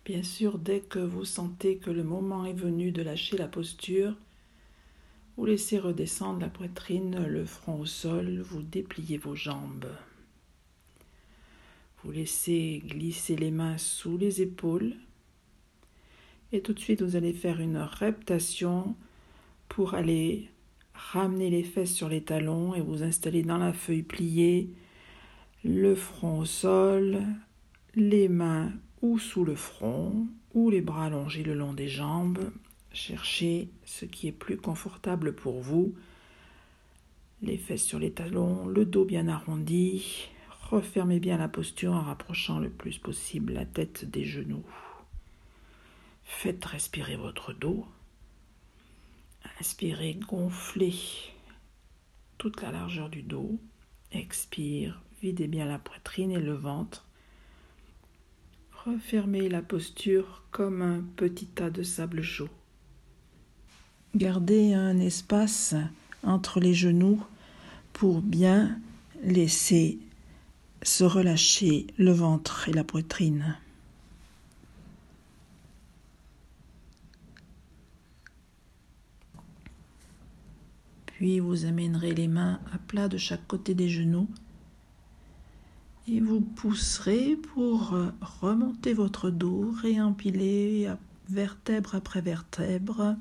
Bien 0.06 0.22
sûr, 0.22 0.60
dès 0.60 0.82
que 0.82 1.00
vous 1.00 1.26
sentez 1.26 1.78
que 1.78 1.90
le 1.90 2.04
moment 2.04 2.46
est 2.46 2.54
venu 2.54 2.92
de 2.92 3.02
lâcher 3.02 3.38
la 3.38 3.48
posture, 3.48 4.16
vous 5.36 5.46
laissez 5.46 5.80
redescendre 5.80 6.40
la 6.40 6.48
poitrine, 6.48 7.26
le 7.26 7.44
front 7.44 7.80
au 7.80 7.88
sol, 7.88 8.40
vous 8.42 8.62
dépliez 8.62 9.18
vos 9.18 9.34
jambes. 9.34 9.88
Vous 12.04 12.12
laissez 12.12 12.84
glisser 12.86 13.36
les 13.36 13.50
mains 13.50 13.80
sous 13.80 14.16
les 14.16 14.44
épaules. 14.44 14.94
Et 16.52 16.62
tout 16.62 16.74
de 16.74 16.80
suite, 16.80 17.02
vous 17.02 17.16
allez 17.16 17.34
faire 17.34 17.60
une 17.60 17.80
reptation 17.80 18.96
pour 19.68 19.96
aller 19.96 20.50
ramenez 20.94 21.50
les 21.50 21.64
fesses 21.64 21.94
sur 21.94 22.10
les 22.10 22.22
talons 22.22 22.76
et 22.76 22.82
vous 22.82 23.02
installez 23.02 23.42
dans 23.42 23.58
la 23.58 23.74
feuille 23.74 24.04
pliée, 24.04 24.70
le 25.64 25.96
front 25.96 26.40
au 26.40 26.46
sol, 26.46 27.24
les 27.96 28.30
mains 28.30 28.72
ou 29.06 29.20
sous 29.20 29.46
le 29.46 29.56
front, 29.56 30.28
ou 30.54 30.72
les 30.72 30.82
bras 30.82 31.06
allongés 31.06 31.44
le 31.44 31.54
long 31.54 31.74
des 31.74 31.88
jambes. 31.88 32.52
Cherchez 32.92 33.70
ce 33.86 34.06
qui 34.06 34.28
est 34.28 34.32
plus 34.32 34.58
confortable 34.58 35.36
pour 35.36 35.62
vous. 35.62 35.94
Les 37.42 37.58
fesses 37.58 37.84
sur 37.84 38.00
les 38.00 38.12
talons, 38.12 38.66
le 38.68 38.86
dos 38.86 39.06
bien 39.06 39.28
arrondi. 39.28 40.28
Refermez 40.72 41.20
bien 41.20 41.38
la 41.38 41.48
posture 41.48 41.94
en 41.94 42.02
rapprochant 42.02 42.58
le 42.58 42.70
plus 42.70 42.98
possible 42.98 43.54
la 43.54 43.66
tête 43.66 44.06
des 44.06 44.26
genoux. 44.26 44.66
Faites 46.24 46.66
respirer 46.66 47.16
votre 47.16 47.54
dos. 47.54 47.86
Inspirez, 49.60 50.16
gonflez 50.16 50.96
toute 52.40 52.62
la 52.62 52.72
largeur 52.72 53.10
du 53.10 53.22
dos. 53.22 53.60
Expire, 54.12 55.00
videz 55.22 55.48
bien 55.48 55.66
la 55.66 55.78
poitrine 55.78 56.32
et 56.32 56.40
le 56.40 56.54
ventre. 56.54 57.05
Refermez 58.86 59.50
la 59.50 59.64
posture 59.64 60.44
comme 60.52 60.84
un 60.84 61.02
petit 61.16 61.48
tas 61.48 61.72
de 61.72 61.82
sable 61.82 62.22
chaud. 62.22 62.50
Gardez 64.14 64.76
un 64.76 65.00
espace 65.00 65.74
entre 66.22 66.60
les 66.60 66.76
genoux 66.76 67.20
pour 67.94 68.22
bien 68.22 68.80
laisser 69.24 69.98
se 70.84 71.04
relâcher 71.04 71.88
le 71.98 72.12
ventre 72.12 72.70
et 72.70 72.74
la 72.74 72.84
poitrine. 72.84 73.58
Puis 81.08 81.40
vous 81.40 81.66
amènerez 81.66 82.14
les 82.14 82.28
mains 82.28 82.60
à 82.72 82.78
plat 82.78 83.08
de 83.08 83.18
chaque 83.18 83.48
côté 83.48 83.74
des 83.74 83.90
genoux 83.90 84.28
et 86.08 86.20
vous 86.20 86.42
pousserez 86.42 87.36
pour 87.36 87.94
euh, 87.94 88.12
remonter 88.42 88.94
votre 88.94 89.30
dos, 89.30 89.74
réempiler 89.82 90.90
vertèbre 91.30 91.96
après 91.96 92.22
vertèbre 92.22 93.16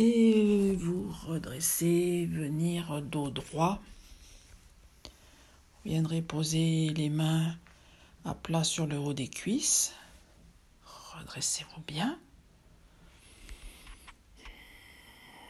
et 0.00 0.76
vous 0.76 1.12
redressez, 1.26 2.26
venir 2.30 3.02
dos 3.02 3.30
droit. 3.30 3.82
Vous 5.04 5.90
viendrez 5.90 6.22
poser 6.22 6.90
les 6.90 7.10
mains 7.10 7.56
à 8.24 8.34
plat 8.34 8.62
sur 8.62 8.86
le 8.86 8.96
haut 8.96 9.12
des 9.12 9.26
cuisses. 9.26 9.92
Redressez-vous 10.84 11.82
bien. 11.84 12.16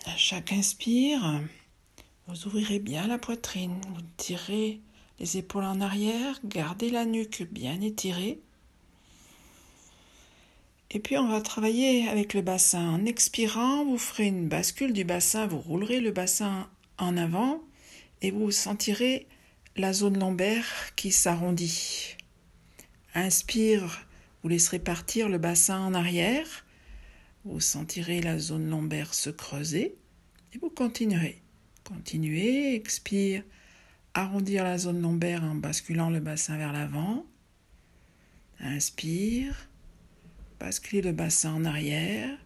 À 0.07 0.17
chaque 0.17 0.53
inspire, 0.55 1.43
vous 2.27 2.47
ouvrirez 2.47 2.79
bien 2.79 3.07
la 3.07 3.19
poitrine, 3.19 3.79
vous 3.95 4.03
tirez 4.17 4.81
les 5.20 5.37
épaules 5.37 5.64
en 5.64 5.81
arrière, 5.81 6.38
gardez 6.44 6.90
la 6.90 7.04
nuque 7.04 7.46
bien 7.50 7.81
étirée. 7.81 8.40
Et 10.90 11.00
puis 11.00 11.18
on 11.18 11.28
va 11.28 11.40
travailler 11.40 12.09
avec 12.09 12.35
le 12.35 12.40
bassin. 12.40 12.88
En 12.88 13.04
expirant, 13.04 13.85
vous 13.85 13.98
ferez 13.98 14.26
une 14.26 14.48
bascule 14.48 14.92
du 14.92 15.04
bassin, 15.04 15.46
vous 15.46 15.59
roulerez 15.59 16.00
le 16.00 16.12
bassin 16.12 16.68
en 16.96 17.16
avant 17.16 17.62
et 18.22 18.31
vous 18.31 18.50
sentirez 18.50 19.26
la 19.76 19.92
zone 19.92 20.18
lombaire 20.18 20.94
qui 20.96 21.12
s'arrondit. 21.12 22.16
Inspire, 23.14 24.07
vous 24.42 24.48
laisserez 24.48 24.78
partir 24.78 25.28
le 25.28 25.38
bassin 25.38 25.81
en 25.81 25.94
arrière. 25.94 26.64
Vous 27.44 27.61
sentirez 27.61 28.20
la 28.20 28.38
zone 28.38 28.68
lombaire 28.68 29.14
se 29.14 29.31
creuser 29.31 29.96
et 30.54 30.59
vous 30.59 30.70
continuerez. 30.70 31.42
Continuez, 31.85 32.74
expire, 32.74 33.42
arrondir 34.18 34.64
la 34.64 34.78
zone 34.78 35.00
lombaire 35.00 35.44
en 35.44 35.54
basculant 35.54 36.11
le 36.11 36.18
bassin 36.18 36.57
vers 36.57 36.72
l'avant. 36.72 37.24
Inspire, 38.59 39.68
basculez 40.59 41.02
le 41.02 41.12
bassin 41.12 41.52
en 41.54 41.64
arrière. 41.64 42.37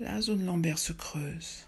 La 0.00 0.20
zone 0.20 0.44
lombaire 0.44 0.78
se 0.78 0.92
creuse. 0.92 1.66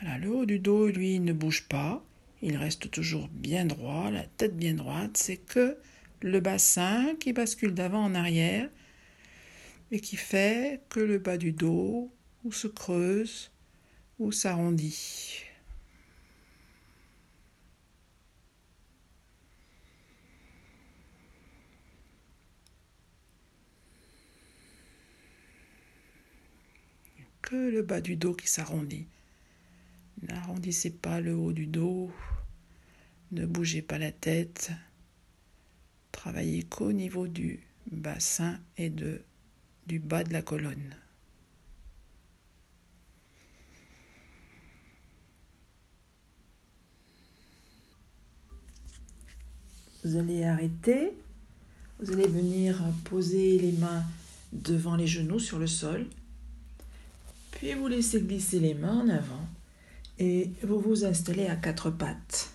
Voilà, 0.00 0.16
le 0.16 0.30
haut 0.30 0.46
du 0.46 0.58
dos, 0.58 0.88
lui, 0.88 1.20
ne 1.20 1.34
bouge 1.34 1.68
pas. 1.68 2.02
Il 2.40 2.56
reste 2.56 2.90
toujours 2.90 3.28
bien 3.28 3.66
droit, 3.66 4.10
la 4.10 4.24
tête 4.24 4.56
bien 4.56 4.72
droite. 4.72 5.18
C'est 5.18 5.36
que 5.36 5.76
le 6.22 6.40
bassin 6.40 7.14
qui 7.20 7.34
bascule 7.34 7.74
d'avant 7.74 8.02
en 8.02 8.14
arrière 8.14 8.70
et 9.90 10.00
qui 10.00 10.16
fait 10.16 10.80
que 10.88 11.00
le 11.00 11.18
bas 11.18 11.36
du 11.36 11.52
dos 11.52 12.10
ou 12.44 12.52
se 12.52 12.66
creuse 12.66 13.50
ou 14.18 14.32
s'arrondit. 14.32 15.51
Le 27.56 27.82
bas 27.82 28.00
du 28.00 28.16
dos 28.16 28.34
qui 28.34 28.48
s'arrondit. 28.48 29.06
N'arrondissez 30.22 30.90
pas 30.90 31.20
le 31.20 31.34
haut 31.34 31.52
du 31.52 31.66
dos, 31.66 32.12
ne 33.32 33.46
bougez 33.46 33.82
pas 33.82 33.98
la 33.98 34.12
tête, 34.12 34.72
travaillez 36.12 36.62
qu'au 36.62 36.92
niveau 36.92 37.26
du 37.26 37.60
bassin 37.90 38.58
et 38.76 38.90
de, 38.90 39.22
du 39.86 39.98
bas 39.98 40.24
de 40.24 40.32
la 40.32 40.42
colonne. 40.42 40.96
Vous 50.04 50.16
allez 50.16 50.44
arrêter, 50.44 51.12
vous 52.00 52.12
allez 52.12 52.26
venir 52.26 52.82
poser 53.04 53.58
les 53.58 53.72
mains 53.72 54.04
devant 54.52 54.96
les 54.96 55.06
genoux 55.06 55.38
sur 55.38 55.58
le 55.58 55.68
sol 55.68 56.06
puis 57.62 57.74
vous 57.74 57.86
laissez 57.86 58.20
glisser 58.20 58.58
les 58.58 58.74
mains 58.74 59.04
en 59.04 59.08
avant 59.08 59.46
et 60.18 60.50
vous 60.64 60.80
vous 60.80 61.04
installez 61.04 61.46
à 61.46 61.54
quatre 61.54 61.90
pattes. 61.90 62.50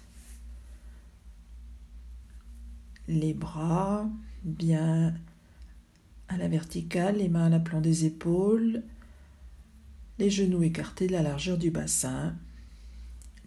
Les 3.08 3.34
bras 3.34 4.06
bien 4.44 5.16
à 6.28 6.36
la 6.36 6.50
verticale, 6.50 7.20
les 7.20 7.30
mains 7.30 7.46
à 7.46 7.50
l'aplomb 7.50 7.80
des 7.80 8.04
épaules, 8.04 8.84
les 10.20 10.30
genoux 10.30 10.64
écartés 10.64 11.08
de 11.08 11.14
la 11.14 11.24
largeur 11.24 11.58
du 11.58 11.72
bassin, 11.72 12.36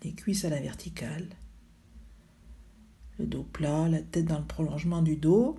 les 0.03 0.13
cuisses 0.13 0.47
à 0.47 0.49
la 0.49 0.61
verticale, 0.61 1.29
le 3.19 3.27
dos 3.27 3.43
plat, 3.43 3.87
la 3.87 4.01
tête 4.01 4.25
dans 4.25 4.39
le 4.39 4.47
prolongement 4.47 5.03
du 5.03 5.17
dos. 5.17 5.59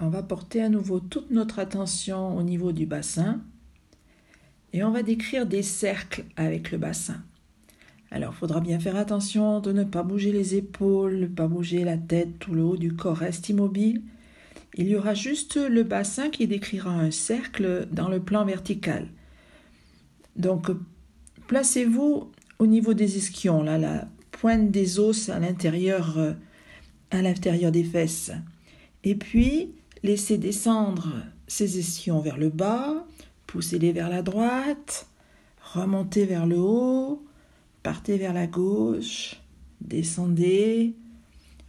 On 0.00 0.08
va 0.08 0.22
porter 0.22 0.62
à 0.62 0.68
nouveau 0.68 0.98
toute 0.98 1.30
notre 1.30 1.58
attention 1.58 2.36
au 2.36 2.42
niveau 2.42 2.72
du 2.72 2.86
bassin 2.86 3.40
et 4.72 4.82
on 4.82 4.90
va 4.90 5.02
décrire 5.02 5.46
des 5.46 5.62
cercles 5.62 6.24
avec 6.36 6.70
le 6.70 6.78
bassin. 6.78 7.22
Alors, 8.10 8.32
il 8.34 8.38
faudra 8.38 8.60
bien 8.60 8.80
faire 8.80 8.96
attention 8.96 9.60
de 9.60 9.72
ne 9.72 9.84
pas 9.84 10.02
bouger 10.02 10.32
les 10.32 10.56
épaules, 10.56 11.28
pas 11.28 11.46
bouger 11.46 11.84
la 11.84 11.96
tête, 11.96 12.38
tout 12.38 12.54
le 12.54 12.64
haut 12.64 12.76
du 12.76 12.94
corps 12.94 13.18
reste 13.18 13.48
immobile. 13.48 14.02
Il 14.74 14.88
y 14.88 14.96
aura 14.96 15.14
juste 15.14 15.56
le 15.56 15.82
bassin 15.82 16.30
qui 16.30 16.46
décrira 16.46 16.90
un 16.90 17.10
cercle 17.10 17.86
dans 17.92 18.08
le 18.08 18.20
plan 18.20 18.44
vertical. 18.44 19.06
Donc, 20.36 20.70
placez-vous 21.46 22.30
au 22.58 22.66
niveau 22.66 22.94
des 22.94 23.16
ischions, 23.18 23.62
là, 23.62 23.78
la 23.78 24.08
pointe 24.30 24.70
des 24.70 24.98
os 24.98 25.28
à 25.28 25.38
l'intérieur, 25.38 26.18
euh, 26.18 26.32
à 27.10 27.22
l'intérieur 27.22 27.70
des 27.70 27.84
fesses. 27.84 28.32
Et 29.04 29.14
puis, 29.14 29.72
Laissez 30.02 30.38
descendre 30.38 31.12
ces 31.46 31.78
ischions 31.78 32.20
vers 32.20 32.38
le 32.38 32.48
bas, 32.48 33.06
poussez-les 33.46 33.92
vers 33.92 34.08
la 34.08 34.22
droite, 34.22 35.08
remontez 35.74 36.24
vers 36.24 36.46
le 36.46 36.58
haut, 36.58 37.24
partez 37.82 38.16
vers 38.16 38.32
la 38.32 38.46
gauche, 38.46 39.40
descendez. 39.80 40.94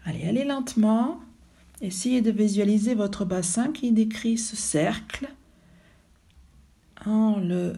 Allez, 0.05 0.25
allez 0.27 0.43
lentement. 0.43 1.19
Essayez 1.81 2.21
de 2.21 2.31
visualiser 2.31 2.95
votre 2.95 3.25
bassin 3.25 3.71
qui 3.71 3.91
décrit 3.91 4.37
ce 4.37 4.55
cercle 4.55 5.27
en 7.05 7.39
le 7.39 7.73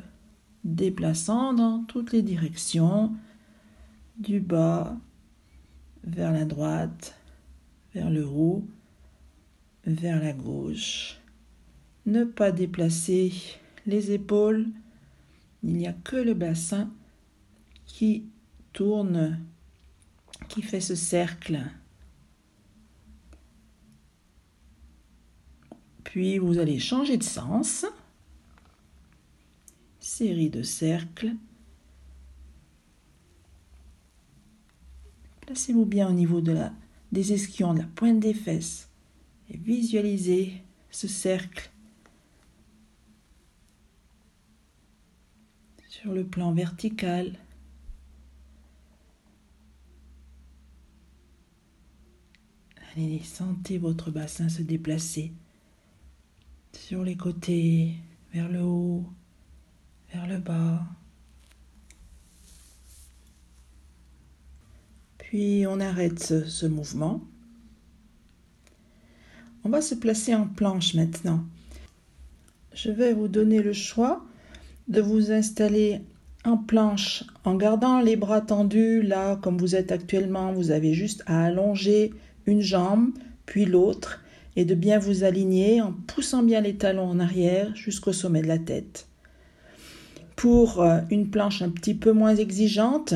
déplaçant 0.64 1.54
dans 1.54 1.84
toutes 1.84 2.12
les 2.12 2.22
directions, 2.22 3.14
du 4.18 4.40
bas 4.40 4.96
vers 6.04 6.32
la 6.32 6.46
droite, 6.46 7.16
vers 7.94 8.10
le 8.10 8.26
haut, 8.28 8.66
vers 9.86 10.22
la 10.22 10.34
gauche. 10.34 11.20
Ne 12.06 12.24
pas 12.24 12.52
déplacer 12.52 13.34
les 13.86 14.12
épaules. 14.12 14.68
Il 15.64 15.74
n'y 15.76 15.88
a 15.88 15.94
que 15.94 16.16
le 16.16 16.34
bassin 16.34 16.92
qui 17.86 18.26
tourne, 18.74 19.40
qui 20.50 20.62
fait 20.62 20.82
ce 20.82 20.96
cercle. 20.96 21.62
Puis 26.04 26.38
vous 26.38 26.60
allez 26.60 26.80
changer 26.80 27.18
de 27.18 27.24
sens. 27.24 27.86
série 30.00 30.50
de 30.50 30.64
cercles. 30.64 31.34
Placez-vous 35.42 35.86
bien 35.86 36.10
au 36.10 36.14
niveau 36.14 36.42
de 36.42 36.52
la, 36.52 36.74
des 37.12 37.34
ischions, 37.34 37.74
de 37.74 37.80
la 37.80 37.86
pointe 37.86 38.20
des 38.20 38.34
fesses 38.34 38.90
visualisez 39.54 40.62
ce 40.90 41.08
cercle 41.08 41.72
sur 45.88 46.12
le 46.12 46.26
plan 46.26 46.52
vertical. 46.54 47.38
Allez, 52.96 53.20
sentez 53.20 53.78
votre 53.78 54.12
bassin 54.12 54.50
se 54.50 54.62
déplacer 54.62 55.32
sur 56.74 57.04
les 57.04 57.16
côtés, 57.16 57.96
vers 58.34 58.50
le 58.50 58.62
haut, 58.62 59.06
vers 60.12 60.28
le 60.28 60.38
bas. 60.38 60.84
Puis 65.18 65.66
on 65.68 65.80
arrête 65.80 66.20
ce, 66.20 66.66
mouvement. 66.68 67.22
On 69.66 69.70
va 69.70 69.82
se 69.82 69.96
placer 69.96 70.36
en 70.36 70.46
planche 70.46 70.94
maintenant. 70.94 71.44
Je 72.74 72.92
vais 72.92 73.14
vous 73.14 73.30
donner 73.30 73.62
le 73.62 73.72
choix 73.72 74.26
de 74.90 75.00
vous 75.00 75.32
installer 75.32 76.02
en 76.44 76.58
planche 76.58 77.24
en 77.46 77.56
gardant 77.56 78.02
les 78.02 78.18
bras 78.18 78.42
tendus 78.42 79.02
là 79.02 79.38
comme 79.38 79.58
vous 79.58 79.76
êtes 79.76 79.94
actuellement. 79.94 80.52
Vous 80.52 80.72
avez 80.72 80.94
juste 80.94 81.24
à 81.28 81.46
allonger 81.46 82.14
une 82.46 82.60
jambe 82.60 83.12
puis 83.46 83.64
l'autre 83.64 84.22
et 84.58 84.66
de 84.66 84.76
bien 84.76 85.00
vous 85.00 85.24
aligner 85.24 85.82
en 85.82 85.94
poussant 85.94 86.44
bien 86.44 86.60
les 86.60 86.76
talons 86.76 87.08
en 87.08 87.20
arrière 87.20 87.74
jusqu'au 87.74 88.12
sommet 88.12 88.42
de 88.42 88.48
la 88.48 88.60
tête. 88.60 89.08
Pour 90.36 90.82
euh, 90.82 91.00
une 91.10 91.30
planche 91.30 91.62
un 91.62 91.70
petit 91.70 91.94
peu 91.94 92.12
moins 92.12 92.36
exigeante, 92.36 93.14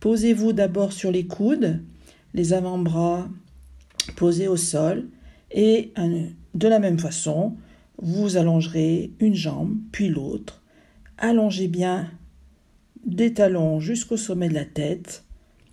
posez-vous 0.00 0.52
d'abord 0.52 0.92
sur 0.92 1.12
les 1.12 1.26
coudes, 1.26 1.80
les 2.34 2.52
avant-bras 2.52 3.28
posés 4.16 4.48
au 4.48 4.56
sol 4.56 5.06
et 5.50 5.92
euh, 5.98 6.28
de 6.54 6.68
la 6.68 6.78
même 6.78 6.98
façon, 6.98 7.56
vous 7.98 8.36
allongerez 8.36 9.12
une 9.20 9.34
jambe 9.34 9.76
puis 9.92 10.08
l'autre. 10.08 10.62
Allongez 11.18 11.68
bien 11.68 12.10
des 13.04 13.32
talons 13.32 13.80
jusqu'au 13.80 14.16
sommet 14.16 14.48
de 14.48 14.54
la 14.54 14.64
tête. 14.64 15.24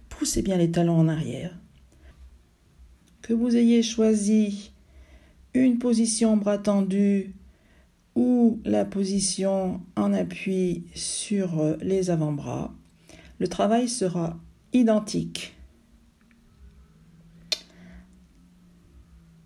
Poussez 0.10 0.42
bien 0.42 0.58
les 0.58 0.72
talons 0.72 1.00
en 1.00 1.08
arrière. 1.08 1.58
Que 3.22 3.34
vous 3.34 3.56
ayez 3.56 3.84
choisi 3.84 4.72
une 5.54 5.80
position 5.80 6.38
bras 6.38 6.58
tendu 6.58 7.34
ou 8.16 8.60
la 8.64 8.86
position 8.86 9.82
en 9.96 10.14
appui 10.14 10.86
sur 10.94 11.78
les 11.82 12.10
avant-bras, 12.10 12.74
le 13.40 13.48
travail 13.48 13.90
sera 13.90 14.40
identique. 14.72 15.56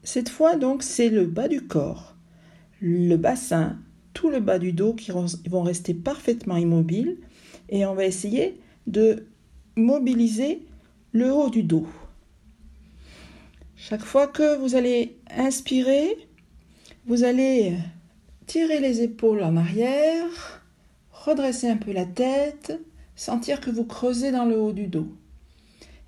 Cette 0.08 0.30
fois 0.30 0.56
donc 0.56 0.84
c'est 0.84 1.10
le 1.10 1.26
bas 1.26 1.50
du 1.50 1.68
corps, 1.68 2.16
le 2.80 3.18
bassin, 3.18 3.78
tout 4.14 4.30
le 4.30 4.40
bas 4.40 4.58
du 4.58 4.72
dos 4.72 4.94
qui 4.94 5.12
vont 5.12 5.62
rester 5.64 5.94
parfaitement 5.94 6.56
immobiles 6.56 7.18
et 7.68 7.86
on 7.86 7.94
va 7.94 8.06
essayer 8.06 8.58
de 8.88 9.28
mobiliser 9.76 10.66
le 11.12 11.34
haut 11.34 11.50
du 11.50 11.62
dos. 11.62 11.86
Chaque 13.76 14.06
fois 14.06 14.28
que 14.28 14.56
vous 14.56 14.76
allez 14.76 15.18
inspirer, 15.30 16.16
vous 17.06 17.26
allez 17.26 17.76
tirer 18.46 18.80
les 18.80 19.02
épaules 19.02 19.44
en 19.44 19.58
arrière, 19.58 20.64
redresser 21.12 21.68
un 21.68 21.76
peu 21.76 21.92
la 21.92 22.06
tête, 22.06 22.80
sentir 23.18 23.60
que 23.60 23.72
vous 23.72 23.84
creusez 23.84 24.32
dans 24.32 24.46
le 24.46 24.58
haut 24.58 24.72
du 24.72 24.88
dos. 24.88 25.10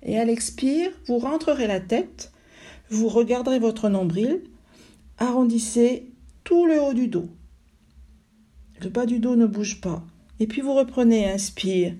Et 0.02 0.18
à 0.18 0.24
l'expire, 0.24 0.90
vous 1.04 1.18
rentrerez 1.18 1.66
la 1.66 1.80
tête, 1.80 2.29
vous 2.90 3.08
regarderez 3.08 3.58
votre 3.58 3.88
nombril, 3.88 4.42
arrondissez 5.18 6.10
tout 6.44 6.66
le 6.66 6.80
haut 6.80 6.94
du 6.94 7.08
dos. 7.08 7.28
Le 8.82 8.88
bas 8.88 9.06
du 9.06 9.18
dos 9.18 9.36
ne 9.36 9.46
bouge 9.46 9.80
pas. 9.80 10.04
Et 10.38 10.46
puis 10.46 10.60
vous 10.60 10.74
reprenez, 10.74 11.30
inspire, 11.30 11.94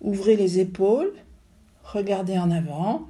ouvrez 0.00 0.36
les 0.36 0.58
épaules, 0.60 1.12
regardez 1.82 2.38
en 2.38 2.50
avant, 2.50 3.08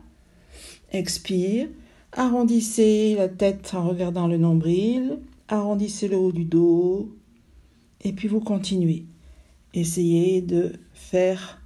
expire, 0.92 1.68
Arrondissez 2.12 3.14
la 3.16 3.28
tête 3.28 3.74
en 3.74 3.86
regardant 3.86 4.26
le 4.26 4.38
nombril, 4.38 5.18
arrondissez 5.48 6.08
le 6.08 6.16
haut 6.16 6.32
du 6.32 6.44
dos, 6.44 7.14
et 8.02 8.12
puis 8.12 8.28
vous 8.28 8.40
continuez. 8.40 9.04
Essayez 9.74 10.40
de 10.40 10.72
faire 10.94 11.60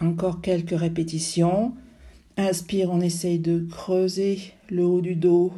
encore 0.00 0.40
quelques 0.40 0.78
répétitions. 0.78 1.74
Inspire, 2.38 2.90
on 2.90 3.02
essaye 3.02 3.38
de 3.38 3.66
creuser 3.70 4.54
le 4.70 4.84
haut 4.86 5.00
du 5.00 5.16
dos. 5.16 5.52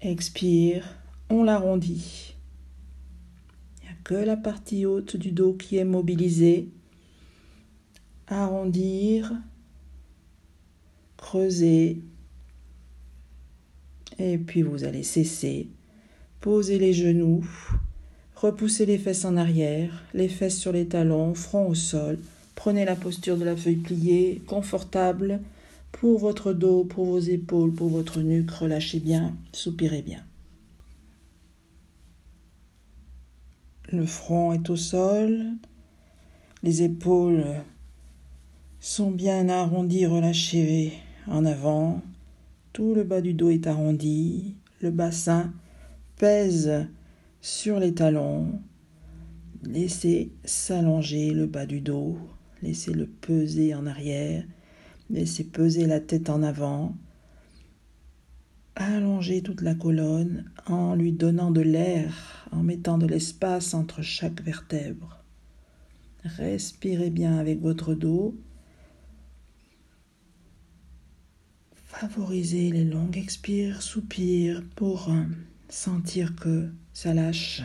Expire, 0.00 0.96
on 1.28 1.42
l'arrondit. 1.42 2.34
Il 3.78 3.84
n'y 3.84 3.90
a 3.90 3.96
que 4.04 4.14
la 4.14 4.36
partie 4.36 4.86
haute 4.86 5.16
du 5.16 5.32
dos 5.32 5.54
qui 5.54 5.76
est 5.76 5.84
mobilisée. 5.84 6.68
Arrondir, 8.28 9.32
creusez. 11.16 12.00
Et 14.18 14.38
puis 14.38 14.62
vous 14.62 14.84
allez 14.84 15.02
cesser. 15.02 15.68
Posez 16.40 16.78
les 16.78 16.92
genoux. 16.92 17.46
Repoussez 18.36 18.86
les 18.86 18.98
fesses 18.98 19.24
en 19.24 19.36
arrière, 19.36 20.04
les 20.14 20.28
fesses 20.28 20.58
sur 20.58 20.72
les 20.72 20.86
talons, 20.86 21.34
front 21.34 21.68
au 21.68 21.74
sol. 21.74 22.18
Prenez 22.54 22.84
la 22.84 22.96
posture 22.96 23.36
de 23.36 23.44
la 23.44 23.56
feuille 23.56 23.76
pliée, 23.76 24.42
confortable, 24.46 25.40
pour 25.92 26.18
votre 26.18 26.52
dos, 26.52 26.84
pour 26.84 27.06
vos 27.06 27.18
épaules, 27.18 27.72
pour 27.72 27.88
votre 27.88 28.20
nuque. 28.20 28.50
Relâchez 28.50 29.00
bien, 29.00 29.36
soupirez 29.52 30.02
bien. 30.02 30.24
Le 33.92 34.06
front 34.06 34.52
est 34.52 34.70
au 34.70 34.76
sol, 34.76 35.46
les 36.62 36.82
épaules 36.82 37.44
sont 38.78 39.10
bien 39.10 39.48
arrondies, 39.48 40.06
relâchées 40.06 40.92
en 41.26 41.44
avant, 41.44 42.00
tout 42.72 42.94
le 42.94 43.02
bas 43.02 43.20
du 43.20 43.34
dos 43.34 43.50
est 43.50 43.66
arrondi, 43.66 44.54
le 44.80 44.90
bassin 44.90 45.52
pèse 46.16 46.86
sur 47.40 47.80
les 47.80 47.92
talons. 47.92 48.60
Laissez 49.64 50.30
s'allonger 50.44 51.32
le 51.32 51.46
bas 51.46 51.66
du 51.66 51.80
dos, 51.80 52.16
laissez-le 52.62 53.06
peser 53.06 53.74
en 53.74 53.86
arrière, 53.86 54.44
laissez 55.10 55.44
peser 55.44 55.86
la 55.86 56.00
tête 56.00 56.30
en 56.30 56.42
avant. 56.42 56.96
Allongez 58.76 59.42
toute 59.42 59.60
la 59.60 59.74
colonne 59.74 60.50
en 60.66 60.94
lui 60.94 61.12
donnant 61.12 61.50
de 61.50 61.60
l'air, 61.60 62.48
en 62.52 62.62
mettant 62.62 62.96
de 62.96 63.06
l'espace 63.06 63.74
entre 63.74 64.00
chaque 64.00 64.42
vertèbre. 64.42 65.22
Respirez 66.24 67.10
bien 67.10 67.38
avec 67.38 67.60
votre 67.60 67.94
dos 67.94 68.34
Favorisez 72.00 72.70
les 72.70 72.84
longues 72.84 73.18
expires, 73.18 73.82
soupirs 73.82 74.62
pour 74.74 75.10
sentir 75.68 76.34
que 76.34 76.70
ça 76.94 77.12
lâche. 77.12 77.62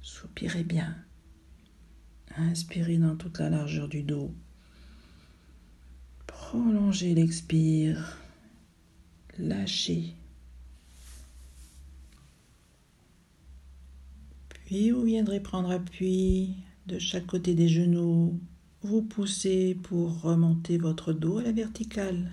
Soupirez 0.00 0.64
bien. 0.64 0.96
Inspirez 2.36 2.96
dans 2.96 3.14
toute 3.14 3.38
la 3.38 3.50
largeur 3.50 3.88
du 3.88 4.02
dos. 4.02 4.34
Prolongez 6.26 7.14
l'expire. 7.14 8.18
Lâchez. 9.38 10.14
Puis 14.48 14.90
vous 14.90 15.02
viendrez 15.02 15.40
prendre 15.40 15.70
appui 15.70 16.54
de 16.86 16.98
chaque 16.98 17.26
côté 17.26 17.54
des 17.54 17.68
genoux. 17.68 18.38
Vous 18.82 19.02
poussez 19.02 19.74
pour 19.82 20.20
remonter 20.20 20.78
votre 20.78 21.12
dos 21.12 21.38
à 21.38 21.42
la 21.42 21.52
verticale. 21.52 22.30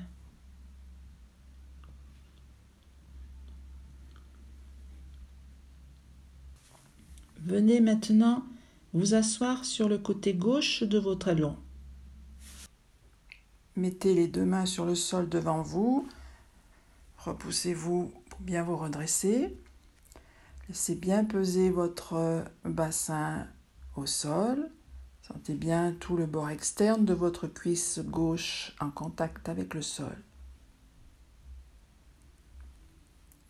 Venez 7.43 7.81
maintenant 7.81 8.45
vous 8.93 9.13
asseoir 9.13 9.65
sur 9.65 9.89
le 9.89 9.97
côté 9.97 10.33
gauche 10.33 10.83
de 10.83 10.99
votre 10.99 11.25
talon. 11.25 11.55
Mettez 13.75 14.13
les 14.13 14.27
deux 14.27 14.45
mains 14.45 14.65
sur 14.65 14.85
le 14.85 14.95
sol 14.95 15.29
devant 15.29 15.61
vous. 15.61 16.07
Repoussez-vous 17.19 18.11
pour 18.29 18.39
bien 18.41 18.63
vous 18.63 18.75
redresser. 18.75 19.57
Laissez 20.67 20.95
bien 20.95 21.23
peser 21.23 21.69
votre 21.69 22.43
bassin 22.65 23.47
au 23.95 24.05
sol. 24.05 24.69
Sentez 25.21 25.53
bien 25.53 25.93
tout 25.99 26.17
le 26.17 26.25
bord 26.25 26.49
externe 26.49 27.05
de 27.05 27.13
votre 27.13 27.47
cuisse 27.47 27.99
gauche 27.99 28.75
en 28.79 28.89
contact 28.89 29.47
avec 29.47 29.73
le 29.73 29.81
sol. 29.81 30.17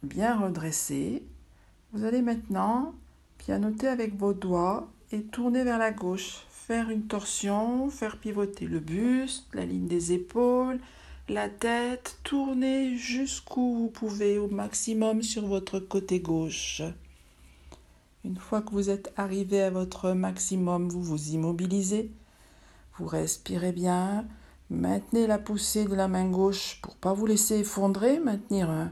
Bien 0.04 0.40
redressé. 0.40 1.24
Vous 1.94 2.04
allez 2.04 2.22
maintenant 2.22 2.94
Pianotez 3.38 3.88
avec 3.88 4.16
vos 4.16 4.34
doigts 4.34 4.88
et 5.12 5.24
tournez 5.24 5.64
vers 5.64 5.80
la 5.80 5.92
gauche. 5.92 6.46
Faire 6.68 6.92
une 6.92 7.08
torsion, 7.08 7.90
faire 7.90 8.18
pivoter 8.18 8.68
le 8.68 8.80
buste, 8.80 9.48
la 9.54 9.66
ligne 9.66 9.88
des 9.88 10.14
épaules, 10.14 10.80
la 11.28 11.50
tête, 11.50 12.20
tournez 12.24 12.96
jusqu'où 12.98 13.78
vous 13.80 13.88
pouvez 13.88 14.38
au 14.38 14.48
maximum 14.48 15.24
sur 15.24 15.48
votre 15.48 15.80
côté 15.80 16.20
gauche. 16.20 16.84
Une 18.24 18.38
fois 18.38 18.62
que 18.62 18.72
vous 18.72 18.92
êtes 18.92 19.12
arrivé 19.18 19.64
à 19.64 19.72
votre 19.72 20.12
maximum, 20.12 20.88
vous 20.88 21.02
vous 21.02 21.30
immobilisez, 21.32 22.12
vous 23.00 23.08
respirez 23.08 23.72
bien, 23.72 24.26
maintenez 24.70 25.26
la 25.26 25.40
poussée 25.40 25.86
de 25.86 25.96
la 25.96 26.08
main 26.08 26.30
gauche 26.30 26.80
pour 26.84 26.96
pas 26.96 27.14
vous 27.14 27.26
laisser 27.26 27.60
effondrer, 27.60 28.20
maintenir 28.20 28.70
un, 28.70 28.92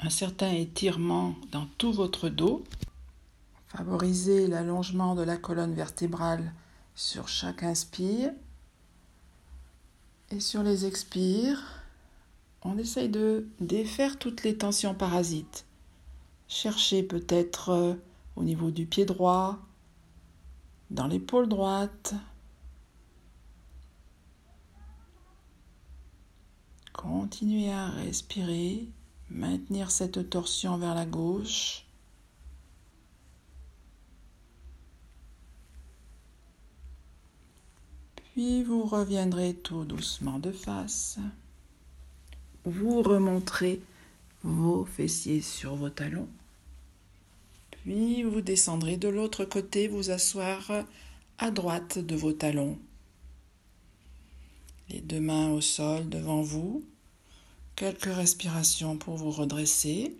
un 0.00 0.10
certain 0.10 0.52
étirement 0.52 1.34
dans 1.50 1.66
tout 1.78 1.92
votre 1.92 2.28
dos. 2.28 2.62
Favorisez 3.66 4.46
l'allongement 4.46 5.16
de 5.16 5.22
la 5.22 5.36
colonne 5.36 5.74
vertébrale 5.74 6.52
sur 6.98 7.28
chaque 7.28 7.62
inspire. 7.62 8.32
Et 10.30 10.40
sur 10.40 10.64
les 10.64 10.84
expires, 10.84 11.62
on 12.62 12.76
essaye 12.76 13.08
de 13.08 13.46
défaire 13.60 14.18
toutes 14.18 14.42
les 14.42 14.58
tensions 14.58 14.94
parasites. 14.94 15.64
Cherchez 16.48 17.04
peut-être 17.04 17.68
euh, 17.68 17.94
au 18.34 18.42
niveau 18.42 18.72
du 18.72 18.84
pied 18.84 19.04
droit, 19.04 19.60
dans 20.90 21.06
l'épaule 21.06 21.48
droite. 21.48 22.14
Continuez 26.92 27.70
à 27.70 27.90
respirer, 27.90 28.88
maintenir 29.30 29.92
cette 29.92 30.28
torsion 30.28 30.78
vers 30.78 30.96
la 30.96 31.06
gauche. 31.06 31.87
Puis 38.38 38.62
vous 38.62 38.84
reviendrez 38.84 39.52
tout 39.52 39.84
doucement 39.84 40.38
de 40.38 40.52
face. 40.52 41.18
Vous 42.64 43.02
remonterez 43.02 43.82
vos 44.44 44.84
fessiers 44.84 45.40
sur 45.40 45.74
vos 45.74 45.90
talons. 45.90 46.28
Puis 47.72 48.22
vous 48.22 48.40
descendrez 48.40 48.96
de 48.96 49.08
l'autre 49.08 49.44
côté, 49.44 49.88
vous 49.88 50.10
asseoir 50.10 50.70
à 51.38 51.50
droite 51.50 51.98
de 51.98 52.14
vos 52.14 52.32
talons. 52.32 52.78
Les 54.88 55.00
deux 55.00 55.18
mains 55.18 55.50
au 55.50 55.60
sol 55.60 56.08
devant 56.08 56.40
vous. 56.40 56.84
Quelques 57.74 58.04
respirations 58.04 58.96
pour 58.96 59.16
vous 59.16 59.32
redresser. 59.32 60.16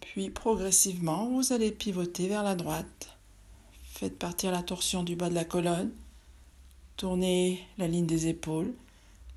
Puis 0.00 0.30
progressivement, 0.30 1.28
vous 1.28 1.52
allez 1.52 1.72
pivoter 1.72 2.26
vers 2.26 2.42
la 2.42 2.54
droite. 2.54 3.13
Faites 3.94 4.18
partir 4.18 4.50
la 4.50 4.64
torsion 4.64 5.04
du 5.04 5.14
bas 5.14 5.28
de 5.28 5.36
la 5.36 5.44
colonne. 5.44 5.92
Tournez 6.96 7.64
la 7.78 7.86
ligne 7.86 8.06
des 8.06 8.26
épaules. 8.26 8.74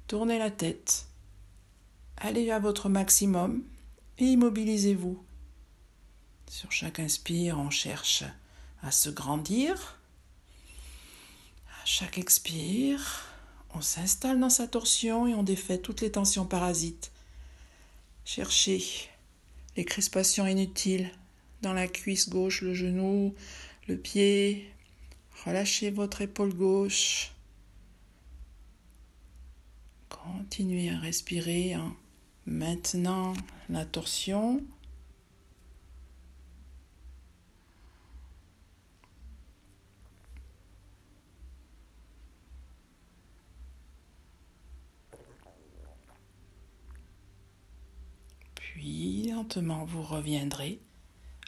Tournez 0.08 0.40
la 0.40 0.50
tête. 0.50 1.06
Allez 2.18 2.50
à 2.50 2.58
votre 2.58 2.90
maximum 2.90 3.62
et 4.18 4.26
immobilisez-vous. 4.26 5.24
Sur 6.50 6.72
chaque 6.72 7.00
inspire, 7.00 7.60
on 7.60 7.70
cherche 7.70 8.24
à 8.82 8.90
se 8.90 9.12
grandir. 9.12 10.00
À 11.84 11.86
chaque 11.86 12.18
expire, 12.18 13.28
on 13.76 13.82
s'installe 13.82 14.40
dans 14.40 14.50
sa 14.50 14.68
torsion 14.68 15.28
et 15.28 15.36
on 15.36 15.44
défait 15.44 15.78
toutes 15.78 16.02
les 16.02 16.12
tensions 16.12 16.46
parasites. 16.46 17.12
Cherchez 18.26 18.84
les 19.76 19.86
crispations 19.86 20.48
inutiles 20.48 21.12
dans 21.62 21.74
la 21.74 21.88
cuisse 21.88 22.30
gauche, 22.30 22.62
le 22.62 22.74
genou, 22.74 23.36
le 23.88 23.98
pied. 23.98 24.70
Relâchez 25.46 25.92
votre 25.92 26.22
épaule 26.22 26.54
gauche. 26.54 27.32
Continuez 30.10 30.90
à 30.90 31.00
respirer 31.00 31.76
en 31.76 31.96
maintenant 32.46 33.34
la 33.70 33.86
torsion. 33.86 34.64
Puis 48.56 49.30
lentement 49.30 49.86
vous 49.86 50.04
reviendrez, 50.04 50.80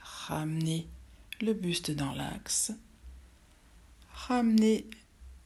ramenez 0.01 0.87
le 1.41 1.53
buste 1.53 1.91
dans 1.91 2.13
l'axe. 2.13 2.71
Ramenez 4.13 4.85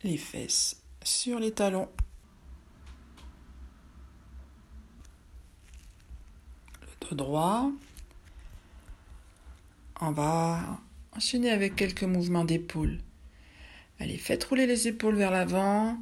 les 0.04 0.18
fesses 0.18 0.82
sur 1.04 1.40
les 1.40 1.52
talons. 1.52 1.90
Le 6.82 7.08
dos 7.08 7.16
droit. 7.16 7.72
On 10.02 10.12
va 10.12 10.80
enchaîner 11.16 11.52
avec 11.52 11.76
quelques 11.76 12.04
mouvements 12.04 12.46
d'épaule. 12.46 13.00
Allez, 14.00 14.18
faites 14.18 14.44
rouler 14.44 14.66
les 14.66 14.88
épaules 14.88 15.16
vers 15.16 15.32
l'avant, 15.32 15.98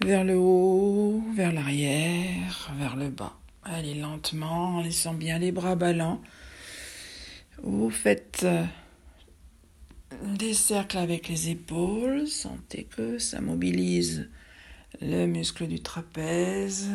vers 0.00 0.24
le 0.24 0.36
haut, 0.38 1.22
vers 1.34 1.52
l'arrière, 1.52 2.72
vers 2.78 2.96
le 2.96 3.10
bas. 3.10 3.38
Allez 3.62 3.94
lentement, 3.94 4.76
en 4.76 4.80
laissant 4.80 5.14
bien 5.14 5.38
les 5.38 5.52
bras 5.52 5.76
ballants. 5.76 6.22
Vous 7.62 7.90
faites 7.90 8.42
euh, 8.44 8.64
des 10.22 10.54
cercles 10.54 10.98
avec 10.98 11.28
les 11.28 11.50
épaules, 11.50 12.26
sentez 12.26 12.84
que 12.84 13.18
ça 13.18 13.40
mobilise 13.40 14.28
le 15.00 15.26
muscle 15.26 15.66
du 15.66 15.80
trapèze, 15.80 16.90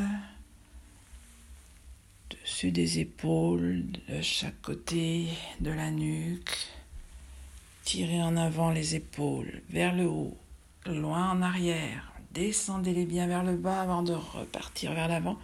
dessus 2.29 2.71
des 2.71 2.99
épaules, 2.99 3.83
de 4.09 4.21
chaque 4.21 4.61
côté 4.61 5.27
de 5.59 5.71
la 5.71 5.91
nuque. 5.91 6.67
Tirez 7.83 8.21
en 8.21 8.37
avant 8.37 8.71
les 8.71 8.95
épaules 8.95 9.61
vers 9.69 9.95
le 9.95 10.07
haut, 10.07 10.37
loin 10.85 11.31
en 11.31 11.41
arrière. 11.41 12.13
Descendez-les 12.33 13.05
bien 13.05 13.27
vers 13.27 13.43
le 13.43 13.57
bas 13.57 13.81
avant 13.81 14.03
de 14.03 14.13
repartir 14.13 14.93
vers 14.93 15.07
l'avant. 15.07 15.37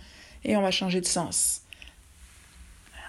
Et 0.43 0.55
on 0.55 0.61
va 0.61 0.71
changer 0.71 1.01
de 1.01 1.05
sens. 1.05 1.63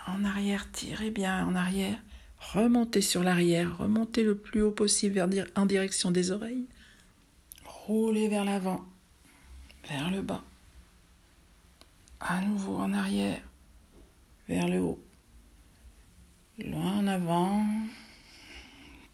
En 0.06 0.24
arrière, 0.24 0.70
tirez 0.72 1.10
bien 1.10 1.46
en 1.46 1.54
arrière. 1.54 1.98
Remontez 2.40 3.02
sur 3.02 3.22
l'arrière, 3.22 3.76
remontez 3.78 4.22
le 4.22 4.36
plus 4.36 4.62
haut 4.62 4.70
possible 4.70 5.14
vers, 5.14 5.46
en 5.56 5.66
direction 5.66 6.10
des 6.10 6.30
oreilles. 6.30 6.66
Roulez 7.64 8.28
vers 8.28 8.44
l'avant, 8.44 8.84
vers 9.88 10.10
le 10.10 10.22
bas. 10.22 10.42
À 12.20 12.40
nouveau 12.40 12.76
en 12.76 12.92
arrière, 12.92 13.40
vers 14.48 14.68
le 14.68 14.80
haut. 14.80 15.00
Loin 16.58 16.98
en 16.98 17.06
avant. 17.06 17.64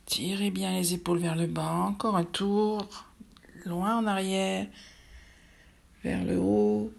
Tirez 0.07 0.51
bien 0.51 0.73
les 0.73 0.95
épaules 0.95 1.19
vers 1.19 1.37
le 1.37 1.47
bas. 1.47 1.73
Encore 1.73 2.17
un 2.17 2.25
tour. 2.25 2.89
Loin 3.67 3.99
en 3.99 4.07
arrière. 4.07 4.67
Vers 6.03 6.25
le 6.25 6.39
haut. 6.39 6.91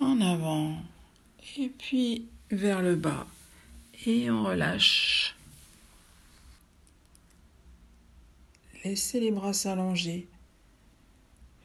En 0.00 0.20
avant. 0.20 0.76
Et 1.58 1.68
puis 1.68 2.26
vers 2.50 2.82
le 2.82 2.96
bas 2.96 3.26
et 4.06 4.30
on 4.30 4.44
relâche. 4.44 5.34
Laissez 8.84 9.20
les 9.20 9.30
bras 9.30 9.52
s'allonger. 9.52 10.28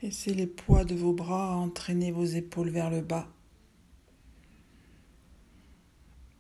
Laissez 0.02 0.34
les 0.34 0.48
poids 0.48 0.86
de 0.86 0.96
vos 0.96 1.12
bras 1.12 1.58
entraîner 1.58 2.12
vos 2.12 2.26
épaules 2.26 2.70
vers 2.70 2.90
le 2.90 3.02
bas. 3.02 3.28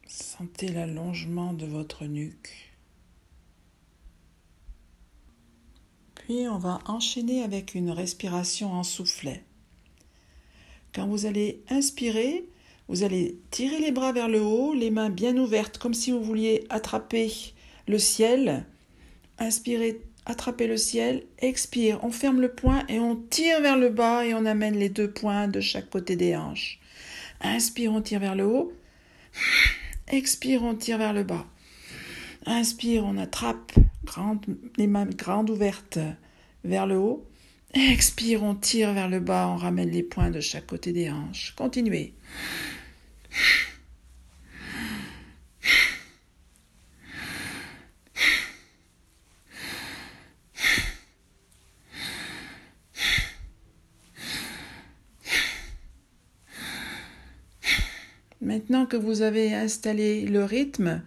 Sentez 0.07 0.69
l'allongement 0.69 1.53
de 1.53 1.65
votre 1.65 2.05
nuque. 2.05 2.71
Puis 6.15 6.47
on 6.47 6.57
va 6.57 6.79
enchaîner 6.85 7.43
avec 7.43 7.75
une 7.75 7.91
respiration 7.91 8.71
en 8.71 8.83
soufflet. 8.83 9.43
Quand 10.93 11.07
vous 11.07 11.25
allez 11.25 11.61
inspirer, 11.69 12.47
vous 12.89 13.03
allez 13.03 13.37
tirer 13.51 13.79
les 13.79 13.91
bras 13.91 14.11
vers 14.11 14.27
le 14.27 14.41
haut, 14.41 14.73
les 14.73 14.89
mains 14.89 15.11
bien 15.11 15.37
ouvertes, 15.37 15.77
comme 15.77 15.93
si 15.93 16.11
vous 16.11 16.23
vouliez 16.23 16.65
attraper 16.69 17.31
le 17.87 17.99
ciel. 17.99 18.65
Inspirez, 19.37 20.01
attrapez 20.25 20.65
le 20.65 20.75
ciel. 20.75 21.23
Expire, 21.37 21.99
on 22.03 22.09
ferme 22.09 22.41
le 22.41 22.51
poing 22.51 22.83
et 22.89 22.99
on 22.99 23.15
tire 23.15 23.61
vers 23.61 23.77
le 23.77 23.89
bas 23.89 24.25
et 24.25 24.33
on 24.33 24.43
amène 24.43 24.75
les 24.75 24.89
deux 24.89 25.09
poings 25.09 25.47
de 25.47 25.61
chaque 25.61 25.91
côté 25.91 26.15
des 26.15 26.35
hanches. 26.35 26.79
Inspire, 27.41 27.93
on 27.93 28.01
tire 28.01 28.19
vers 28.19 28.35
le 28.35 28.45
haut. 28.45 28.73
Expire, 30.07 30.63
on 30.63 30.73
tire 30.73 30.97
vers 30.97 31.13
le 31.13 31.23
bas. 31.23 31.45
Inspire, 32.47 33.05
on 33.05 33.17
attrape 33.17 33.71
les 34.77 34.87
mains 34.87 35.05
grandes 35.05 35.51
ouvertes 35.51 35.99
vers 36.63 36.87
le 36.87 36.97
haut. 36.97 37.23
Expire, 37.75 38.41
on 38.41 38.55
tire 38.55 38.93
vers 38.93 39.07
le 39.07 39.19
bas, 39.19 39.47
on 39.47 39.57
ramène 39.57 39.91
les 39.91 40.01
poings 40.01 40.31
de 40.31 40.39
chaque 40.39 40.65
côté 40.65 40.91
des 40.91 41.11
hanches. 41.11 41.53
Continuez. 41.55 42.15
Maintenant 58.41 58.87
que 58.87 58.97
vous 58.97 59.21
avez 59.21 59.53
installé 59.53 60.25
le 60.25 60.43
rythme, 60.43 61.03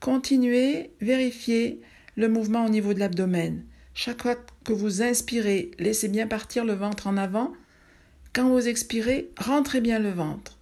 continuez, 0.00 0.90
vérifiez 1.00 1.80
le 2.16 2.28
mouvement 2.28 2.64
au 2.64 2.68
niveau 2.68 2.92
de 2.92 2.98
l'abdomen. 2.98 3.62
Chaque 3.94 4.22
fois 4.22 4.36
que 4.64 4.72
vous 4.72 5.00
inspirez, 5.00 5.70
laissez 5.78 6.08
bien 6.08 6.26
partir 6.26 6.64
le 6.64 6.72
ventre 6.72 7.06
en 7.06 7.16
avant. 7.16 7.52
Quand 8.32 8.48
vous 8.48 8.66
expirez, 8.66 9.30
rentrez 9.36 9.80
bien 9.80 10.00
le 10.00 10.10
ventre. 10.10 10.58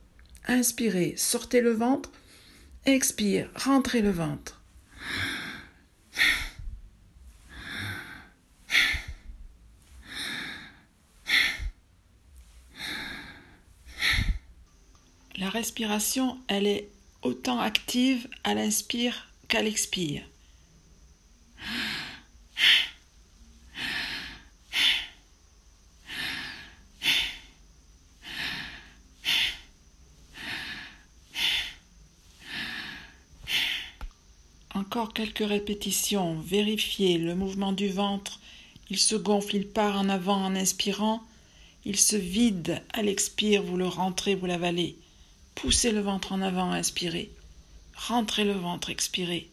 Inspirez, 0.47 1.15
sortez 1.17 1.61
le 1.61 1.73
ventre. 1.73 2.11
Expire, 2.87 3.51
rentrez 3.55 4.01
le 4.01 4.11
ventre. 4.11 4.61
La 15.37 15.49
respiration, 15.49 16.39
elle 16.49 16.67
est 16.67 16.89
autant 17.23 17.61
active 17.61 18.29
à 18.45 18.55
l'inspire 18.55 19.29
qu'à 19.49 19.63
l'expire. 19.63 20.30
Encore 34.91 35.13
quelques 35.13 35.49
répétitions. 35.49 36.41
Vérifiez 36.41 37.17
le 37.17 37.37
mouvement 37.37 37.71
du 37.71 37.87
ventre. 37.87 38.41
Il 38.89 38.99
se 38.99 39.15
gonfle, 39.15 39.55
il 39.55 39.69
part 39.69 39.97
en 39.97 40.09
avant 40.09 40.45
en 40.45 40.57
inspirant. 40.57 41.23
Il 41.85 41.97
se 41.97 42.17
vide 42.17 42.83
à 42.93 43.03
l'expire, 43.03 43.63
vous 43.63 43.77
le 43.77 43.87
rentrez, 43.87 44.35
vous 44.35 44.47
l'avalez. 44.47 44.97
Poussez 45.55 45.93
le 45.93 46.01
ventre 46.01 46.33
en 46.33 46.43
avant, 46.43 46.73
inspirez. 46.73 47.31
Rentrez 47.95 48.45
le 48.45 48.55
ventre, 48.55 48.91
expirez. 48.91 49.49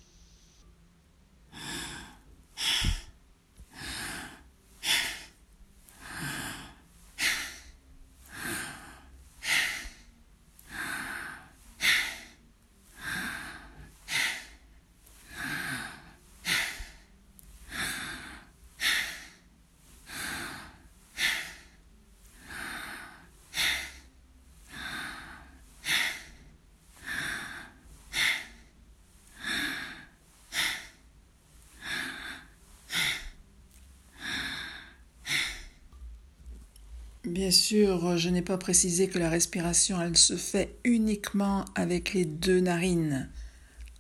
Bien 37.27 37.51
sûr, 37.68 38.15
je 38.18 38.30
n'ai 38.30 38.41
pas 38.41 38.57
précisé 38.57 39.09
que 39.09 39.20
la 39.20 39.30
respiration, 39.30 40.01
elle 40.01 40.15
se 40.15 40.38
fait 40.38 40.80
uniquement 40.86 41.65
avec 41.76 42.13
les 42.13 42.24
deux 42.24 42.61
narines. 42.61 43.30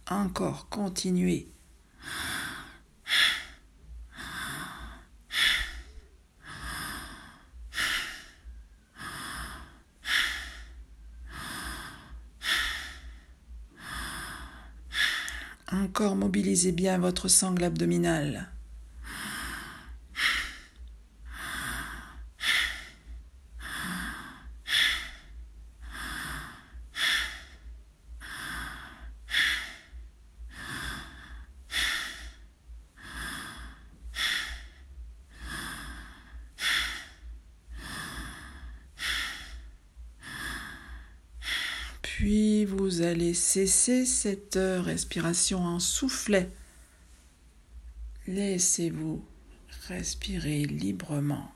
Encore, 0.09 0.69
continuez. 0.69 1.49
Encore, 15.69 16.15
mobilisez 16.15 16.71
bien 16.71 16.97
votre 16.99 17.27
sangle 17.27 17.65
abdominale. 17.65 18.49
Puis 42.27 42.56
vous 42.67 43.01
allez 43.01 43.33
cesser 43.33 44.05
cette 44.05 44.59
respiration 44.59 45.59
en 45.59 45.79
soufflet. 45.79 46.49
Laissez-vous 48.27 49.23
respirer 49.87 50.65
librement. 50.65 51.49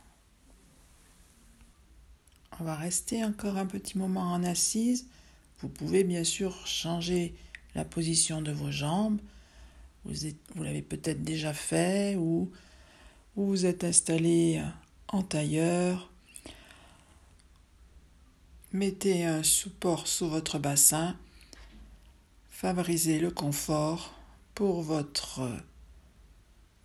On 2.60 2.64
va 2.64 2.76
rester 2.76 3.26
encore 3.26 3.58
un 3.58 3.66
petit 3.66 3.98
moment 3.98 4.32
en 4.32 4.44
assise. 4.44 5.08
Vous 5.60 5.68
pouvez 5.68 6.06
bien 6.06 6.24
sûr 6.24 6.66
changer 6.66 7.36
la 7.76 7.84
position 7.84 8.42
de 8.42 8.52
vos 8.52 8.72
jambes. 8.72 9.20
Vous, 10.06 10.14
vous 10.56 10.64
l'avez 10.64 10.82
peut-être 10.82 11.24
déjà 11.24 11.54
fait 11.54 12.16
ou 12.16 12.50
vous 13.36 13.48
vous 13.48 13.66
êtes 13.66 13.84
installé 13.84 14.64
en 15.10 15.24
tailleur 15.24 16.11
Mettez 18.74 19.26
un 19.26 19.44
support 19.44 20.08
sous 20.08 20.30
votre 20.30 20.58
bassin. 20.58 21.18
Favorisez 22.50 23.20
le 23.20 23.30
confort 23.30 24.14
pour 24.56 24.82
votre 24.82 25.42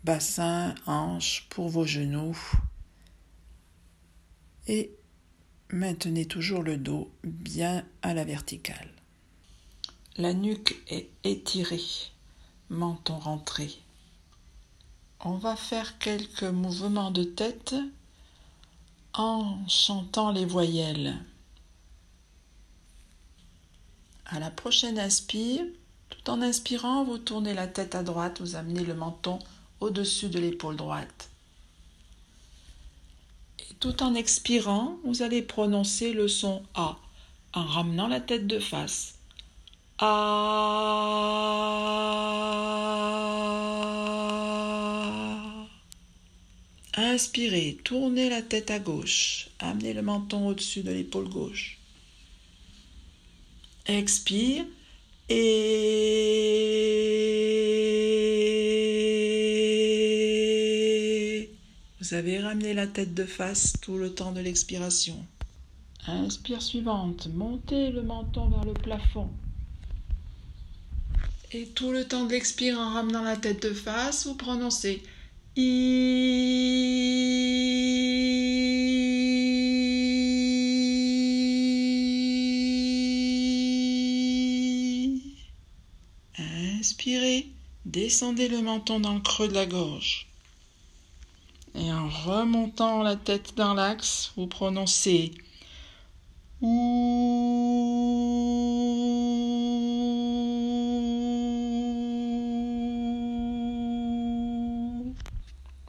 bassin, 0.02 0.74
hanche, 0.86 1.46
pour 1.48 1.68
vos 1.68 1.86
genoux. 1.86 2.36
Et 4.66 4.90
maintenez 5.70 6.26
toujours 6.26 6.64
le 6.64 6.76
dos 6.76 7.08
bien 7.22 7.86
à 8.02 8.14
la 8.14 8.24
verticale. 8.24 8.90
La 10.16 10.34
nuque 10.34 10.82
est 10.88 11.08
étirée, 11.22 11.84
menton 12.68 13.16
rentré. 13.20 13.70
On 15.20 15.36
va 15.36 15.54
faire 15.54 15.98
quelques 15.98 16.42
mouvements 16.42 17.12
de 17.12 17.22
tête 17.22 17.76
en 19.12 19.68
chantant 19.68 20.32
les 20.32 20.46
voyelles. 20.46 21.24
À 24.28 24.40
la 24.40 24.50
prochaine 24.50 24.98
inspire, 24.98 25.64
tout 26.10 26.30
en 26.30 26.42
inspirant, 26.42 27.04
vous 27.04 27.18
tournez 27.18 27.54
la 27.54 27.68
tête 27.68 27.94
à 27.94 28.02
droite, 28.02 28.40
vous 28.40 28.56
amenez 28.56 28.82
le 28.82 28.94
menton 28.94 29.38
au-dessus 29.78 30.28
de 30.28 30.40
l'épaule 30.40 30.74
droite. 30.74 31.30
Et 33.60 33.74
tout 33.78 34.02
en 34.02 34.16
expirant, 34.16 34.98
vous 35.04 35.22
allez 35.22 35.42
prononcer 35.42 36.12
le 36.12 36.26
son 36.26 36.64
A 36.74 36.98
en 37.52 37.64
ramenant 37.64 38.08
la 38.08 38.20
tête 38.20 38.48
de 38.48 38.58
face. 38.58 39.14
A. 39.98 40.66
Inspirez, 46.96 47.78
tournez 47.84 48.28
la 48.28 48.42
tête 48.42 48.72
à 48.72 48.80
gauche, 48.80 49.50
amenez 49.60 49.92
le 49.92 50.02
menton 50.02 50.48
au-dessus 50.48 50.82
de 50.82 50.90
l'épaule 50.90 51.28
gauche. 51.28 51.75
Expire 53.88 54.64
et 55.28 55.36
vous 62.00 62.14
avez 62.14 62.40
ramené 62.40 62.74
la 62.74 62.86
tête 62.86 63.14
de 63.14 63.24
face 63.24 63.74
tout 63.80 63.98
le 63.98 64.12
temps 64.14 64.32
de 64.32 64.40
l'expiration. 64.40 65.16
Inspire 66.06 66.62
suivante, 66.62 67.28
montez 67.34 67.90
le 67.90 68.02
menton 68.02 68.48
vers 68.48 68.64
le 68.64 68.74
plafond. 68.74 69.30
Et 71.52 71.66
tout 71.66 71.92
le 71.92 72.04
temps 72.04 72.26
d'expire 72.26 72.78
en 72.78 72.90
ramenant 72.94 73.22
la 73.22 73.36
tête 73.36 73.62
de 73.62 73.72
face, 73.72 74.26
vous 74.26 74.34
prononcez 74.34 75.02
I. 75.56 76.16
Inspirez, 86.86 87.48
descendez 87.84 88.46
le 88.46 88.62
menton 88.62 89.00
dans 89.00 89.14
le 89.14 89.20
creux 89.20 89.48
de 89.48 89.54
la 89.54 89.66
gorge. 89.66 90.28
Et 91.74 91.92
en 91.92 92.08
remontant 92.08 93.02
la 93.02 93.16
tête 93.16 93.56
dans 93.56 93.74
l'axe, 93.74 94.32
vous 94.36 94.46
prononcez 94.46 95.34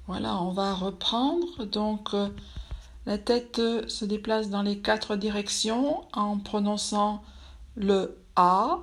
Voilà, 0.07 0.41
on 0.41 0.51
va 0.51 0.73
reprendre. 0.73 1.65
Donc, 1.65 2.15
euh, 2.15 2.29
la 3.05 3.19
tête 3.19 3.61
se 3.87 4.03
déplace 4.03 4.49
dans 4.49 4.63
les 4.63 4.79
quatre 4.79 5.15
directions 5.15 6.05
en 6.11 6.39
prononçant 6.39 7.21
le 7.75 8.17
A, 8.35 8.79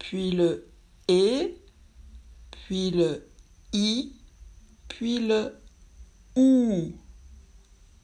puis 0.00 0.32
le 0.32 0.67
E, 1.10 1.54
puis 2.50 2.90
le 2.90 3.26
I, 3.72 4.12
puis 4.88 5.20
le 5.20 5.58
OU. 6.36 6.92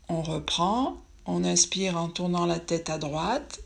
On 0.09 0.23
reprend, 0.23 0.97
on 1.27 1.45
inspire 1.45 1.99
en 1.99 2.09
tournant 2.09 2.47
la 2.47 2.59
tête 2.59 2.89
à 2.89 2.97
droite. 2.97 3.61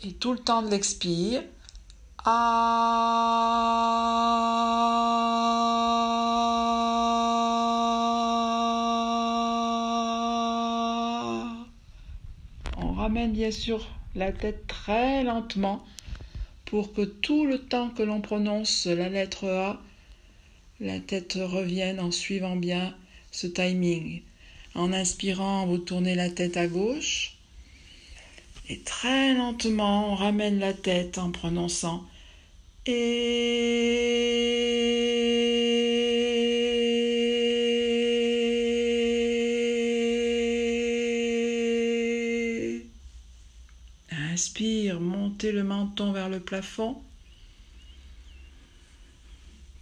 Et 0.00 0.12
tout 0.12 0.32
le 0.32 0.38
temps 0.38 0.60
de 0.60 0.68
l'expire. 0.68 1.42
On 12.76 12.92
ramène 12.92 13.32
bien 13.32 13.50
sûr 13.50 13.86
la 14.14 14.30
tête 14.32 14.66
très 14.66 15.24
lentement 15.24 15.84
pour 16.66 16.92
que 16.92 17.02
tout 17.02 17.46
le 17.46 17.58
temps 17.58 17.90
que 17.90 18.02
l'on 18.02 18.20
prononce 18.20 18.86
la 18.86 19.08
lettre 19.08 19.48
A, 19.48 19.82
la 20.80 20.98
tête 21.00 21.38
revienne 21.40 22.00
en 22.00 22.10
suivant 22.10 22.56
bien 22.56 22.94
ce 23.30 23.46
timing. 23.46 24.22
En 24.74 24.92
inspirant, 24.92 25.66
vous 25.66 25.78
tournez 25.78 26.14
la 26.14 26.30
tête 26.30 26.56
à 26.56 26.66
gauche. 26.66 27.34
Et 28.68 28.80
très 28.80 29.34
lentement, 29.34 30.12
on 30.12 30.14
ramène 30.14 30.58
la 30.58 30.72
tête 30.72 31.18
en 31.18 31.30
prononçant 31.30 32.04
et 32.86 32.92
Le 45.42 45.62
menton 45.62 46.12
vers 46.12 46.30
le 46.30 46.40
plafond. 46.40 46.96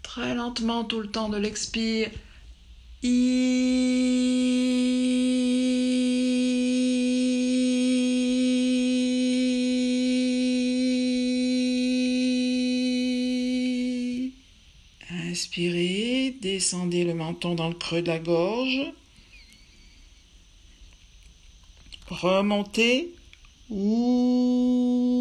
Très 0.03 0.35
lentement 0.35 0.83
tout 0.83 1.01
le 1.01 1.09
temps 1.09 1.29
de 1.29 1.37
l'expire. 1.37 2.11
Inspirez, 15.31 16.35
descendez 16.41 17.05
le 17.05 17.15
menton 17.15 17.55
dans 17.55 17.69
le 17.69 17.75
creux 17.75 18.03
de 18.03 18.09
la 18.09 18.19
gorge. 18.19 18.93
Remontez. 22.09 23.15
On 23.71 25.12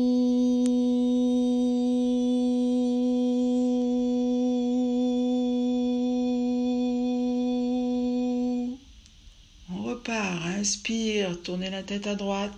repart, 10.02 10.46
inspire, 10.58 11.42
tournez 11.44 11.70
la 11.70 11.84
tête 11.84 12.08
à 12.08 12.16
droite. 12.16 12.54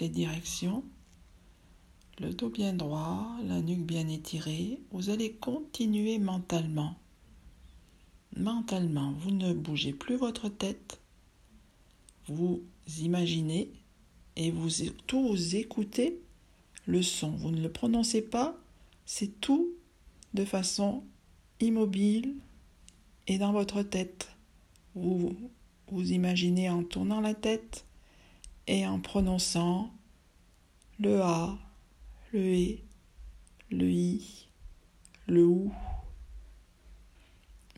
Les 0.00 0.08
directions. 0.08 0.82
Le 2.18 2.32
dos 2.32 2.50
bien 2.50 2.72
droit, 2.72 3.36
la 3.44 3.60
nuque 3.60 3.84
bien 3.86 4.08
étirée. 4.08 4.80
Vous 4.90 5.10
allez 5.10 5.32
continuer 5.32 6.18
mentalement. 6.18 6.96
Mentalement, 8.36 9.12
vous 9.12 9.30
ne 9.30 9.52
bougez 9.52 9.92
plus 9.92 10.16
votre 10.16 10.48
tête. 10.48 11.00
Vous 12.26 12.62
imaginez 12.98 13.70
et 14.36 14.50
vous 14.50 14.68
tous 15.06 15.54
écoutez 15.54 16.20
le 16.86 17.02
son. 17.02 17.30
Vous 17.30 17.50
ne 17.50 17.60
le 17.60 17.72
prononcez 17.72 18.22
pas, 18.22 18.56
c'est 19.06 19.40
tout 19.40 19.68
de 20.34 20.44
façon 20.44 21.02
immobile 21.60 22.36
et 23.26 23.38
dans 23.38 23.52
votre 23.52 23.82
tête. 23.82 24.28
Vous 24.94 25.34
vous 25.88 26.12
imaginez 26.12 26.70
en 26.70 26.84
tournant 26.84 27.20
la 27.20 27.34
tête 27.34 27.84
et 28.66 28.86
en 28.86 29.00
prononçant 29.00 29.90
le 30.98 31.20
A, 31.22 31.58
le 32.32 32.40
E, 32.40 32.78
le 33.70 33.90
I, 33.90 34.48
le 35.26 35.46
OU. 35.46 35.72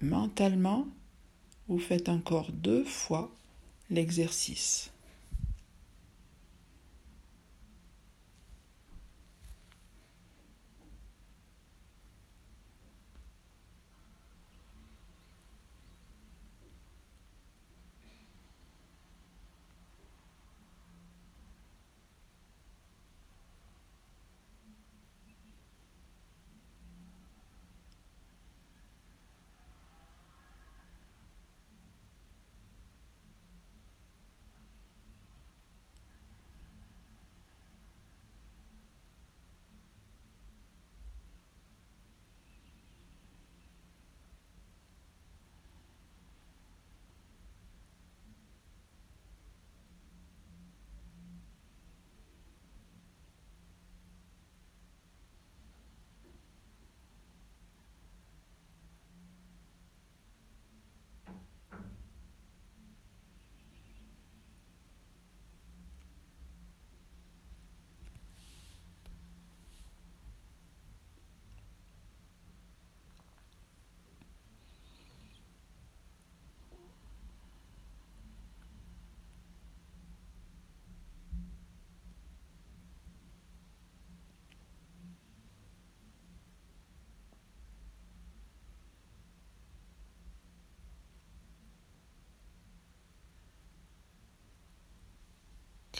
Mentalement, 0.01 0.87
vous 1.68 1.78
faites 1.78 2.09
encore 2.09 2.51
deux 2.51 2.85
fois 2.85 3.30
l'exercice. 3.91 4.93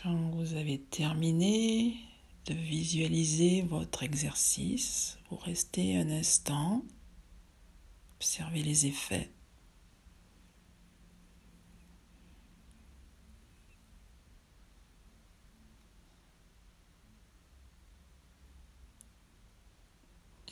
Quand 0.03 0.17
vous 0.33 0.55
avez 0.55 0.81
terminé 0.81 1.95
de 2.47 2.55
visualiser 2.55 3.63
votre 3.63 4.03
exercice, 4.03 5.17
vous 5.31 5.37
restez 5.37 5.97
un 5.97 6.11
instant, 6.11 6.83
observez 8.17 8.65
les 8.65 8.87
effets. 8.87 9.31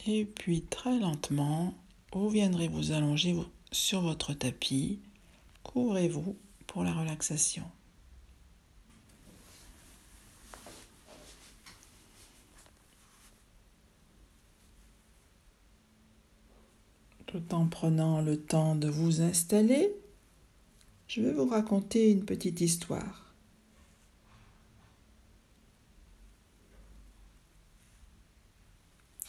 Et 0.07 0.27
puis 0.27 0.63
très 0.63 1.01
lentement, 1.01 1.75
vous 2.13 2.29
viendrez 2.31 2.69
vous 2.69 2.93
allonger 2.93 3.35
sur 3.73 4.01
votre 4.01 4.33
tapis, 4.33 5.01
couvrez-vous 5.65 6.37
pour 6.69 6.85
la 6.85 6.95
relaxation. 6.95 7.65
Tout 17.31 17.55
en 17.55 17.67
prenant 17.67 18.21
le 18.21 18.37
temps 18.37 18.75
de 18.75 18.89
vous 18.89 19.21
installer, 19.23 19.95
je 21.07 21.23
vais 21.23 21.33
vous 21.33 21.47
raconter 21.47 22.11
une 22.11 22.25
petite 22.25 22.61
histoire. 22.61 23.33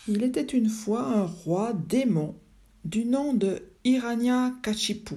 Il 0.08 0.24
était 0.24 0.42
une 0.42 0.70
fois 0.70 1.04
un 1.04 1.26
roi 1.26 1.74
démon 1.74 2.36
du 2.86 3.06
nom 3.06 3.36
de 3.36 3.62
Kachipu. 4.64 5.16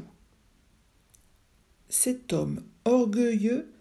Cet 1.88 2.34
homme 2.34 2.62
orgueilleux 2.84 3.72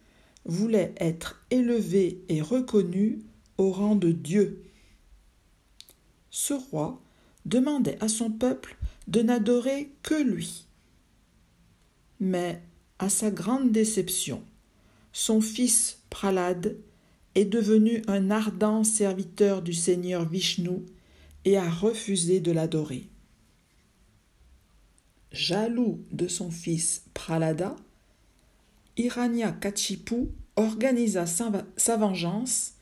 voulait 0.45 0.95
être 0.97 1.43
élevé 1.51 2.23
et 2.29 2.41
reconnu 2.41 3.19
au 3.57 3.71
rang 3.71 3.95
de 3.95 4.13
Dieu. 4.13 4.63
Ce 6.29 6.53
roi 6.53 7.01
demandait 7.45 8.01
à 8.01 8.07
son 8.07 8.31
peuple 8.31 8.77
de 9.07 9.21
n'adorer 9.21 9.91
que 10.01 10.15
lui. 10.15 10.65
Mais, 12.19 12.61
à 12.99 13.09
sa 13.09 13.31
grande 13.31 13.71
déception, 13.71 14.43
son 15.11 15.41
fils 15.41 15.99
Pralad 16.09 16.77
est 17.35 17.45
devenu 17.45 18.01
un 18.07 18.31
ardent 18.31 18.83
serviteur 18.83 19.61
du 19.61 19.73
Seigneur 19.73 20.27
Vishnu 20.27 20.85
et 21.45 21.57
a 21.57 21.69
refusé 21.69 22.39
de 22.39 22.51
l'adorer. 22.51 23.09
Jaloux 25.31 25.99
de 26.11 26.27
son 26.27 26.51
fils 26.51 27.03
Pralada, 27.13 27.75
Kachipu 29.59 30.29
organisa 30.55 31.25
sa 31.25 31.97
vengeance 31.97 32.73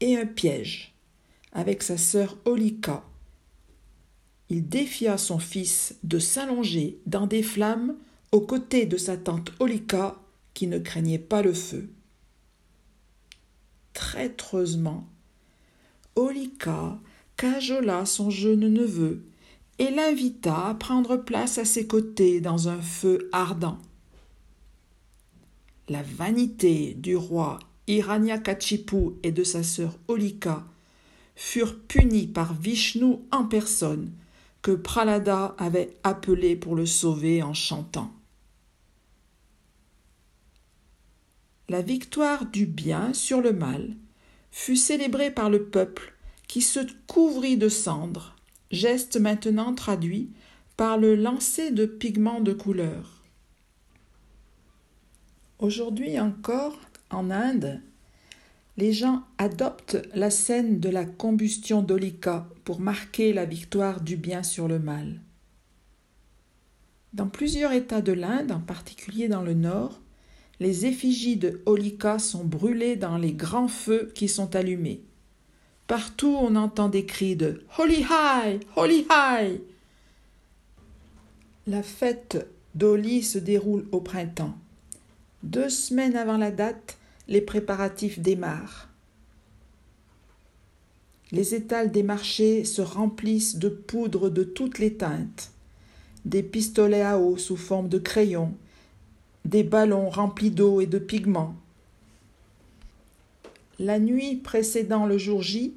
et 0.00 0.16
un 0.16 0.26
piège 0.26 0.94
avec 1.52 1.82
sa 1.82 1.98
sœur 1.98 2.38
Olika 2.46 3.04
il 4.50 4.68
défia 4.68 5.18
son 5.18 5.38
fils 5.38 5.96
de 6.02 6.18
s'allonger 6.18 6.98
dans 7.06 7.26
des 7.26 7.42
flammes 7.42 7.96
aux 8.32 8.40
côtés 8.40 8.86
de 8.86 8.96
sa 8.96 9.16
tante 9.16 9.52
Olika 9.60 10.16
qui 10.52 10.66
ne 10.66 10.78
craignait 10.78 11.18
pas 11.18 11.42
le 11.42 11.54
feu. 11.54 11.88
Traîtreusement, 13.92 15.06
Olika 16.16 16.98
cajola 17.36 18.06
son 18.06 18.30
jeune 18.30 18.68
neveu 18.72 19.24
et 19.78 19.90
l'invita 19.90 20.68
à 20.68 20.74
prendre 20.74 21.16
place 21.16 21.58
à 21.58 21.64
ses 21.64 21.86
côtés 21.86 22.40
dans 22.40 22.68
un 22.68 22.80
feu 22.80 23.28
ardent. 23.32 23.78
La 25.88 26.02
vanité 26.02 26.94
du 26.94 27.16
roi 27.16 27.58
Hiranyakachipu 27.86 29.14
et 29.22 29.32
de 29.32 29.44
sa 29.44 29.62
sœur 29.62 29.98
Olika 30.08 30.64
furent 31.36 31.78
punies 31.78 32.26
par 32.26 32.54
Vishnu 32.54 33.16
en 33.32 33.44
personne 33.44 34.12
que 34.64 34.70
Pralada 34.70 35.54
avait 35.58 35.94
appelé 36.04 36.56
pour 36.56 36.74
le 36.74 36.86
sauver 36.86 37.42
en 37.42 37.52
chantant. 37.52 38.10
La 41.68 41.82
victoire 41.82 42.46
du 42.46 42.64
bien 42.64 43.12
sur 43.12 43.42
le 43.42 43.52
mal 43.52 43.94
fut 44.50 44.76
célébrée 44.76 45.30
par 45.30 45.50
le 45.50 45.66
peuple 45.66 46.14
qui 46.48 46.62
se 46.62 46.80
couvrit 47.06 47.58
de 47.58 47.68
cendres, 47.68 48.36
geste 48.70 49.20
maintenant 49.20 49.74
traduit 49.74 50.30
par 50.78 50.96
le 50.96 51.14
lancer 51.14 51.70
de 51.70 51.84
pigments 51.84 52.40
de 52.40 52.54
couleur. 52.54 53.22
Aujourd'hui 55.58 56.18
encore, 56.18 56.78
en 57.10 57.30
Inde, 57.30 57.82
les 58.76 58.92
gens 58.92 59.22
adoptent 59.38 59.98
la 60.14 60.30
scène 60.30 60.80
de 60.80 60.88
la 60.88 61.04
combustion 61.04 61.82
d'Olika 61.82 62.48
pour 62.64 62.80
marquer 62.80 63.32
la 63.32 63.44
victoire 63.44 64.00
du 64.00 64.16
bien 64.16 64.42
sur 64.42 64.66
le 64.66 64.78
mal. 64.78 65.20
Dans 67.12 67.28
plusieurs 67.28 67.72
États 67.72 68.02
de 68.02 68.12
l'Inde, 68.12 68.50
en 68.50 68.60
particulier 68.60 69.28
dans 69.28 69.42
le 69.42 69.54
nord, 69.54 70.00
les 70.58 70.86
effigies 70.86 71.36
de 71.36 71.62
Holika 71.66 72.18
sont 72.18 72.44
brûlées 72.44 72.96
dans 72.96 73.18
les 73.18 73.32
grands 73.32 73.68
feux 73.68 74.10
qui 74.14 74.28
sont 74.28 74.56
allumés. 74.56 75.02
Partout 75.86 76.36
on 76.40 76.56
entend 76.56 76.88
des 76.88 77.06
cris 77.06 77.36
de 77.36 77.62
Holy 77.78 78.04
High, 78.10 78.64
Holy 78.74 79.06
High. 79.10 79.60
La 81.66 81.82
fête 81.82 82.48
d'Oli 82.74 83.22
se 83.22 83.38
déroule 83.38 83.86
au 83.92 84.00
printemps. 84.00 84.54
Deux 85.42 85.68
semaines 85.68 86.16
avant 86.16 86.38
la 86.38 86.50
date, 86.50 86.98
les 87.28 87.40
préparatifs 87.40 88.18
démarrent. 88.18 88.88
Les 91.32 91.54
étals 91.54 91.90
des 91.90 92.02
marchés 92.02 92.64
se 92.64 92.82
remplissent 92.82 93.56
de 93.56 93.68
poudre 93.68 94.30
de 94.30 94.44
toutes 94.44 94.78
les 94.78 94.94
teintes, 94.94 95.50
des 96.24 96.42
pistolets 96.42 97.02
à 97.02 97.18
eau 97.18 97.36
sous 97.36 97.56
forme 97.56 97.88
de 97.88 97.98
crayons, 97.98 98.54
des 99.44 99.62
ballons 99.64 100.10
remplis 100.10 100.50
d'eau 100.50 100.80
et 100.80 100.86
de 100.86 100.98
pigments. 100.98 101.56
La 103.78 103.98
nuit 103.98 104.36
précédant 104.36 105.06
le 105.06 105.18
jour 105.18 105.42
J, 105.42 105.74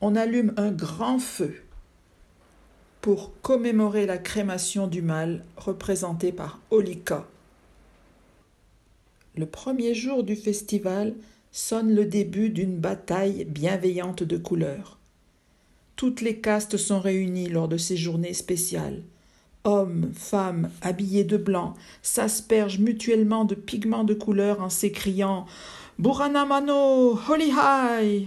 on 0.00 0.14
allume 0.14 0.52
un 0.56 0.70
grand 0.70 1.18
feu 1.18 1.54
pour 3.00 3.32
commémorer 3.40 4.06
la 4.06 4.18
crémation 4.18 4.86
du 4.86 5.00
mal 5.00 5.44
représentée 5.56 6.32
par 6.32 6.60
Holika. 6.70 7.26
Le 9.38 9.46
premier 9.46 9.94
jour 9.94 10.24
du 10.24 10.34
festival 10.34 11.14
sonne 11.52 11.94
le 11.94 12.04
début 12.04 12.50
d'une 12.50 12.76
bataille 12.76 13.44
bienveillante 13.44 14.24
de 14.24 14.36
couleurs. 14.36 14.98
Toutes 15.94 16.22
les 16.22 16.40
castes 16.40 16.76
sont 16.76 16.98
réunies 16.98 17.48
lors 17.48 17.68
de 17.68 17.76
ces 17.76 17.96
journées 17.96 18.34
spéciales. 18.34 19.00
Hommes, 19.62 20.10
femmes, 20.12 20.70
habillés 20.82 21.22
de 21.22 21.36
blanc, 21.36 21.74
s'aspergent 22.02 22.80
mutuellement 22.80 23.44
de 23.44 23.54
pigments 23.54 24.02
de 24.02 24.12
couleur 24.12 24.60
en 24.60 24.70
s'écriant 24.70 25.46
Buranamano, 26.00 27.16
Holy 27.28 27.52
High. 27.52 28.26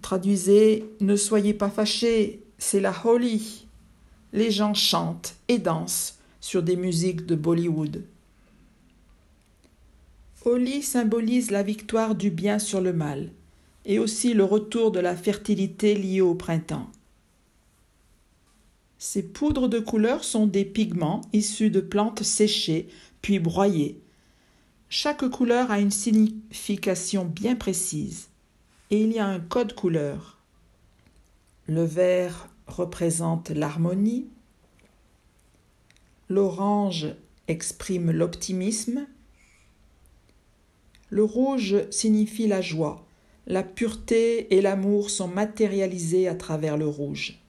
Traduisez 0.00 0.86
Ne 1.00 1.16
soyez 1.16 1.52
pas 1.52 1.68
fâchés, 1.68 2.40
c'est 2.56 2.80
la 2.80 2.94
Holy. 3.04 3.66
Les 4.32 4.50
gens 4.50 4.72
chantent 4.72 5.34
et 5.48 5.58
dansent 5.58 6.18
sur 6.40 6.62
des 6.62 6.76
musiques 6.76 7.26
de 7.26 7.34
Bollywood. 7.34 8.04
Holi 10.44 10.82
symbolise 10.82 11.50
la 11.50 11.62
victoire 11.62 12.14
du 12.14 12.30
bien 12.30 12.58
sur 12.58 12.80
le 12.80 12.94
mal 12.94 13.30
et 13.84 13.98
aussi 13.98 14.32
le 14.32 14.44
retour 14.44 14.90
de 14.90 14.98
la 14.98 15.14
fertilité 15.14 15.94
liée 15.94 16.22
au 16.22 16.34
printemps. 16.34 16.90
Ces 18.98 19.22
poudres 19.22 19.68
de 19.68 19.78
couleur 19.78 20.24
sont 20.24 20.46
des 20.46 20.64
pigments 20.64 21.20
issus 21.32 21.70
de 21.70 21.80
plantes 21.80 22.22
séchées 22.22 22.88
puis 23.20 23.38
broyées. 23.38 24.00
Chaque 24.88 25.28
couleur 25.28 25.70
a 25.70 25.78
une 25.78 25.90
signification 25.90 27.24
bien 27.24 27.54
précise 27.54 28.28
et 28.90 29.02
il 29.02 29.12
y 29.12 29.18
a 29.18 29.26
un 29.26 29.40
code 29.40 29.74
couleur. 29.74 30.38
Le 31.66 31.84
vert 31.84 32.48
représente 32.66 33.50
l'harmonie, 33.50 34.26
l'orange 36.28 37.08
exprime 37.46 38.10
l'optimisme, 38.10 39.06
le 41.10 41.24
rouge 41.24 41.76
signifie 41.90 42.46
la 42.46 42.60
joie. 42.60 43.04
La 43.46 43.64
pureté 43.64 44.54
et 44.54 44.60
l'amour 44.60 45.10
sont 45.10 45.26
matérialisés 45.26 46.28
à 46.28 46.36
travers 46.36 46.76
le 46.76 46.86
rouge. 46.86 47.40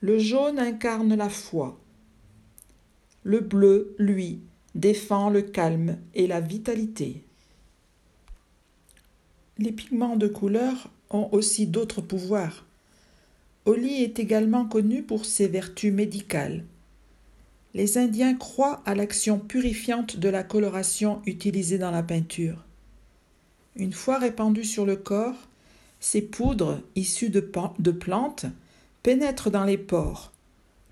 Le 0.00 0.18
jaune 0.18 0.58
incarne 0.58 1.14
la 1.14 1.30
foi. 1.30 1.78
Le 3.22 3.40
bleu, 3.40 3.94
lui, 3.98 4.40
défend 4.74 5.30
le 5.30 5.42
calme 5.42 5.98
et 6.14 6.26
la 6.26 6.40
vitalité. 6.40 7.22
Les 9.58 9.72
pigments 9.72 10.16
de 10.16 10.28
couleur 10.28 10.90
ont 11.10 11.28
aussi 11.32 11.66
d'autres 11.66 12.00
pouvoirs. 12.00 12.66
Oli 13.64 14.02
est 14.02 14.18
également 14.18 14.66
connu 14.66 15.02
pour 15.02 15.24
ses 15.24 15.48
vertus 15.48 15.92
médicales 15.92 16.64
les 17.74 17.98
Indiens 17.98 18.34
croient 18.34 18.82
à 18.84 18.94
l'action 18.94 19.38
purifiante 19.38 20.16
de 20.16 20.28
la 20.28 20.42
coloration 20.42 21.22
utilisée 21.26 21.78
dans 21.78 21.90
la 21.90 22.02
peinture. 22.02 22.64
Une 23.76 23.92
fois 23.92 24.18
répandues 24.18 24.64
sur 24.64 24.84
le 24.84 24.96
corps, 24.96 25.48
ces 26.00 26.22
poudres, 26.22 26.80
issues 26.96 27.30
de, 27.30 27.50
de 27.78 27.90
plantes, 27.90 28.46
pénètrent 29.02 29.50
dans 29.50 29.64
les 29.64 29.78
pores. 29.78 30.32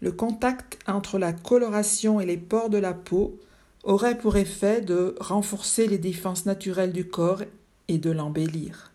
Le 0.01 0.13
contact 0.13 0.79
entre 0.87 1.19
la 1.19 1.33
coloration 1.33 2.21
et 2.21 2.27
les 2.27 2.37
pores 2.37 2.71
de 2.71 2.79
la 2.79 2.95
peau 2.95 3.39
aurait 3.83 4.19
pour 4.19 4.37
effet 4.37 4.81
de 4.81 5.17
renforcer 5.19 5.87
les 5.89 5.99
défenses 5.99 6.47
naturelles 6.47 6.93
du 6.93 7.09
corps 7.09 7.43
et 7.89 7.99
de 7.99 8.11
l'embellir. 8.11 8.93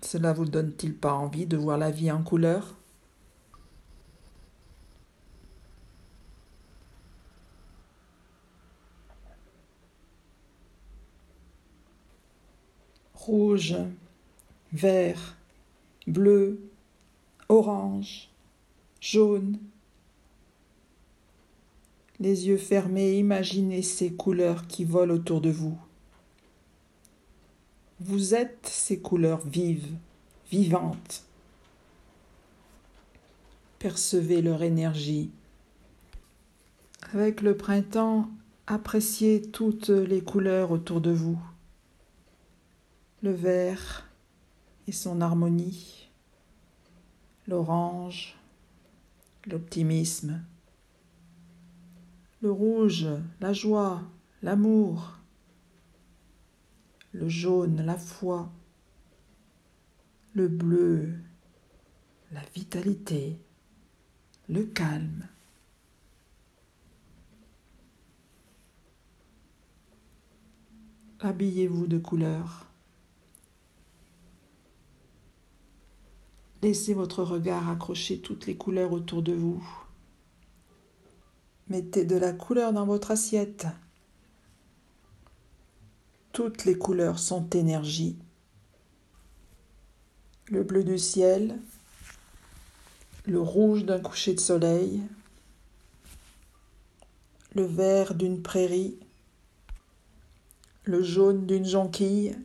Cela 0.00 0.32
vous 0.32 0.44
donne-t-il 0.44 0.94
pas 0.94 1.12
envie 1.12 1.46
de 1.46 1.56
voir 1.56 1.78
la 1.78 1.90
vie 1.90 2.10
en 2.10 2.22
couleur? 2.22 2.76
Rouge, 13.26 13.74
vert, 14.72 15.36
bleu, 16.06 16.60
orange, 17.48 18.30
jaune. 19.00 19.58
Les 22.20 22.46
yeux 22.46 22.56
fermés, 22.56 23.18
imaginez 23.18 23.82
ces 23.82 24.12
couleurs 24.12 24.68
qui 24.68 24.84
volent 24.84 25.14
autour 25.14 25.40
de 25.40 25.50
vous. 25.50 25.76
Vous 27.98 28.34
êtes 28.34 28.66
ces 28.66 29.00
couleurs 29.00 29.44
vives, 29.44 29.92
vivantes. 30.50 31.24
Percevez 33.80 34.40
leur 34.40 34.62
énergie. 34.62 35.30
Avec 37.12 37.40
le 37.40 37.56
printemps, 37.56 38.28
appréciez 38.68 39.42
toutes 39.42 39.88
les 39.88 40.20
couleurs 40.20 40.70
autour 40.70 41.00
de 41.00 41.10
vous 41.10 41.38
le 43.26 43.32
vert 43.32 44.08
et 44.86 44.92
son 44.92 45.20
harmonie, 45.20 46.08
l'orange, 47.48 48.36
l'optimisme, 49.46 50.44
le 52.40 52.52
rouge, 52.52 53.08
la 53.40 53.52
joie, 53.52 54.04
l'amour, 54.42 55.18
le 57.14 57.28
jaune, 57.28 57.84
la 57.84 57.98
foi, 57.98 58.48
le 60.34 60.46
bleu, 60.46 61.12
la 62.30 62.42
vitalité, 62.54 63.40
le 64.48 64.62
calme. 64.66 65.26
Habillez-vous 71.18 71.88
de 71.88 71.98
couleurs. 71.98 72.66
Laissez 76.66 76.94
votre 76.94 77.22
regard 77.22 77.70
accrocher 77.70 78.18
toutes 78.18 78.48
les 78.48 78.56
couleurs 78.56 78.90
autour 78.90 79.22
de 79.22 79.32
vous. 79.32 79.64
Mettez 81.68 82.04
de 82.04 82.16
la 82.16 82.32
couleur 82.32 82.72
dans 82.72 82.84
votre 82.84 83.12
assiette. 83.12 83.68
Toutes 86.32 86.64
les 86.64 86.76
couleurs 86.76 87.20
sont 87.20 87.48
énergie. 87.50 88.18
Le 90.48 90.64
bleu 90.64 90.82
du 90.82 90.98
ciel, 90.98 91.56
le 93.26 93.40
rouge 93.40 93.84
d'un 93.84 94.00
coucher 94.00 94.34
de 94.34 94.40
soleil, 94.40 95.02
le 97.54 97.62
vert 97.62 98.16
d'une 98.16 98.42
prairie, 98.42 98.98
le 100.82 101.00
jaune 101.04 101.46
d'une 101.46 101.64
jonquille, 101.64 102.36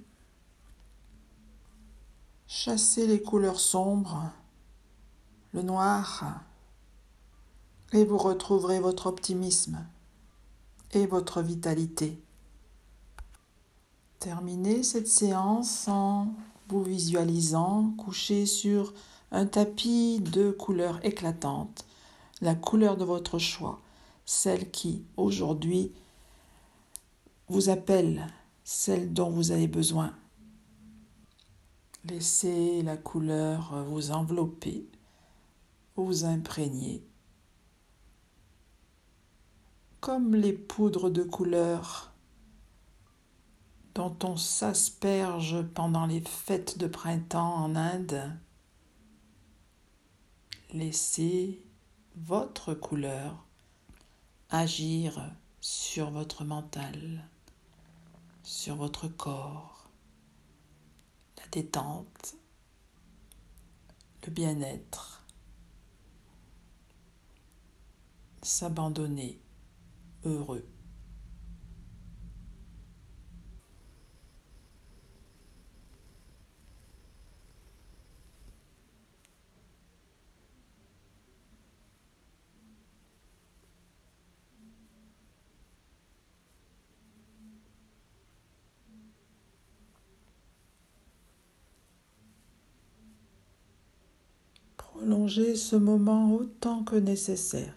Chassez 2.53 3.07
les 3.07 3.21
couleurs 3.21 3.61
sombres, 3.61 4.29
le 5.53 5.61
noir, 5.61 6.41
et 7.93 8.03
vous 8.03 8.17
retrouverez 8.17 8.81
votre 8.81 9.07
optimisme 9.07 9.85
et 10.91 11.05
votre 11.05 11.41
vitalité. 11.41 12.21
Terminez 14.19 14.83
cette 14.83 15.07
séance 15.07 15.87
en 15.87 16.27
vous 16.67 16.83
visualisant 16.83 17.93
couché 17.97 18.45
sur 18.45 18.93
un 19.31 19.45
tapis 19.45 20.19
de 20.19 20.51
couleurs 20.51 20.99
éclatantes, 21.05 21.85
la 22.41 22.53
couleur 22.53 22.97
de 22.97 23.05
votre 23.05 23.39
choix, 23.39 23.79
celle 24.25 24.69
qui 24.71 25.05
aujourd'hui 25.15 25.93
vous 27.47 27.69
appelle, 27.69 28.27
celle 28.65 29.13
dont 29.13 29.29
vous 29.29 29.51
avez 29.51 29.69
besoin. 29.69 30.11
Laissez 32.05 32.81
la 32.81 32.97
couleur 32.97 33.83
vous 33.85 34.11
envelopper, 34.11 34.87
vous 35.95 36.25
imprégner. 36.25 37.03
comme 40.01 40.33
les 40.33 40.53
poudres 40.53 41.11
de 41.11 41.21
couleur 41.21 42.11
dont 43.93 44.17
on 44.23 44.35
s'asperge 44.35 45.61
pendant 45.75 46.07
les 46.07 46.21
fêtes 46.21 46.79
de 46.79 46.87
printemps 46.87 47.53
en 47.53 47.75
Inde. 47.75 48.35
Laissez 50.73 51.61
votre 52.15 52.73
couleur 52.73 53.45
agir 54.49 55.21
sur 55.59 56.09
votre 56.09 56.45
mental, 56.45 57.27
sur 58.41 58.77
votre 58.77 59.07
corps, 59.07 59.80
détente, 61.51 62.35
le 64.25 64.31
bien-être, 64.31 65.23
s'abandonner 68.41 69.39
heureux. 70.25 70.65
Ce 95.31 95.77
moment 95.77 96.33
autant 96.33 96.83
que 96.83 96.97
nécessaire. 96.97 97.73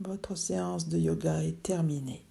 Votre 0.00 0.34
séance 0.34 0.88
de 0.88 0.98
yoga 0.98 1.44
est 1.44 1.62
terminée. 1.62 2.23